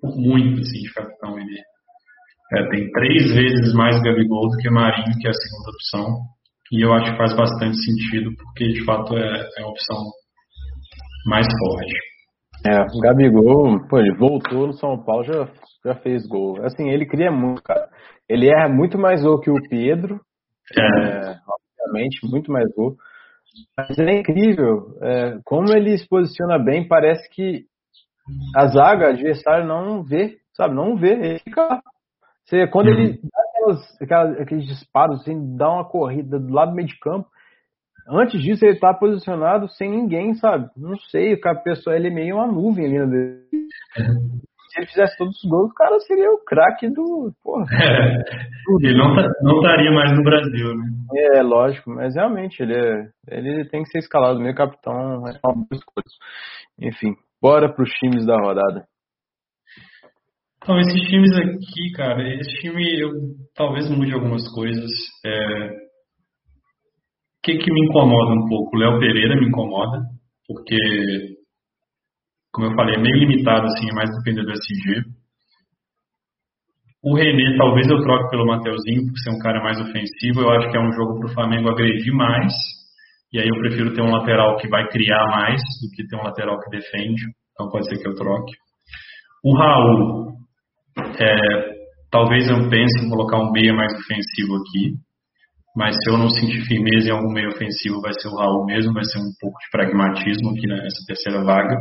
[0.00, 1.38] por muito, assim, de capitão.
[1.38, 1.58] Ele
[2.52, 6.35] é, tem três vezes mais Gabigol do que Marinho, que é a segunda opção.
[6.72, 9.98] E eu acho que faz bastante sentido, porque de fato é, é a opção
[11.26, 11.94] mais forte.
[12.64, 15.48] É, o Gabigol, pô, ele voltou no São Paulo, já,
[15.84, 16.64] já fez gol.
[16.64, 17.88] Assim, ele cria muito, cara.
[18.28, 20.20] Ele erra muito mais gol que o Pedro.
[20.76, 20.80] É.
[20.80, 22.96] é obviamente, muito mais gol.
[23.76, 24.96] Mas é incrível.
[25.00, 27.64] É, como ele se posiciona bem, parece que
[28.56, 30.74] a zaga adversária não vê, sabe?
[30.74, 31.12] Não vê.
[31.12, 31.80] Ele fica.
[32.44, 32.94] Você, quando uhum.
[32.94, 36.98] ele dá aquelas, aquelas, aqueles disparos, assim, dá uma corrida do lado do meio de
[36.98, 37.28] campo,
[38.08, 40.70] Antes disso, ele tá posicionado sem ninguém, sabe?
[40.76, 43.40] Não sei, o cara, pessoa, ele é meio uma nuvem ali dele.
[43.98, 44.02] É.
[44.68, 47.32] Se ele fizesse todos os gols, o cara seria o craque do.
[47.42, 47.64] Porra.
[47.72, 48.22] É.
[48.80, 50.84] Ele não, tá, não estaria mais no Brasil, né?
[51.34, 55.54] É, lógico, mas realmente ele, é, ele tem que ser escalado, meio capitão, é uma
[55.54, 55.82] boa.
[56.78, 58.84] Enfim, bora pros times da rodada.
[60.66, 63.12] Então, esses times aqui, cara, esse time eu
[63.54, 64.90] talvez mude algumas coisas.
[65.24, 65.68] É,
[67.40, 68.74] que, que me incomoda um pouco?
[68.74, 70.02] O Léo Pereira me incomoda,
[70.48, 70.76] porque,
[72.52, 75.04] como eu falei, é meio limitado, assim, é mais depender do SG.
[77.04, 80.40] O René, talvez eu troque pelo Mateuzinho, por ser um cara mais ofensivo.
[80.40, 82.52] Eu acho que é um jogo para o Flamengo agredir mais.
[83.32, 86.24] E aí eu prefiro ter um lateral que vai criar mais do que ter um
[86.24, 87.22] lateral que defende.
[87.52, 88.52] Então pode ser que eu troque.
[89.44, 90.36] O Raul,
[90.98, 91.76] é,
[92.10, 95.06] talvez eu pense em colocar um meia mais ofensivo aqui
[95.76, 98.94] mas se eu não sentir firmeza em algum meio ofensivo, vai ser o Raul mesmo,
[98.94, 101.76] vai ser um pouco de pragmatismo aqui nessa terceira vaga.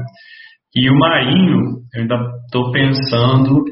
[0.76, 2.16] E o Marinho, eu ainda
[2.46, 3.64] estou pensando.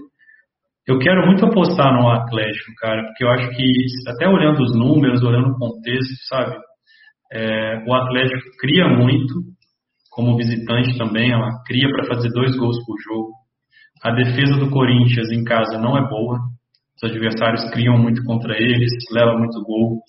[0.88, 3.68] Eu quero muito apostar no Atlético, cara, porque eu acho que,
[4.08, 6.56] até olhando os números, olhando o contexto, sabe?
[7.34, 9.34] É, o Atlético cria muito,
[10.10, 13.32] como visitante também, ela cria para fazer dois gols por jogo.
[14.04, 16.40] A defesa do Corinthians em casa não é boa,
[16.96, 20.02] os adversários criam muito contra eles, levam muito gol.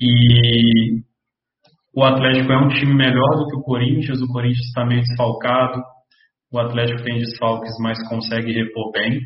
[0.00, 1.02] E
[1.94, 5.80] o Atlético é um time melhor do que o Corinthians, o Corinthians está meio desfalcado,
[6.52, 9.20] o Atlético tem desfalques, mas consegue repor bem.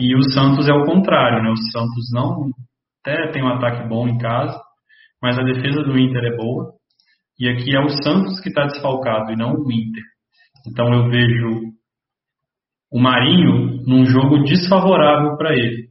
[0.00, 1.50] E o Santos é o contrário, né?
[1.50, 2.50] O Santos não
[3.04, 4.58] até tem um ataque bom em casa,
[5.22, 6.72] mas a defesa do Inter é boa.
[7.38, 10.02] E aqui é o Santos que está desfalcado e não o Inter.
[10.66, 11.75] Então eu vejo
[12.96, 15.88] o Marinho num jogo desfavorável para ele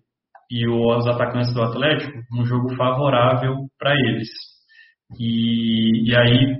[0.49, 4.27] e os atacantes do Atlético num jogo favorável para eles.
[5.19, 6.55] E, e aí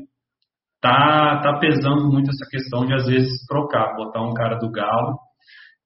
[0.79, 5.17] tá, tá pesando muito essa questão de às vezes trocar, botar um cara do Galo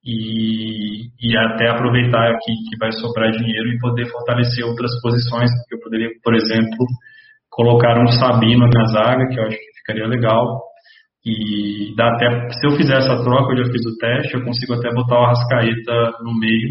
[0.03, 5.75] e, e até aproveitar aqui que vai sobrar dinheiro e poder fortalecer outras posições, porque
[5.75, 6.85] eu poderia, por exemplo,
[7.49, 10.68] colocar um Sabino na zaga, que eu acho que ficaria legal,
[11.25, 14.73] e dá até, se eu fizer essa troca, eu já fiz o teste, eu consigo
[14.73, 16.69] até botar o Arrascaeta no meio,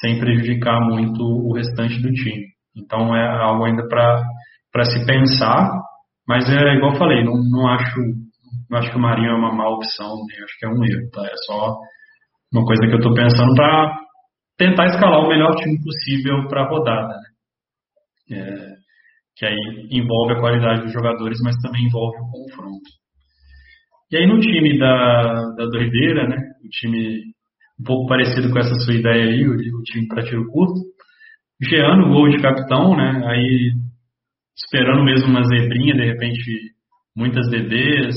[0.00, 2.46] sem prejudicar muito o restante do time.
[2.76, 5.70] Então é algo ainda para se pensar,
[6.26, 8.00] mas é igual eu falei, não, não acho
[8.68, 11.10] não acho que o Marinho é uma má opção, nem acho que é um erro,
[11.12, 11.24] tá?
[11.24, 11.76] É só
[12.52, 13.96] uma coisa que eu estou pensando para
[14.56, 18.38] tentar escalar o melhor time possível para a rodada, né?
[18.38, 18.76] É,
[19.36, 22.65] que aí envolve a qualidade dos jogadores, mas também envolve o confronto.
[24.10, 26.36] E aí no time da, da doideira, né?
[26.64, 27.20] O time
[27.80, 30.80] um pouco parecido com essa sua ideia aí, o, o time para tiro curto.
[31.62, 33.22] Jean gol de capitão, né?
[33.26, 33.72] Aí
[34.56, 36.74] esperando mesmo uma zebrinha, de repente
[37.14, 38.14] muitas DDs,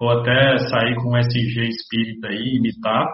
[0.00, 3.06] ou até sair com um SG espírita aí, imitar,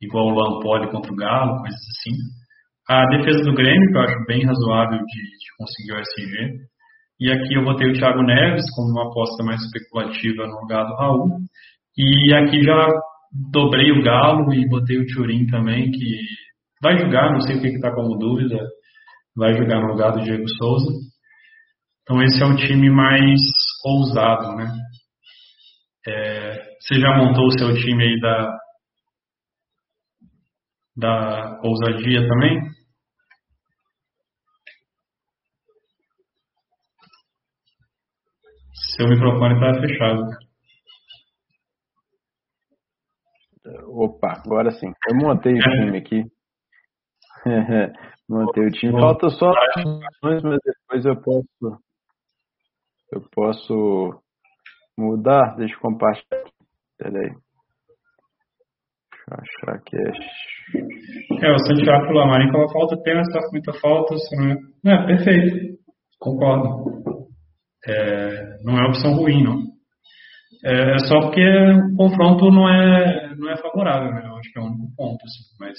[0.00, 2.16] igual o Lampoli contra o Galo, coisas assim.
[2.88, 6.72] A defesa do Grêmio, que eu acho bem razoável de, de conseguir o SG.
[7.22, 10.96] E aqui eu botei o Thiago Neves como uma aposta mais especulativa no lugar do
[10.96, 11.38] Raul.
[11.96, 12.88] E aqui já
[13.52, 16.18] dobrei o Galo e botei o Turim também, que
[16.82, 18.58] vai jogar, não sei o que está como dúvida,
[19.36, 20.90] vai jogar no lugar do Diego Souza.
[22.02, 23.40] Então esse é um time mais
[23.86, 24.66] ousado, né?
[26.04, 28.58] É, você já montou o seu time aí da,
[30.96, 32.71] da ousadia também?
[38.96, 40.22] Seu microfone está fechado.
[43.86, 44.92] Opa, agora sim.
[45.08, 46.24] Eu montei o time aqui.
[48.28, 48.92] montei o time.
[48.92, 49.50] Falta só
[50.22, 51.82] mas depois eu posso.
[53.10, 54.22] Eu posso
[54.98, 55.56] mudar.
[55.56, 56.44] Deixa eu compartilhar.
[56.98, 57.30] Pera aí.
[59.10, 61.46] Deixa eu achar que é.
[61.46, 64.14] É, o Santiago Lamarim falou falta apenas, está muita falta.
[64.84, 65.02] Não é?
[65.02, 65.78] é, perfeito.
[66.18, 67.21] Concordo.
[67.86, 69.72] É, não é opção ruim, não.
[70.64, 74.24] É, é, só porque o confronto não é, não é favorável, né?
[74.24, 75.78] Eu acho que é o único ponto, assim, mas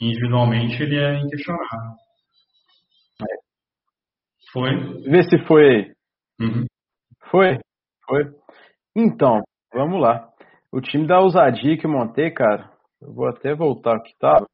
[0.00, 1.94] individualmente ele é inquestionável.
[3.22, 3.34] É.
[4.52, 5.02] Foi?
[5.02, 5.92] Vê se foi.
[6.40, 6.66] Uhum.
[7.30, 7.58] Foi?
[8.06, 8.24] Foi.
[8.96, 9.42] Então,
[9.72, 10.28] vamos lá.
[10.72, 12.68] O time da ousadia que eu montei, cara,
[13.00, 14.44] eu vou até voltar aqui, tá?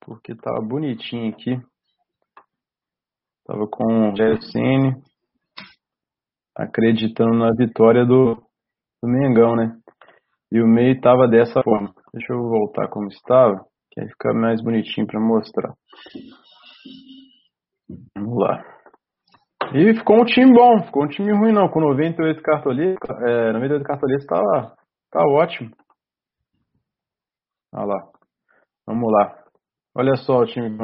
[0.00, 1.58] Porque tava bonitinho aqui.
[3.46, 5.02] Tava com o Jessene
[6.56, 8.34] acreditando na vitória do,
[9.02, 9.76] do Mengão, né?
[10.52, 11.92] E o meio tava dessa forma.
[12.12, 15.72] Deixa eu voltar como estava, que aí fica mais bonitinho para mostrar.
[18.16, 18.64] Vamos lá.
[19.74, 23.84] E ficou um time bom, ficou um time ruim não, com 98 cartoletas, é, 98
[23.84, 24.76] cartoletas tá,
[25.10, 25.70] tá ótimo.
[27.74, 28.08] Olha lá.
[28.86, 29.36] Vamos lá.
[29.96, 30.76] Olha só o time.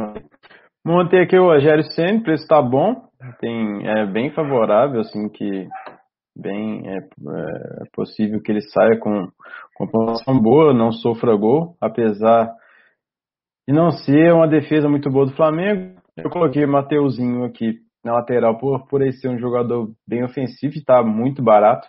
[0.85, 3.10] Montei aqui o Rogério o preço tá bom.
[3.39, 5.69] Tem, é bem favorável, assim, que
[6.37, 9.29] bem é, é possível que ele saia com,
[9.77, 12.51] com uma pontuação boa, não sofra gol, apesar
[13.69, 16.01] de não ser uma defesa muito boa do Flamengo.
[16.17, 20.79] Eu coloquei Mateuzinho aqui na lateral por, por ele ser um jogador bem ofensivo e
[20.79, 21.87] está muito barato.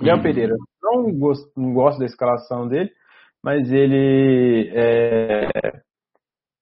[0.00, 0.22] Léo uhum.
[0.22, 2.90] Pereira, não gosto, não gosto da escalação dele,
[3.42, 5.48] mas ele é,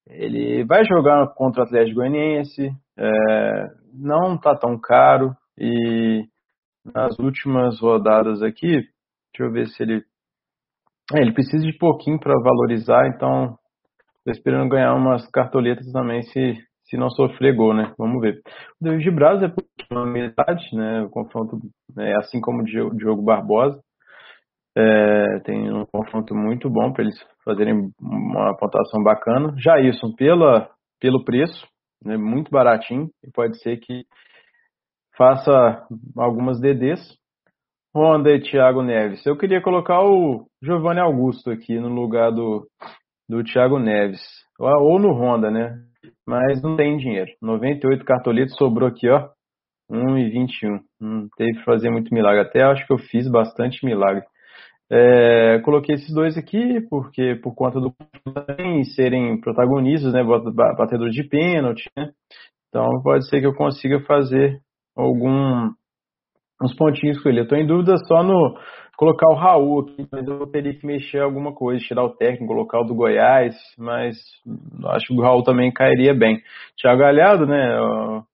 [0.09, 6.24] ele vai jogar contra o Atlético Goianiense, é, não está tão caro e
[6.94, 10.02] nas últimas rodadas aqui, deixa eu ver se ele
[11.14, 13.56] é, ele precisa de pouquinho para valorizar, então
[14.18, 16.56] estou esperando ganhar umas cartoletas também se
[16.89, 17.93] se não sofrer gol, né?
[17.98, 18.40] Vamos ver.
[18.81, 19.52] O David Braz é
[19.90, 21.02] uma metade, né?
[21.02, 21.59] O confronto
[21.98, 22.64] é assim como o
[22.97, 23.81] Diogo Barbosa.
[24.77, 29.55] É, tem um confronto muito bom para eles fazerem uma pontuação bacana.
[29.59, 30.70] Jailson, pela,
[31.01, 31.66] pelo preço,
[32.05, 34.05] né, muito baratinho, e pode ser que
[35.16, 35.86] faça
[36.16, 37.01] algumas DDs.
[37.94, 39.24] Honda e Thiago Neves.
[39.24, 42.68] Eu queria colocar o Giovanni Augusto aqui no lugar do,
[43.27, 44.20] do Thiago Neves.
[44.59, 45.78] Ou no Honda, né?
[46.27, 47.31] Mas não tem dinheiro.
[47.40, 49.31] 98 cartoletos sobrou aqui, ó.
[49.90, 50.81] 1,21.
[51.01, 52.40] Não teve que fazer muito milagre.
[52.40, 54.24] Até acho que eu fiz bastante milagre.
[54.91, 57.93] É, coloquei esses dois aqui porque por conta do
[58.33, 60.23] também serem protagonistas, né,
[60.77, 62.11] batedor de pênalti, né?
[62.69, 64.61] Então pode ser que eu consiga fazer
[64.97, 65.71] algum
[66.63, 67.41] uns pontinhos com ele.
[67.41, 68.57] Eu estou em dúvida só no
[68.97, 72.81] colocar o Raul aqui, mas eu teria que mexer alguma coisa, tirar o técnico, colocar
[72.81, 74.17] o do Goiás, mas
[74.87, 76.41] acho que o Raul também cairia bem.
[76.81, 77.75] Thiago Galhardo, né?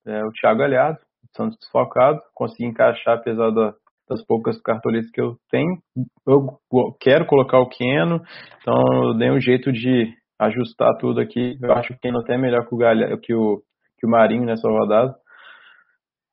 [0.06, 0.98] É, o Thiago Galhardo,
[1.36, 3.74] Santos desfocado, consegui encaixar apesar da,
[4.12, 5.78] das poucas cartoletas que eu tenho.
[6.26, 6.58] Eu
[7.00, 8.20] quero colocar o Keno,
[8.60, 11.56] então eu dei um jeito de ajustar tudo aqui.
[11.60, 13.62] Eu acho o Keno até melhor que o, Galha, que o,
[13.98, 15.14] que o Marinho nessa rodada.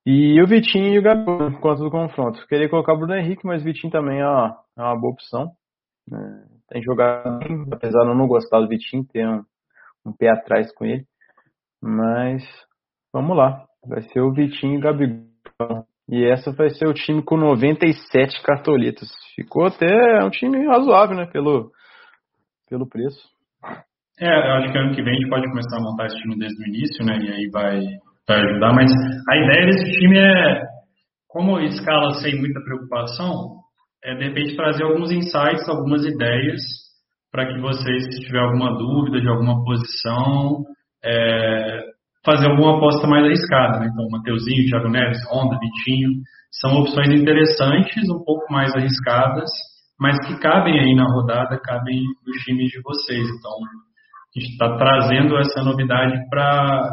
[0.06, 2.48] E o Vitinho e o Gabigol por conta do confronto.
[2.48, 5.52] Queria colocar o Bruno Henrique, mas o Vitinho também é uma, é uma boa opção.
[6.12, 6.16] É,
[6.70, 9.44] tem jogado bem, apesar de eu não gostar do Vitinho, ter um,
[10.06, 11.06] um pé atrás com ele.
[11.82, 12.44] Mas
[13.14, 13.66] vamos lá.
[13.86, 15.86] Vai ser o Vitinho e o Gabigol.
[16.12, 19.08] E essa vai ser o time com 97 cartoletas.
[19.36, 21.28] Ficou até um time razoável, né?
[21.32, 21.72] Pelo,
[22.68, 23.22] pelo preço.
[24.20, 26.38] É, eu acho que ano que vem a gente pode começar a montar esse time
[26.38, 27.18] desde o início, né?
[27.20, 27.80] E aí vai,
[28.28, 28.74] vai ajudar.
[28.74, 28.92] Mas
[29.30, 30.62] a ideia desse time é,
[31.28, 33.60] como escala sem muita preocupação,
[34.04, 36.60] é de repente trazer alguns insights, algumas ideias,
[37.32, 40.64] para que vocês, se tiver alguma dúvida de alguma posição,
[41.04, 41.82] é,
[42.26, 43.80] fazer alguma aposta mais arriscada.
[43.80, 43.90] Né?
[43.92, 46.10] Então, Mateuzinho, Thiago Neves, Honda, Vitinho,
[46.52, 49.50] são opções interessantes, um pouco mais arriscadas,
[50.00, 53.28] mas que cabem aí na rodada, cabem nos times de vocês.
[53.28, 56.90] Então, a gente está trazendo essa novidade para,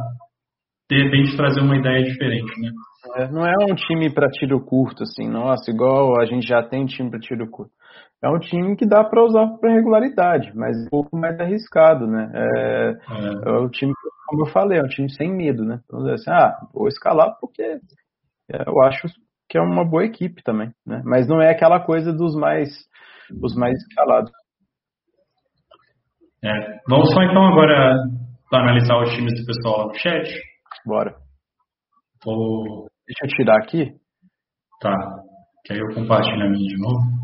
[0.90, 2.70] de repente, trazer uma ideia diferente, né?
[3.14, 6.84] É, não é um time para tiro curto, assim, nossa, igual a gente já tem
[6.86, 7.72] time para tiro curto.
[8.22, 12.30] É um time que dá para usar para regularidade, mas um pouco mais arriscado, né?
[12.34, 13.48] É, é.
[13.48, 15.80] é o time que como eu falei, é um time sem medo, né?
[15.84, 17.78] Então, assim, ah, vou escalar porque
[18.48, 19.06] eu acho
[19.48, 21.00] que é uma boa equipe também, né?
[21.04, 22.68] Mas não é aquela coisa dos mais,
[23.42, 24.30] os mais escalados.
[26.44, 26.80] É.
[26.88, 27.94] Vamos só então agora
[28.52, 30.28] analisar os times do pessoal lá no chat?
[30.84, 31.14] Bora.
[32.24, 32.88] Vou...
[33.06, 33.92] Deixa eu tirar aqui.
[34.80, 34.94] Tá.
[35.64, 37.16] Que aí eu compartilho a minha de novo.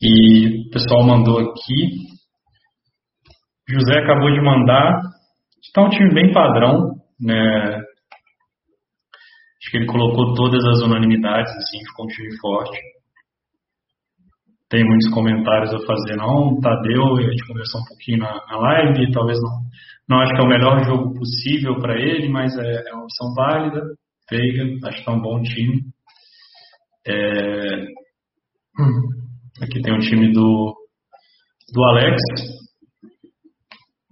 [0.00, 2.12] E o pessoal mandou aqui
[3.72, 5.00] José acabou de mandar.
[5.62, 7.76] Está um time bem padrão, né?
[7.76, 12.78] Acho que ele colocou todas as unanimidades, assim, ficou um time forte.
[14.68, 16.60] tem muitos comentários a fazer, não.
[16.60, 19.60] Tadeu, a gente conversou um pouquinho na, na live, talvez não,
[20.08, 23.34] não acho que é o melhor jogo possível para ele, mas é, é, uma opção
[23.34, 23.80] válida.
[24.30, 25.82] Veiga, acho que é um bom time.
[27.06, 27.84] É,
[29.62, 30.74] aqui tem o time do,
[31.72, 32.20] do Alex.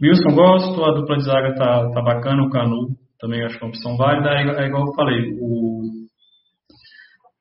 [0.03, 2.89] Wilson gosto, a dupla de zaga tá, tá bacana, o Canu
[3.21, 4.31] também acho que é uma opção válida.
[4.31, 5.83] É, é igual eu falei, o,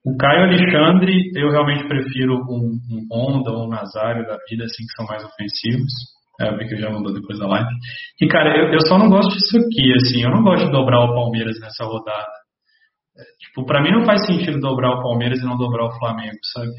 [0.04, 4.84] o Caio Alexandre eu realmente prefiro um, um Honda ou um Nazário da vida, assim,
[4.84, 6.19] que são mais ofensivos.
[6.40, 7.68] É, eu vi que já mandou depois da live.
[8.20, 11.00] E, cara, eu, eu só não gosto disso aqui, assim, eu não gosto de dobrar
[11.00, 12.32] o Palmeiras nessa rodada.
[13.18, 16.38] É, tipo, pra mim não faz sentido dobrar o Palmeiras e não dobrar o Flamengo,
[16.52, 16.70] sabe?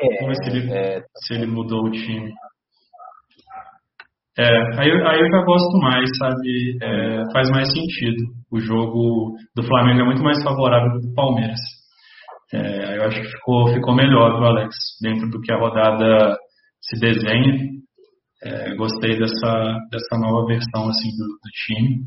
[0.00, 1.00] É, Vamos ver se ele, é...
[1.16, 2.32] se ele mudou o time.
[4.36, 6.78] É, aí, aí eu já gosto mais, sabe?
[6.82, 8.22] É, faz mais sentido.
[8.50, 11.60] O jogo do Flamengo é muito mais favorável do que do Palmeiras.
[12.52, 16.36] É, eu acho que ficou, ficou melhor pro Alex, dentro do que a rodada
[16.80, 17.74] se desenha.
[18.44, 22.00] É, gostei dessa, dessa nova versão assim, do, do, time.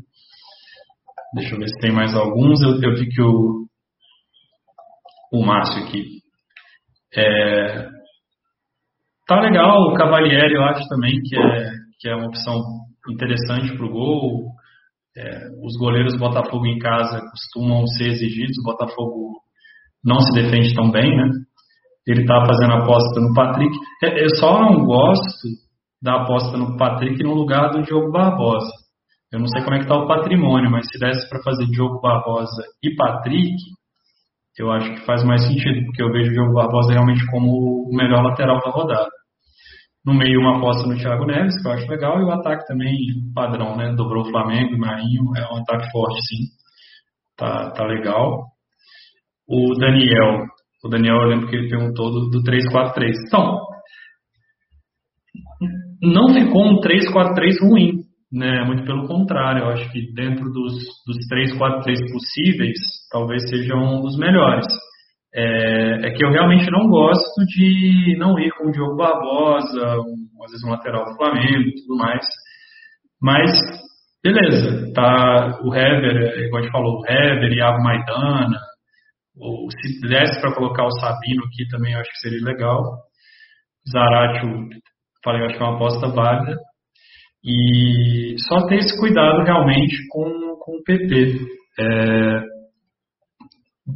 [1.34, 2.62] Deixa eu ver se tem mais alguns.
[2.62, 3.66] Eu, eu vi que o,
[5.32, 6.04] o Márcio aqui.
[7.16, 7.88] É,
[9.26, 12.62] tá legal, o Cavalieri eu acho também que é, que é uma opção
[13.10, 14.52] interessante para o gol.
[15.16, 19.40] É, os goleiros do Botafogo em casa costumam ser exigidos, o Botafogo
[20.04, 21.24] não se defende tão bem, né?
[22.06, 23.76] Ele está fazendo aposta no Patrick.
[24.04, 25.48] É, eu só não gosto
[26.00, 28.70] da aposta no Patrick no lugar do Diogo Barbosa.
[29.32, 32.00] Eu não sei como é que está o patrimônio, mas se desse para fazer Diogo
[32.00, 33.54] Barbosa e Patrick,
[34.58, 37.94] eu acho que faz mais sentido, porque eu vejo o Diogo Barbosa realmente como o
[37.94, 39.10] melhor lateral da rodada.
[40.04, 42.96] No meio, uma aposta no Thiago Neves, que eu acho legal, e o ataque também
[43.34, 43.92] padrão, né?
[43.94, 46.44] Dobrou o Flamengo, o Marinho, é um ataque forte, sim.
[47.36, 48.46] Tá, tá legal.
[49.46, 50.46] O Daniel,
[50.82, 53.12] o Daniel, eu lembro que ele perguntou do, do 3-4-3.
[53.26, 53.58] Então,
[56.02, 58.02] não ficou um 3-4-3 ruim,
[58.32, 58.64] né?
[58.64, 60.74] Muito pelo contrário, eu acho que dentro dos,
[61.06, 62.78] dos 3-4-3 possíveis,
[63.10, 64.66] talvez seja um dos melhores.
[65.34, 70.44] É, é, que eu realmente não gosto de não ir com o Diogo Barbosa, um,
[70.44, 72.24] às vezes um lateral do Flamengo e tudo mais.
[73.20, 73.52] Mas,
[74.24, 78.58] beleza, tá o Hever, igual a gente falou, o Hever, Iago Maidana,
[79.36, 82.82] ou se desse para colocar o Sabino aqui também, eu acho que seria legal.
[83.92, 84.68] Zaratio,
[85.24, 86.56] falei, eu acho que é uma aposta válida.
[87.44, 91.38] E só ter esse cuidado realmente com, com o PP.
[91.78, 92.40] É,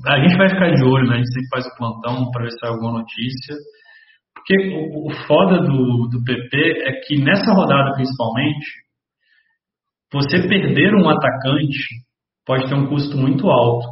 [0.07, 1.17] a gente vai ficar de olho, né?
[1.17, 3.57] A gente sempre faz o plantão para ver se sai alguma notícia.
[4.35, 8.67] Porque o, o foda do, do PP é que nessa rodada principalmente,
[10.13, 12.03] você perder um atacante
[12.47, 13.89] pode ter um custo muito alto,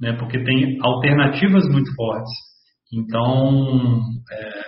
[0.00, 0.12] né?
[0.14, 2.32] Porque tem alternativas muito fortes.
[2.92, 4.00] Então,
[4.32, 4.67] é,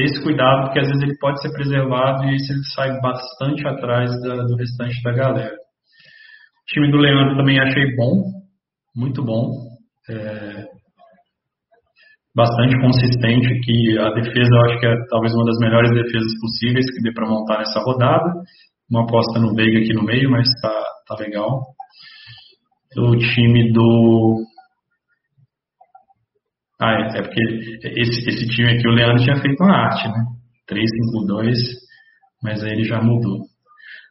[0.00, 3.66] ter esse cuidado, porque às vezes ele pode ser preservado e aí ele sai bastante
[3.66, 5.54] atrás da, do restante da galera.
[5.54, 8.22] O time do Leandro também achei bom,
[8.96, 9.50] muito bom.
[10.08, 10.64] É,
[12.34, 13.98] bastante consistente aqui.
[13.98, 17.28] A defesa, eu acho que é talvez uma das melhores defesas possíveis que dê para
[17.28, 18.32] montar nessa rodada.
[18.90, 21.60] Uma aposta no Veiga aqui no meio, mas tá, tá legal.
[22.96, 24.44] O time do.
[26.80, 27.42] Ah, é, é porque
[28.00, 30.24] esse, esse time aqui, o Leandro tinha feito uma arte, né?
[30.70, 31.54] 3-5-2,
[32.42, 33.40] mas aí ele já mudou.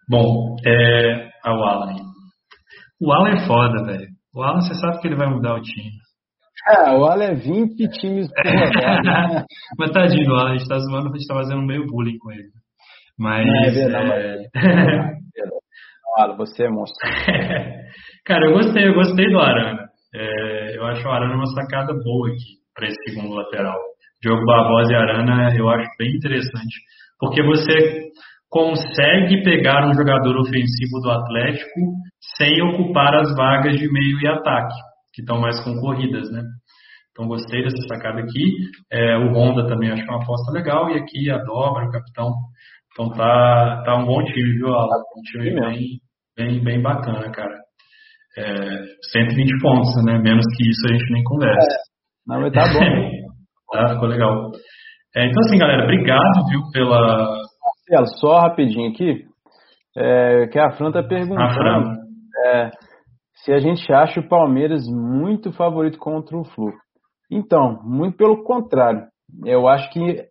[0.08, 1.30] Bom, é.
[1.44, 1.96] Ah, o Alan.
[3.02, 4.08] O Alan é foda, velho.
[4.36, 5.90] O Alan, você sabe que ele vai mudar o time.
[6.68, 9.46] É, o Alan é 20 times por rodada.
[9.80, 12.32] Mas tadinho do Alan, a gente tá zoando, a gente tá fazendo meio bullying com
[12.32, 12.50] ele.
[13.18, 13.48] Mas.
[13.48, 14.50] É verdade, é...
[16.18, 16.98] Alan, você é monstro.
[18.26, 19.89] Cara, eu gostei, eu gostei do Arana.
[20.14, 23.78] É, eu acho o Arana uma sacada boa aqui para esse segundo lateral.
[24.22, 26.76] Diogo Barbosa e Arana eu acho bem interessante.
[27.20, 28.10] Porque você
[28.50, 31.80] consegue pegar um jogador ofensivo do Atlético
[32.38, 34.76] sem ocupar as vagas de meio e ataque,
[35.14, 36.42] que estão mais concorridas, né?
[37.12, 38.56] Então gostei dessa sacada aqui.
[38.92, 40.90] É, o Honda também acho que é uma aposta legal.
[40.90, 42.34] E aqui a dobra, o capitão.
[42.94, 45.04] Então tá, tá um bom time, viu, Alan?
[45.18, 46.00] Um time bem,
[46.36, 47.59] bem, bem bacana, cara.
[48.40, 50.18] É, 120 pontos, né?
[50.20, 51.76] Menos que isso a gente nem conversa.
[51.76, 51.90] É.
[52.28, 53.12] Não, mas tá bom.
[53.72, 54.52] tá, ficou legal.
[55.16, 57.40] É, então assim, galera, obrigado, viu, pela,
[57.90, 59.26] Marcelo, só rapidinho aqui,
[59.98, 61.98] é, que a Fran está perguntando
[62.46, 62.70] é,
[63.36, 66.72] se a gente acha o Palmeiras muito favorito contra o Flu.
[67.32, 69.08] Então, muito pelo contrário.
[69.46, 70.26] Eu acho que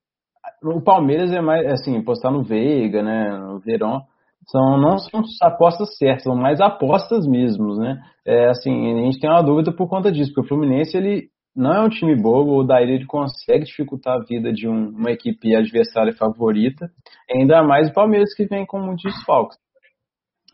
[0.62, 4.02] o Palmeiras é mais, assim, postar no Veiga, né, no Verão,
[4.50, 8.00] são, não são apostas certas, são mais apostas mesmo, né?
[8.26, 11.72] É, assim, a gente tem uma dúvida por conta disso, porque o Fluminense, ele não
[11.72, 16.12] é um time bobo, o Daíra consegue dificultar a vida de um, uma equipe adversária
[16.14, 16.90] favorita,
[17.30, 19.58] ainda mais o Palmeiras que vem com muitos desfalques.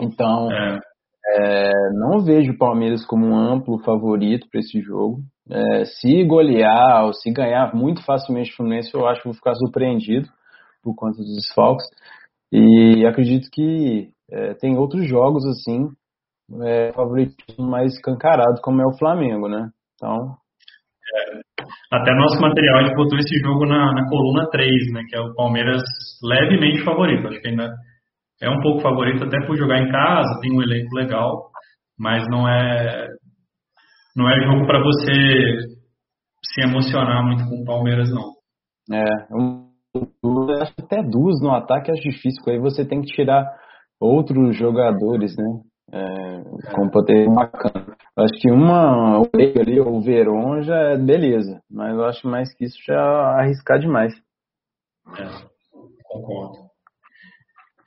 [0.00, 0.80] Então, é.
[1.26, 5.20] É, não vejo o Palmeiras como um amplo favorito para esse jogo.
[5.50, 9.54] É, se golear ou se ganhar muito facilmente o Fluminense, eu acho que vou ficar
[9.54, 10.28] surpreendido
[10.82, 11.86] por conta dos desfalques.
[12.56, 15.88] E acredito que é, tem outros jogos assim,
[16.62, 19.70] é, favoritismo mais escancarado, como é o Flamengo, né?
[19.96, 20.36] Então.
[21.16, 25.02] É, até nosso material a gente botou esse jogo na, na coluna 3, né?
[25.08, 25.82] Que é o Palmeiras
[26.22, 27.26] levemente favorito.
[27.26, 27.74] Acho que ainda
[28.40, 31.50] é um pouco favorito até por jogar em casa, tem um elenco legal,
[31.98, 33.08] mas não é
[34.14, 35.74] não é jogo para você
[36.44, 38.32] se emocionar muito com o Palmeiras não.
[38.92, 39.63] É, um,
[40.60, 43.46] acho até duas no ataque é difícil, aí você tem que tirar
[44.00, 45.60] outros jogadores, né?
[45.92, 47.94] É, com poder bacana.
[48.16, 52.64] Acho que uma, o ali, o Veron já é beleza, mas eu acho mais que
[52.64, 53.00] isso já
[53.38, 54.12] arriscar demais.
[55.18, 55.24] É,
[56.04, 56.64] concordo.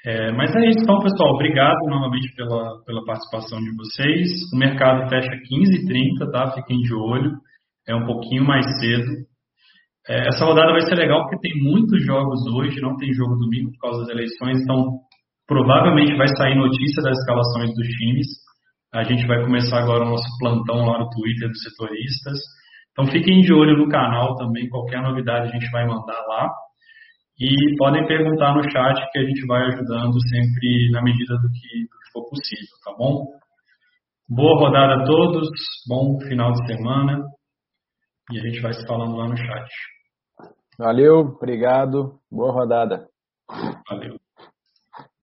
[0.06, 1.34] É, mas é isso, então, pessoal.
[1.34, 4.30] Obrigado novamente pela, pela participação de vocês.
[4.54, 6.52] O mercado fecha 15h30, tá?
[6.54, 7.34] Fiquem de olho.
[7.86, 9.27] É um pouquinho mais cedo.
[10.10, 13.72] É, essa rodada vai ser legal porque tem muitos jogos hoje, não tem jogo domingo
[13.72, 15.00] por causa das eleições, então
[15.46, 18.28] provavelmente vai sair notícia das escalações dos times.
[18.94, 22.40] A gente vai começar agora o nosso plantão lá no Twitter dos setoristas.
[22.92, 26.50] Então fiquem de olho no canal também, qualquer novidade a gente vai mandar lá.
[27.40, 31.84] E podem perguntar no chat que a gente vai ajudando sempre na medida do que,
[31.84, 33.26] do que for possível, tá bom?
[34.28, 35.50] Boa rodada a todos,
[35.88, 37.24] bom final de semana
[38.32, 39.70] e a gente vai se falando lá no chat.
[40.78, 43.10] Valeu, obrigado, boa rodada.
[43.90, 44.27] Valeu.